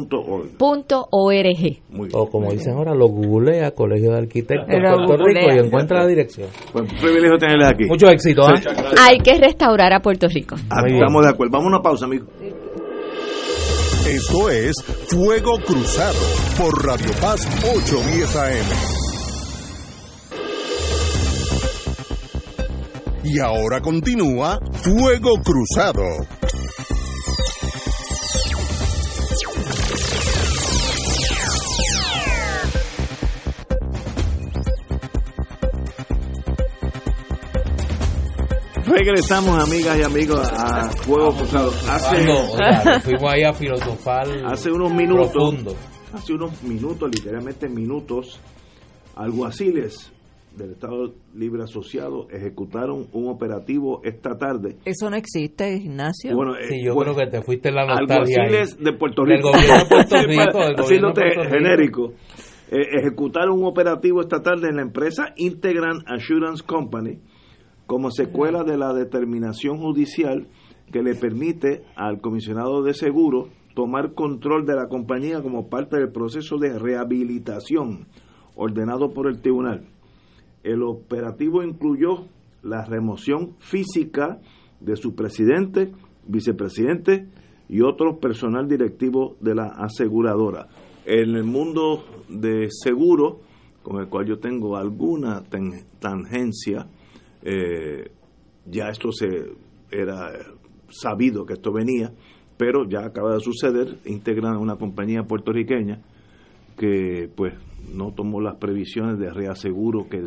[0.58, 1.78] Punto org.
[2.12, 6.06] O como dicen ahora, lo googlea Colegio de Arquitectos de Puerto Rico y encuentra la
[6.06, 6.48] dirección.
[6.72, 7.84] Pues privilegio tenerles aquí.
[7.86, 8.42] Mucho éxito.
[8.50, 8.60] ¿eh?
[9.00, 10.56] Hay que restaurar a Puerto Rico.
[10.68, 11.52] Ah, estamos de acuerdo.
[11.52, 12.26] Vamos a una pausa, amigo.
[14.06, 14.74] Esto es
[15.08, 16.18] Fuego Cruzado
[16.58, 19.09] por Radio Paz 810 AM.
[23.22, 26.02] Y ahora continúa Fuego Cruzado.
[38.86, 41.72] Regresamos, amigas y amigos, a Fuego Cruzado.
[41.88, 44.26] Hace, fuimos ahí a filosofar.
[44.46, 45.54] Hace unos minutos,
[46.14, 48.40] hace unos minutos, literalmente minutos,
[49.14, 50.10] alguaciles
[50.60, 54.76] del Estado Libre Asociado ejecutaron un operativo esta tarde.
[54.84, 56.34] Eso no existe, Ignacio.
[56.34, 58.44] Bueno, sí, yo creo que te fuiste la nostalgia.
[58.78, 59.50] de Puerto Rico.
[60.10, 61.50] Del gobierno de Puerto Rico.
[61.50, 62.12] genérico.
[62.70, 67.18] Eh, ejecutaron un operativo esta tarde en la empresa Integrant Assurance Company
[67.86, 70.46] como secuela de la determinación judicial
[70.92, 76.12] que le permite al comisionado de seguro tomar control de la compañía como parte del
[76.12, 78.06] proceso de rehabilitación
[78.54, 79.88] ordenado por el tribunal.
[80.62, 82.26] El operativo incluyó
[82.62, 84.40] la remoción física
[84.80, 85.92] de su presidente,
[86.26, 87.28] vicepresidente
[87.68, 90.68] y otro personal directivo de la aseguradora.
[91.06, 93.40] En el mundo de seguro,
[93.82, 95.42] con el cual yo tengo alguna
[95.98, 96.86] tangencia,
[97.42, 98.10] eh,
[98.66, 99.26] ya esto se
[99.90, 100.30] era
[100.88, 102.12] sabido que esto venía,
[102.56, 106.02] pero ya acaba de suceder, integran una compañía puertorriqueña
[106.76, 107.54] que pues
[107.94, 110.24] no tomó las previsiones de reaseguro que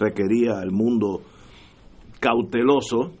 [0.00, 1.22] requería el mundo
[2.18, 3.12] cauteloso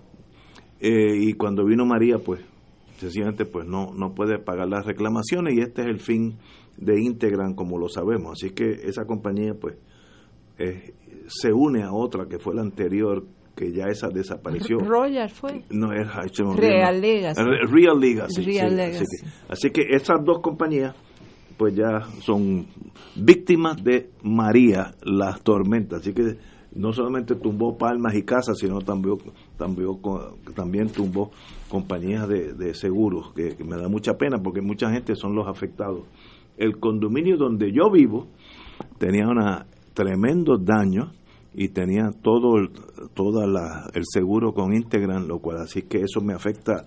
[0.80, 2.40] eh, y cuando vino María pues
[2.98, 6.38] sencillamente pues no no puede pagar las reclamaciones y este es el fin
[6.76, 8.32] de Integran como lo sabemos.
[8.32, 9.76] Así que esa compañía pues
[10.58, 10.94] eh,
[11.26, 13.24] se une a otra que fue la anterior
[13.54, 14.78] que ya esa desapareció.
[14.78, 15.62] Royal fue.
[15.70, 16.08] No es
[17.70, 18.42] Real Legacy.
[18.42, 20.94] Real Legacy, así que esas dos compañías
[21.58, 22.66] pues ya son
[23.16, 26.00] víctimas de María las tormentas.
[26.00, 26.38] Así que
[26.74, 29.18] no solamente tumbó palmas y casas, sino también,
[29.56, 29.88] también,
[30.54, 31.30] también tumbó
[31.68, 36.02] compañías de, seguros, que, me da mucha pena porque mucha gente son los afectados.
[36.56, 38.28] El condominio donde yo vivo
[38.98, 41.10] tenía una tremendos daños
[41.52, 42.70] y tenía todo el,
[43.94, 46.86] el seguro con Integran, lo cual así que eso me afecta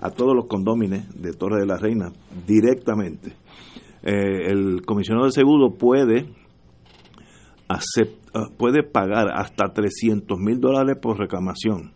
[0.00, 2.12] a todos los condóminos de Torre de la Reina
[2.46, 3.34] directamente.
[4.02, 6.26] Eh, el comisionado de seguro puede
[7.72, 11.92] Ah, puede pagar hasta 300 mil dólares por reclamación.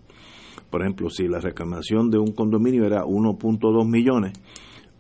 [0.71, 4.35] Por ejemplo, si la reclamación de un condominio era 1.2 millones,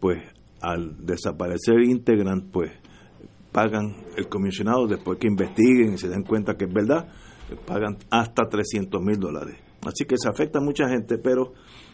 [0.00, 0.18] pues
[0.60, 2.72] al desaparecer Integrant, pues
[3.52, 7.06] pagan el comisionado después que investiguen y se den cuenta que es verdad,
[7.66, 9.56] pagan hasta 300 mil dólares.
[9.86, 11.52] Así que se afecta a mucha gente, pero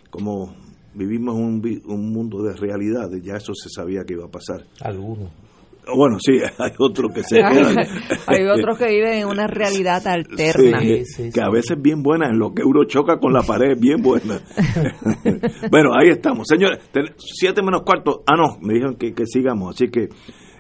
[0.09, 0.57] como
[0.94, 4.65] vivimos un, un mundo de realidades, ya eso se sabía que iba a pasar.
[4.81, 5.49] Algunos.
[5.94, 10.78] Bueno, sí, hay otros que se hay otros que viven en una realidad alterna.
[10.81, 14.02] que a veces es bien buena, en lo que uno choca con la pared, bien
[14.02, 14.40] buena.
[15.70, 16.47] bueno, ahí estamos.
[16.48, 16.78] Señores,
[17.16, 18.23] siete menos cuarto.
[18.27, 19.74] Ah, no, me dijeron que, sigamos.
[19.74, 20.09] Así que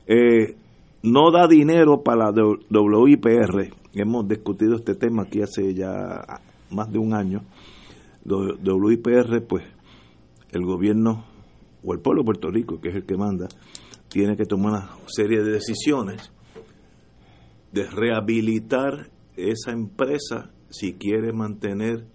[0.06, 0.56] eh,
[1.02, 3.74] no da dinero para la WIPR.
[3.94, 6.22] Hemos discutido este tema aquí hace ya
[6.70, 7.42] más de un año.
[8.24, 9.64] WIPR, pues
[10.52, 11.24] el gobierno
[11.82, 13.48] o el pueblo de Puerto Rico, que es el que manda,
[14.10, 16.32] tiene que tomar una serie de decisiones
[17.72, 22.06] de rehabilitar esa empresa si quiere mantener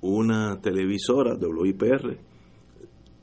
[0.00, 2.18] una televisora WIPR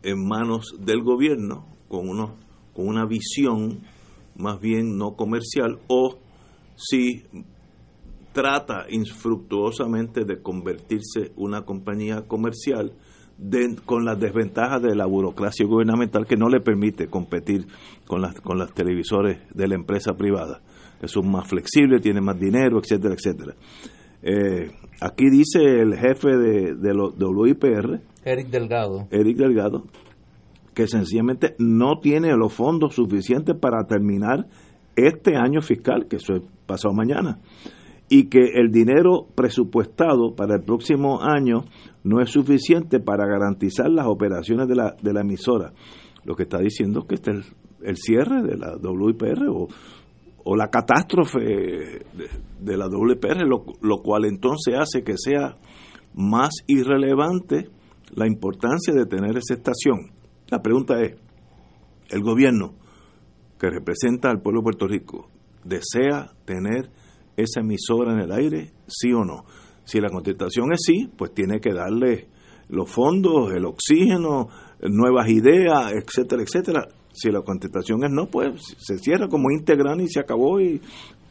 [0.04, 2.38] en manos del gobierno con, uno,
[2.74, 3.82] con una visión
[4.36, 6.18] más bien no comercial o
[6.76, 7.24] si
[8.34, 12.94] trata infructuosamente de convertirse una compañía comercial
[13.86, 17.68] con las desventajas de la burocracia gubernamental que no le permite competir
[18.08, 20.62] con las con las televisores de la empresa privada.
[21.00, 23.54] Que son más flexibles tienen más dinero etcétera etcétera.
[24.28, 24.72] Eh,
[25.02, 29.08] aquí dice el jefe de, de, lo, de WIPR, Eric Delgado.
[29.12, 29.84] Eric Delgado,
[30.74, 34.48] que sencillamente no tiene los fondos suficientes para terminar
[34.96, 37.40] este año fiscal, que eso es pasado mañana,
[38.10, 41.66] y que el dinero presupuestado para el próximo año
[42.04, 45.74] no es suficiente para garantizar las operaciones de la, de la emisora.
[46.24, 49.68] Lo que está diciendo es que este es el, cierre de la WIPR o,
[50.44, 55.58] o la catástrofe de, la WIPR, lo, lo cual entonces hace que sea
[56.14, 57.70] más irrelevante
[58.14, 60.12] la importancia de tener esa estación.
[60.50, 61.16] La pregunta es,
[62.10, 62.76] ¿el gobierno
[63.60, 65.30] que representa al pueblo de Puerto Rico
[65.64, 66.92] desea tener
[67.38, 69.46] esa emisora en el aire, sí o no?
[69.84, 72.28] Si la contestación es sí, pues tiene que darle
[72.70, 74.50] los fondos, el oxígeno,
[74.82, 76.88] nuevas ideas, etcétera, etcétera.
[77.14, 80.82] Si la contestación es no, pues se cierra como integral y se acabó y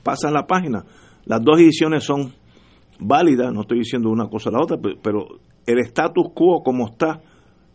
[0.03, 0.85] pasa la página.
[1.27, 2.33] Las dos ediciones son
[2.99, 5.27] válidas, no estoy diciendo una cosa a la otra, pero
[5.67, 7.21] el status quo como está,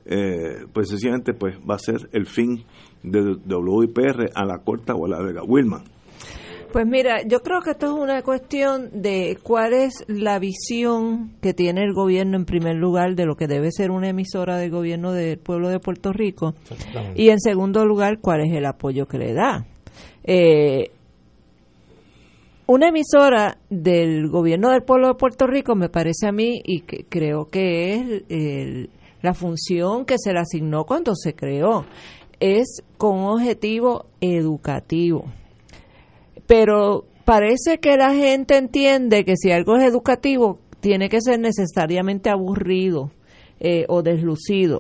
[0.06, 2.64] eh, pues sencillamente pues va a ser el fin
[3.04, 5.44] de WIPR a la corta o a la larga.
[5.44, 5.84] Wilman.
[6.72, 11.56] Pues mira, yo creo que esto es una cuestión de cuál es la visión que
[11.56, 15.12] tiene el gobierno en primer lugar de lo que debe ser una emisora del gobierno
[15.12, 16.54] del pueblo de Puerto Rico.
[17.16, 19.66] Y en segundo lugar cuál es el apoyo que le da.
[20.24, 20.92] Eh,
[22.68, 27.06] una emisora del gobierno del pueblo de Puerto Rico me parece a mí y que
[27.10, 27.94] creo que
[28.30, 28.90] es
[29.24, 31.86] la función que se le asignó cuando se creó
[32.40, 35.26] es con un objetivo educativo
[36.50, 42.32] pero parece que la gente entiende que si algo es educativo, tiene que ser necesariamente
[42.32, 43.12] aburrido
[43.60, 44.80] eh, o deslucido.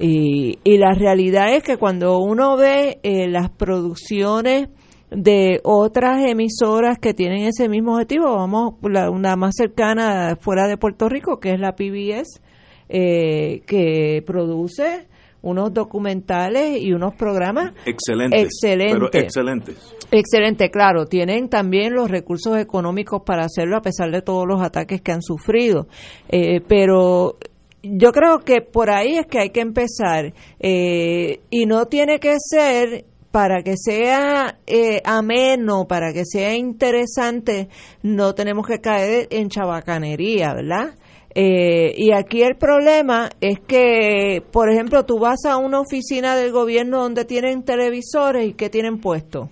[0.00, 4.70] Y, la realidad es que cuando uno ve eh, las producciones
[5.10, 10.78] de otras emisoras que tienen ese mismo objetivo, vamos, la, una más cercana fuera de
[10.78, 12.40] Puerto Rico, que es la PBS,
[12.88, 15.06] eh, que produce
[15.42, 18.42] unos documentales y unos programas excelentes.
[18.42, 19.22] Excelentes.
[19.22, 19.94] excelentes.
[20.10, 21.04] Excelente, claro.
[21.06, 25.22] Tienen también los recursos económicos para hacerlo a pesar de todos los ataques que han
[25.22, 25.86] sufrido.
[26.28, 27.36] Eh, pero
[27.82, 30.32] yo creo que por ahí es que hay que empezar.
[30.60, 37.68] Eh, y no tiene que ser para que sea eh, ameno, para que sea interesante,
[38.02, 40.94] no tenemos que caer en chabacanería, ¿verdad?
[41.34, 46.52] Eh, y aquí el problema es que, por ejemplo, tú vas a una oficina del
[46.52, 49.50] gobierno donde tienen televisores y que tienen puesto.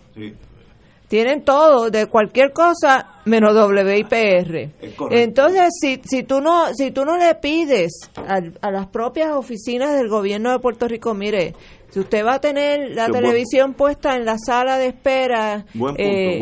[1.08, 4.70] Tienen todo, de cualquier cosa, menos WIPR.
[5.10, 10.08] Entonces, si, si, tú no, si tú no le pides a, las propias oficinas del
[10.08, 11.54] gobierno de Puerto Rico, mire,
[11.90, 15.64] si usted va a tener la televisión puesta en la sala de espera,
[15.96, 16.40] eh,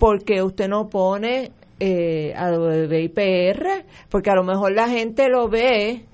[0.00, 6.06] porque usted no pone eh, a WIPR, porque a lo mejor la gente lo ve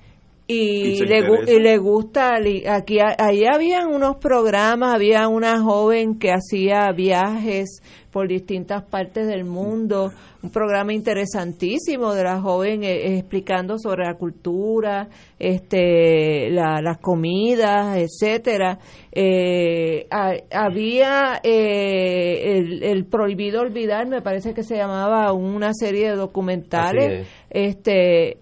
[0.47, 2.35] y, le, y le gusta.
[2.69, 9.43] Aquí ahí habían unos programas, había una joven que hacía viajes por distintas partes del
[9.43, 10.11] mundo,
[10.43, 15.09] un programa interesantísimo de la joven eh, explicando sobre la cultura,
[15.39, 18.77] este, las comidas, etcétera.
[19.11, 20.07] Eh,
[20.51, 28.37] había eh, el, prohibido olvidar, me parece que se llamaba una serie de documentales, este,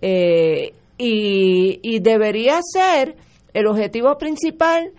[0.00, 3.14] buenísimo y, y debería ser
[3.54, 4.92] el objetivo principal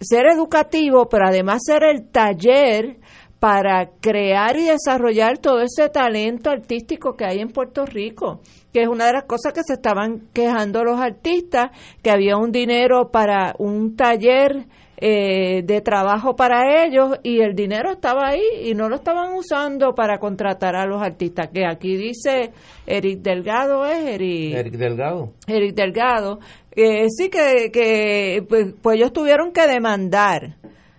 [0.00, 2.96] ser educativo, pero además ser el taller
[3.38, 8.40] para crear y desarrollar todo ese talento artístico que hay en Puerto Rico,
[8.72, 11.70] que es una de las cosas que se estaban quejando los artistas,
[12.02, 14.66] que había un dinero para un taller
[15.04, 19.96] eh, de trabajo para ellos y el dinero estaba ahí y no lo estaban usando
[19.96, 22.52] para contratar a los artistas, que aquí dice
[22.86, 24.54] Eric Delgado, ¿es Eric?
[24.54, 25.32] Eric Delgado.
[25.48, 26.38] Eric Delgado,
[26.70, 30.54] eh, sí que, que pues, pues ellos tuvieron que demandar.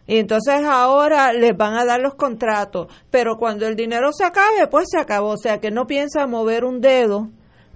[0.05, 4.67] Y entonces ahora les van a dar los contratos, pero cuando el dinero se acabe,
[4.69, 5.29] pues se acabó.
[5.29, 7.29] O sea que no piensa mover un dedo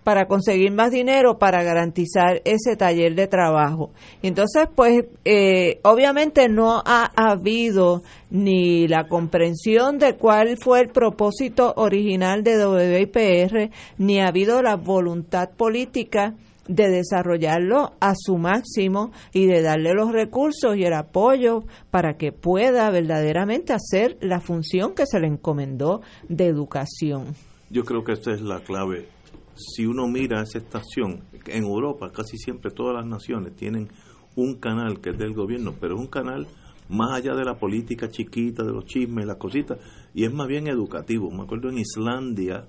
[0.08, 3.92] para conseguir más dinero para garantizar ese taller de trabajo.
[4.24, 11.74] Entonces, pues, eh, obviamente no ha habido ni la comprensión de cuál fue el propósito
[11.76, 16.36] original de WIPR, ni ha habido la voluntad política
[16.70, 22.32] de desarrollarlo a su máximo y de darle los recursos y el apoyo para que
[22.32, 27.36] pueda verdaderamente hacer la función que se le encomendó de educación.
[27.70, 29.17] Yo creo que esta es la clave
[29.58, 33.90] si uno mira esa estación, en Europa casi siempre todas las naciones tienen
[34.36, 36.48] un canal que es del gobierno, pero es un canal
[36.90, 39.78] más allá de la política chiquita, de los chismes, las cositas,
[40.14, 41.30] y es más bien educativo.
[41.32, 42.66] Me acuerdo en Islandia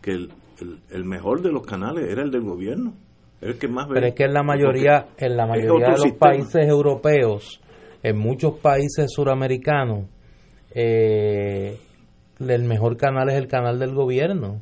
[0.00, 0.30] que el,
[0.90, 2.94] el, mejor de los canales era el del gobierno.
[3.40, 6.66] El que más Pero es que en la mayoría, en la mayoría de los países
[6.66, 7.60] europeos,
[8.02, 10.06] en muchos países suramericanos,
[10.74, 11.78] eh,
[12.38, 14.60] el mejor canal es el canal del gobierno.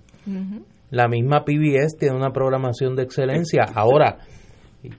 [0.94, 3.64] La misma PBS tiene una programación de excelencia.
[3.74, 4.18] Ahora,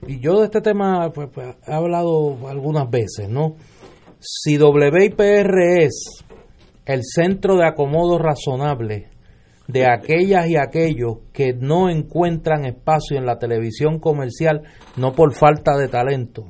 [0.06, 3.56] y yo de este tema pues, pues, he hablado algunas veces, ¿no?
[4.20, 6.24] Si WIPR es
[6.84, 9.08] el centro de acomodo razonable
[9.68, 14.64] de aquellas y aquellos que no encuentran espacio en la televisión comercial,
[14.96, 16.44] no por falta de talento,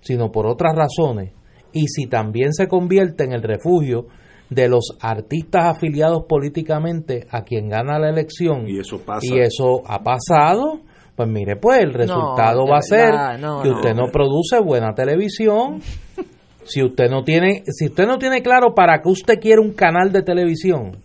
[0.00, 1.32] sino por otras razones,
[1.72, 4.06] y si también se convierte en el refugio
[4.50, 9.26] de los artistas afiliados políticamente a quien gana la elección, y eso, pasa.
[9.26, 10.80] Y eso ha pasado,
[11.14, 13.12] pues mire, pues el resultado va a ser
[13.62, 14.06] que usted no.
[14.12, 15.80] produce buena televisión.
[16.64, 20.12] si usted no tiene, si usted no tiene claro para qué usted quiere un canal
[20.12, 20.96] de televisión,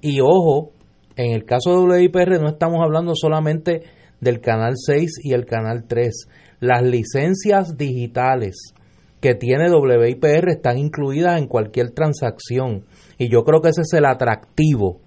[0.00, 0.72] y ojo,
[1.16, 3.82] en el caso de WIPR no estamos hablando solamente
[4.20, 6.28] del canal 6 y el canal 3.
[6.60, 8.74] Las licencias digitales
[9.20, 12.86] que tiene WIPR están incluidas en cualquier transacción.
[13.18, 15.00] Y yo creo que ese es el atractivo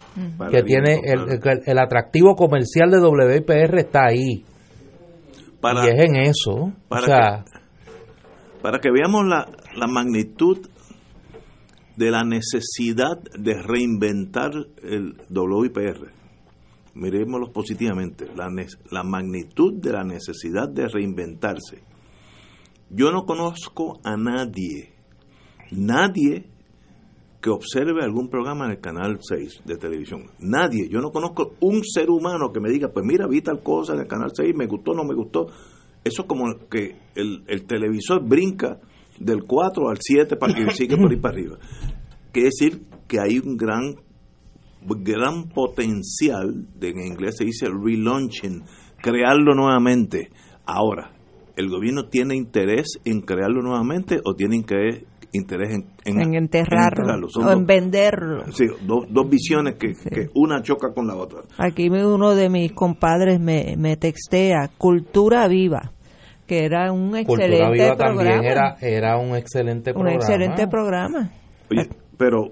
[0.51, 4.45] que tiene, el, el, atractivo comercial de WIPR está ahí.
[5.63, 6.71] y es en eso.
[6.87, 10.59] Para, que, para que veamos la, la magnitud
[11.97, 14.51] de la necesidad de reinventar
[14.83, 16.11] el WIPR.
[16.95, 18.47] Miremoslo positivamente, la,
[18.91, 21.92] la magnitud de la necesidad de reinventarse.
[22.95, 24.93] Yo no conozco a nadie,
[25.71, 26.45] nadie
[27.41, 30.29] que observe algún programa en el canal 6 de televisión.
[30.39, 33.93] Nadie, yo no conozco un ser humano que me diga, pues mira, vi tal cosa
[33.93, 35.47] en el canal 6, me gustó, no me gustó.
[36.03, 38.79] Eso es como que el, el televisor brinca
[39.19, 41.57] del 4 al 7 para que siga por ahí para arriba.
[42.31, 43.95] Quiere decir que hay un gran
[44.85, 48.63] gran potencial, de, en inglés se dice relaunching,
[49.01, 50.29] crearlo nuevamente.
[50.65, 51.12] Ahora,
[51.55, 55.03] ¿el gobierno tiene interés en crearlo nuevamente o tiene interés,
[55.33, 58.51] en, en, enterrarlo, o en venderlo?
[58.51, 61.41] Sí, dos visiones que, que, una choca con la otra.
[61.57, 65.93] Aquí uno de mis compadres me, me textea, cultura viva
[66.47, 68.45] que era un excelente programa.
[68.45, 70.15] era, era un excelente programa.
[70.15, 71.31] Un excelente programa.
[71.71, 72.49] Oye, pero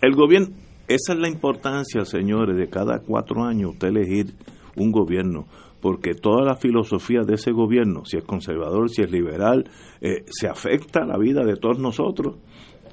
[0.00, 0.48] el gobierno,
[0.88, 4.34] esa es la importancia, señores, de cada cuatro años usted elegir
[4.76, 5.46] un gobierno,
[5.82, 9.64] porque toda la filosofía de ese gobierno, si es conservador, si es liberal,
[10.00, 12.36] eh, se afecta a la vida de todos nosotros.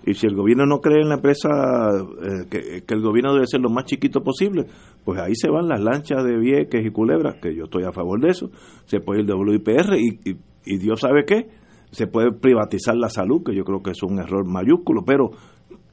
[0.05, 3.61] Y si el gobierno no cree en la empresa, eh, que, el gobierno debe ser
[3.61, 4.65] lo más chiquito posible,
[5.05, 8.19] pues ahí se van las lanchas de Vieques y Culebras, que yo estoy a favor
[8.19, 8.49] de eso.
[8.85, 11.47] Se puede ir el WIPR y, y, Dios sabe qué,
[11.91, 15.29] se puede privatizar la salud, que yo creo que es un error mayúsculo, pero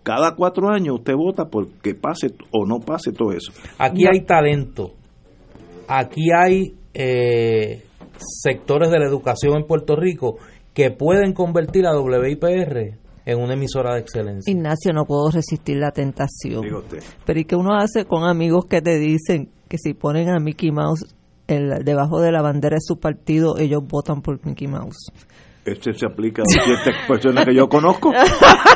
[0.03, 3.53] cada cuatro años usted vota porque pase o no pase todo eso.
[3.79, 4.93] Aquí hay talento,
[5.89, 7.85] aquí hay eh,
[8.19, 10.39] sectores de la educación en Puerto Rico
[10.73, 14.51] que pueden convertir a WIPR en una emisora de excelencia.
[14.51, 16.63] Ignacio, no puedo resistir la tentación.
[17.27, 20.71] Pero ¿y qué uno hace con amigos que te dicen que si ponen a Mickey
[20.71, 21.05] Mouse
[21.49, 25.13] el, debajo de la bandera de su partido, ellos votan por Mickey Mouse?
[25.65, 28.13] Este se aplica a ciertas personas que yo conozco.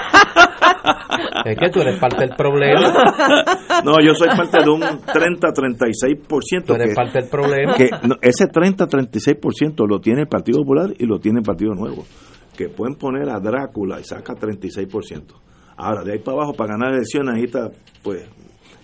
[1.45, 2.81] Es que tú eres parte del problema.
[3.83, 6.65] No, yo soy parte de un 30-36%.
[6.67, 7.75] Tú eres parte del problema.
[7.75, 7.89] Que
[8.21, 12.05] ese 30-36% lo tiene el Partido Popular y lo tiene el Partido Nuevo
[12.61, 15.33] que pueden poner a Drácula y saca 36%.
[15.79, 17.71] Ahora, de ahí para abajo, para ganar elecciones, ahí está,
[18.03, 18.29] pues,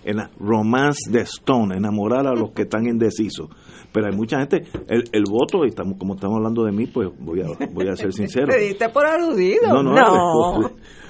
[0.03, 3.49] en la romance de Stone, enamorar a los que están indecisos.
[3.91, 7.09] Pero hay mucha gente, el, el voto, y estamos, como estamos hablando de mí, pues
[7.19, 8.47] voy a, voy a ser sincero.
[8.49, 9.67] ¿Te diste por aludido?
[9.67, 10.71] No, no.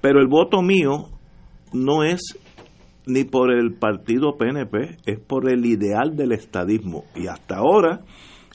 [0.00, 1.08] Pero el voto mío
[1.72, 2.38] no es
[3.06, 7.04] ni por el partido PNP, es por el ideal del estadismo.
[7.16, 8.00] Y hasta ahora,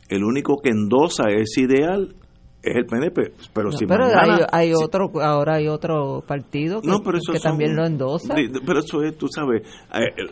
[0.09, 2.15] el único que endosa ese ideal
[2.63, 7.85] es el PNP, pero si pero hay, otro ahora hay otro partido que, también lo
[7.85, 8.33] endosa.
[8.65, 9.63] pero eso es tú sabes
[9.93, 10.23] eh,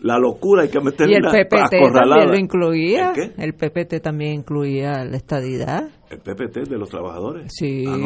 [0.00, 5.02] la locura hay que meterla y el PPT también lo incluía ¿El, PPT también incluía
[5.04, 5.88] la estadidad.
[6.10, 7.52] El PPT de los trabajadores.
[7.54, 7.84] Sí.
[7.86, 7.96] Ah,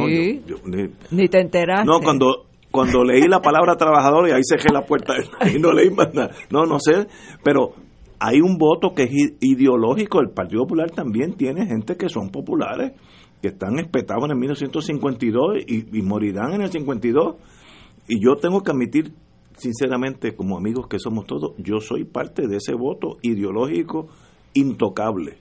[1.10, 1.84] ni, te enteraste.
[1.84, 5.14] No cuando cuando leí la palabra trabajador y ahí cerré la puerta
[5.54, 7.06] y no leí más nada no no sé
[7.44, 7.74] pero
[8.18, 12.92] hay un voto que es ideológico el Partido Popular también tiene gente que son populares
[13.42, 17.34] que están espetados en el 1952 y, y morirán en el 52.
[18.08, 19.12] Y yo tengo que admitir,
[19.58, 24.06] sinceramente, como amigos que somos todos, yo soy parte de ese voto ideológico
[24.54, 25.38] intocable.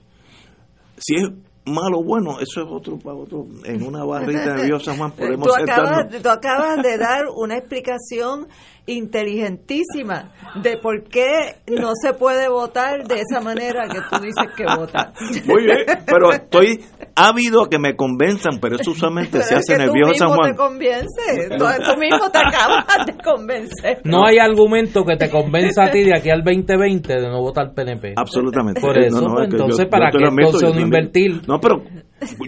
[0.98, 1.30] Si es
[1.64, 3.46] malo o bueno, eso es otro para otro.
[3.64, 8.48] En una barrita San Juan podemos tú acabas, tú acabas de dar una explicación
[8.86, 14.64] inteligentísima de por qué no se puede votar de esa manera que tú dices que
[14.64, 15.12] vota.
[15.46, 16.80] Muy bien, pero estoy
[17.14, 20.50] ávido a que me convenzan, pero eso usualmente se hace en el viejo San Juan.
[20.50, 24.00] Te convence, tú mismo te acabas de convencer.
[24.04, 27.72] No hay argumento que te convenza a ti de aquí al 2020 de no votar
[27.74, 28.14] PNP.
[28.16, 28.80] Absolutamente.
[28.80, 31.42] Por eso, pues, entonces, ¿para qué entonces uno invertir?
[31.46, 31.82] No, pero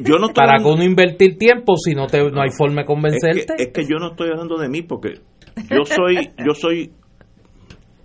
[0.02, 3.55] yo no Para que uno invertir tiempo si no, te, no hay forma de convencerte.
[3.56, 5.15] es que yo no estoy hablando de mí porque
[5.70, 6.93] yo soy, yo soy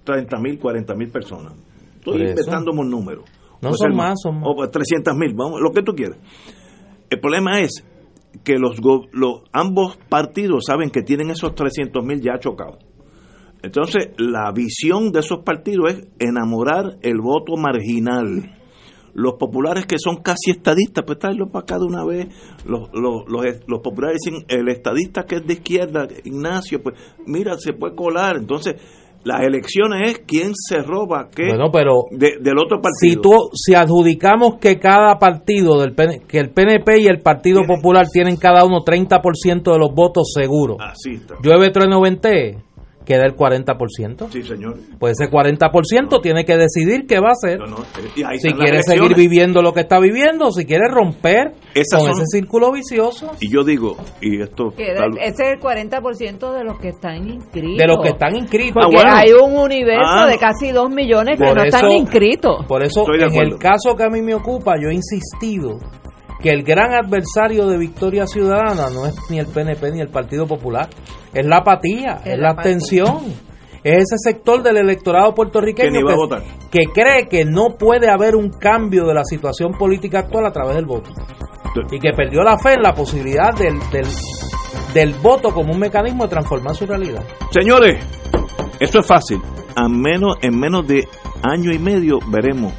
[0.04, 1.54] 30 mil, 40 mil personas.
[1.96, 3.24] Estoy inventándome un número.
[3.62, 4.48] No son más, son más.
[4.48, 6.18] O 300 mil, vamos, lo que tú quieras.
[7.10, 7.84] El problema es
[8.44, 8.80] que los,
[9.12, 12.78] los ambos partidos saben que tienen esos 300 mil ya chocados.
[13.62, 18.59] Entonces, la visión de esos partidos es enamorar el voto marginal
[19.14, 22.28] los populares que son casi estadistas, pues traerlo para acá de una vez.
[22.66, 26.96] Los, los, los, populares dicen, el estadista que es de izquierda, Ignacio, pues
[27.26, 28.38] mira, se puede colar.
[28.38, 28.76] Entonces,
[29.24, 32.94] las elecciones es quién se roba qué pero del otro partido.
[33.00, 35.94] Si, tú, si adjudicamos que cada partido, del
[36.28, 40.78] que el PNP y el Partido Popular tienen cada uno 30% de los votos seguros.
[41.44, 42.30] Llueve 390
[43.10, 44.30] queda el 40%.
[44.30, 44.78] Sí, señor.
[45.00, 47.60] Pues ese 40% tiene que decidir qué va a hacer.
[48.16, 51.54] Eh, si quiere seguir viviendo lo que está viviendo, si quiere romper
[51.92, 53.32] con ese círculo vicioso.
[53.40, 54.74] Y yo digo, y esto...
[54.78, 57.78] ese es el 40% de los que están inscritos.
[57.78, 58.84] De los que están inscritos.
[58.84, 62.64] Porque ah, hay un universo ah, de casi 2 millones que no están inscritos.
[62.68, 65.80] Por eso, en el caso que a mí me ocupa, yo he insistido
[66.42, 70.48] que el gran adversario de Victoria Ciudadana no es ni el PNP ni el Partido
[70.48, 70.90] Popular,
[71.34, 73.50] es la apatía, es, la abstención.
[73.82, 76.02] Es ese sector del electorado puertorriqueño
[76.70, 80.76] que, cree que no puede haber un cambio de la situación política actual a través
[80.76, 81.12] del voto.
[81.90, 84.06] Y que perdió la fe en la posibilidad del, del,
[84.94, 87.24] del voto como un mecanismo de transformar su realidad.
[87.52, 88.04] Señores,
[88.82, 89.40] esto es fácil.
[89.76, 91.08] A menos, en menos de
[91.42, 92.74] año y medio veremos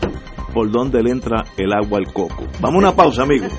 [0.50, 2.44] por dónde le entra el agua al coco.
[2.60, 3.52] Vamos a una pausa, amigos.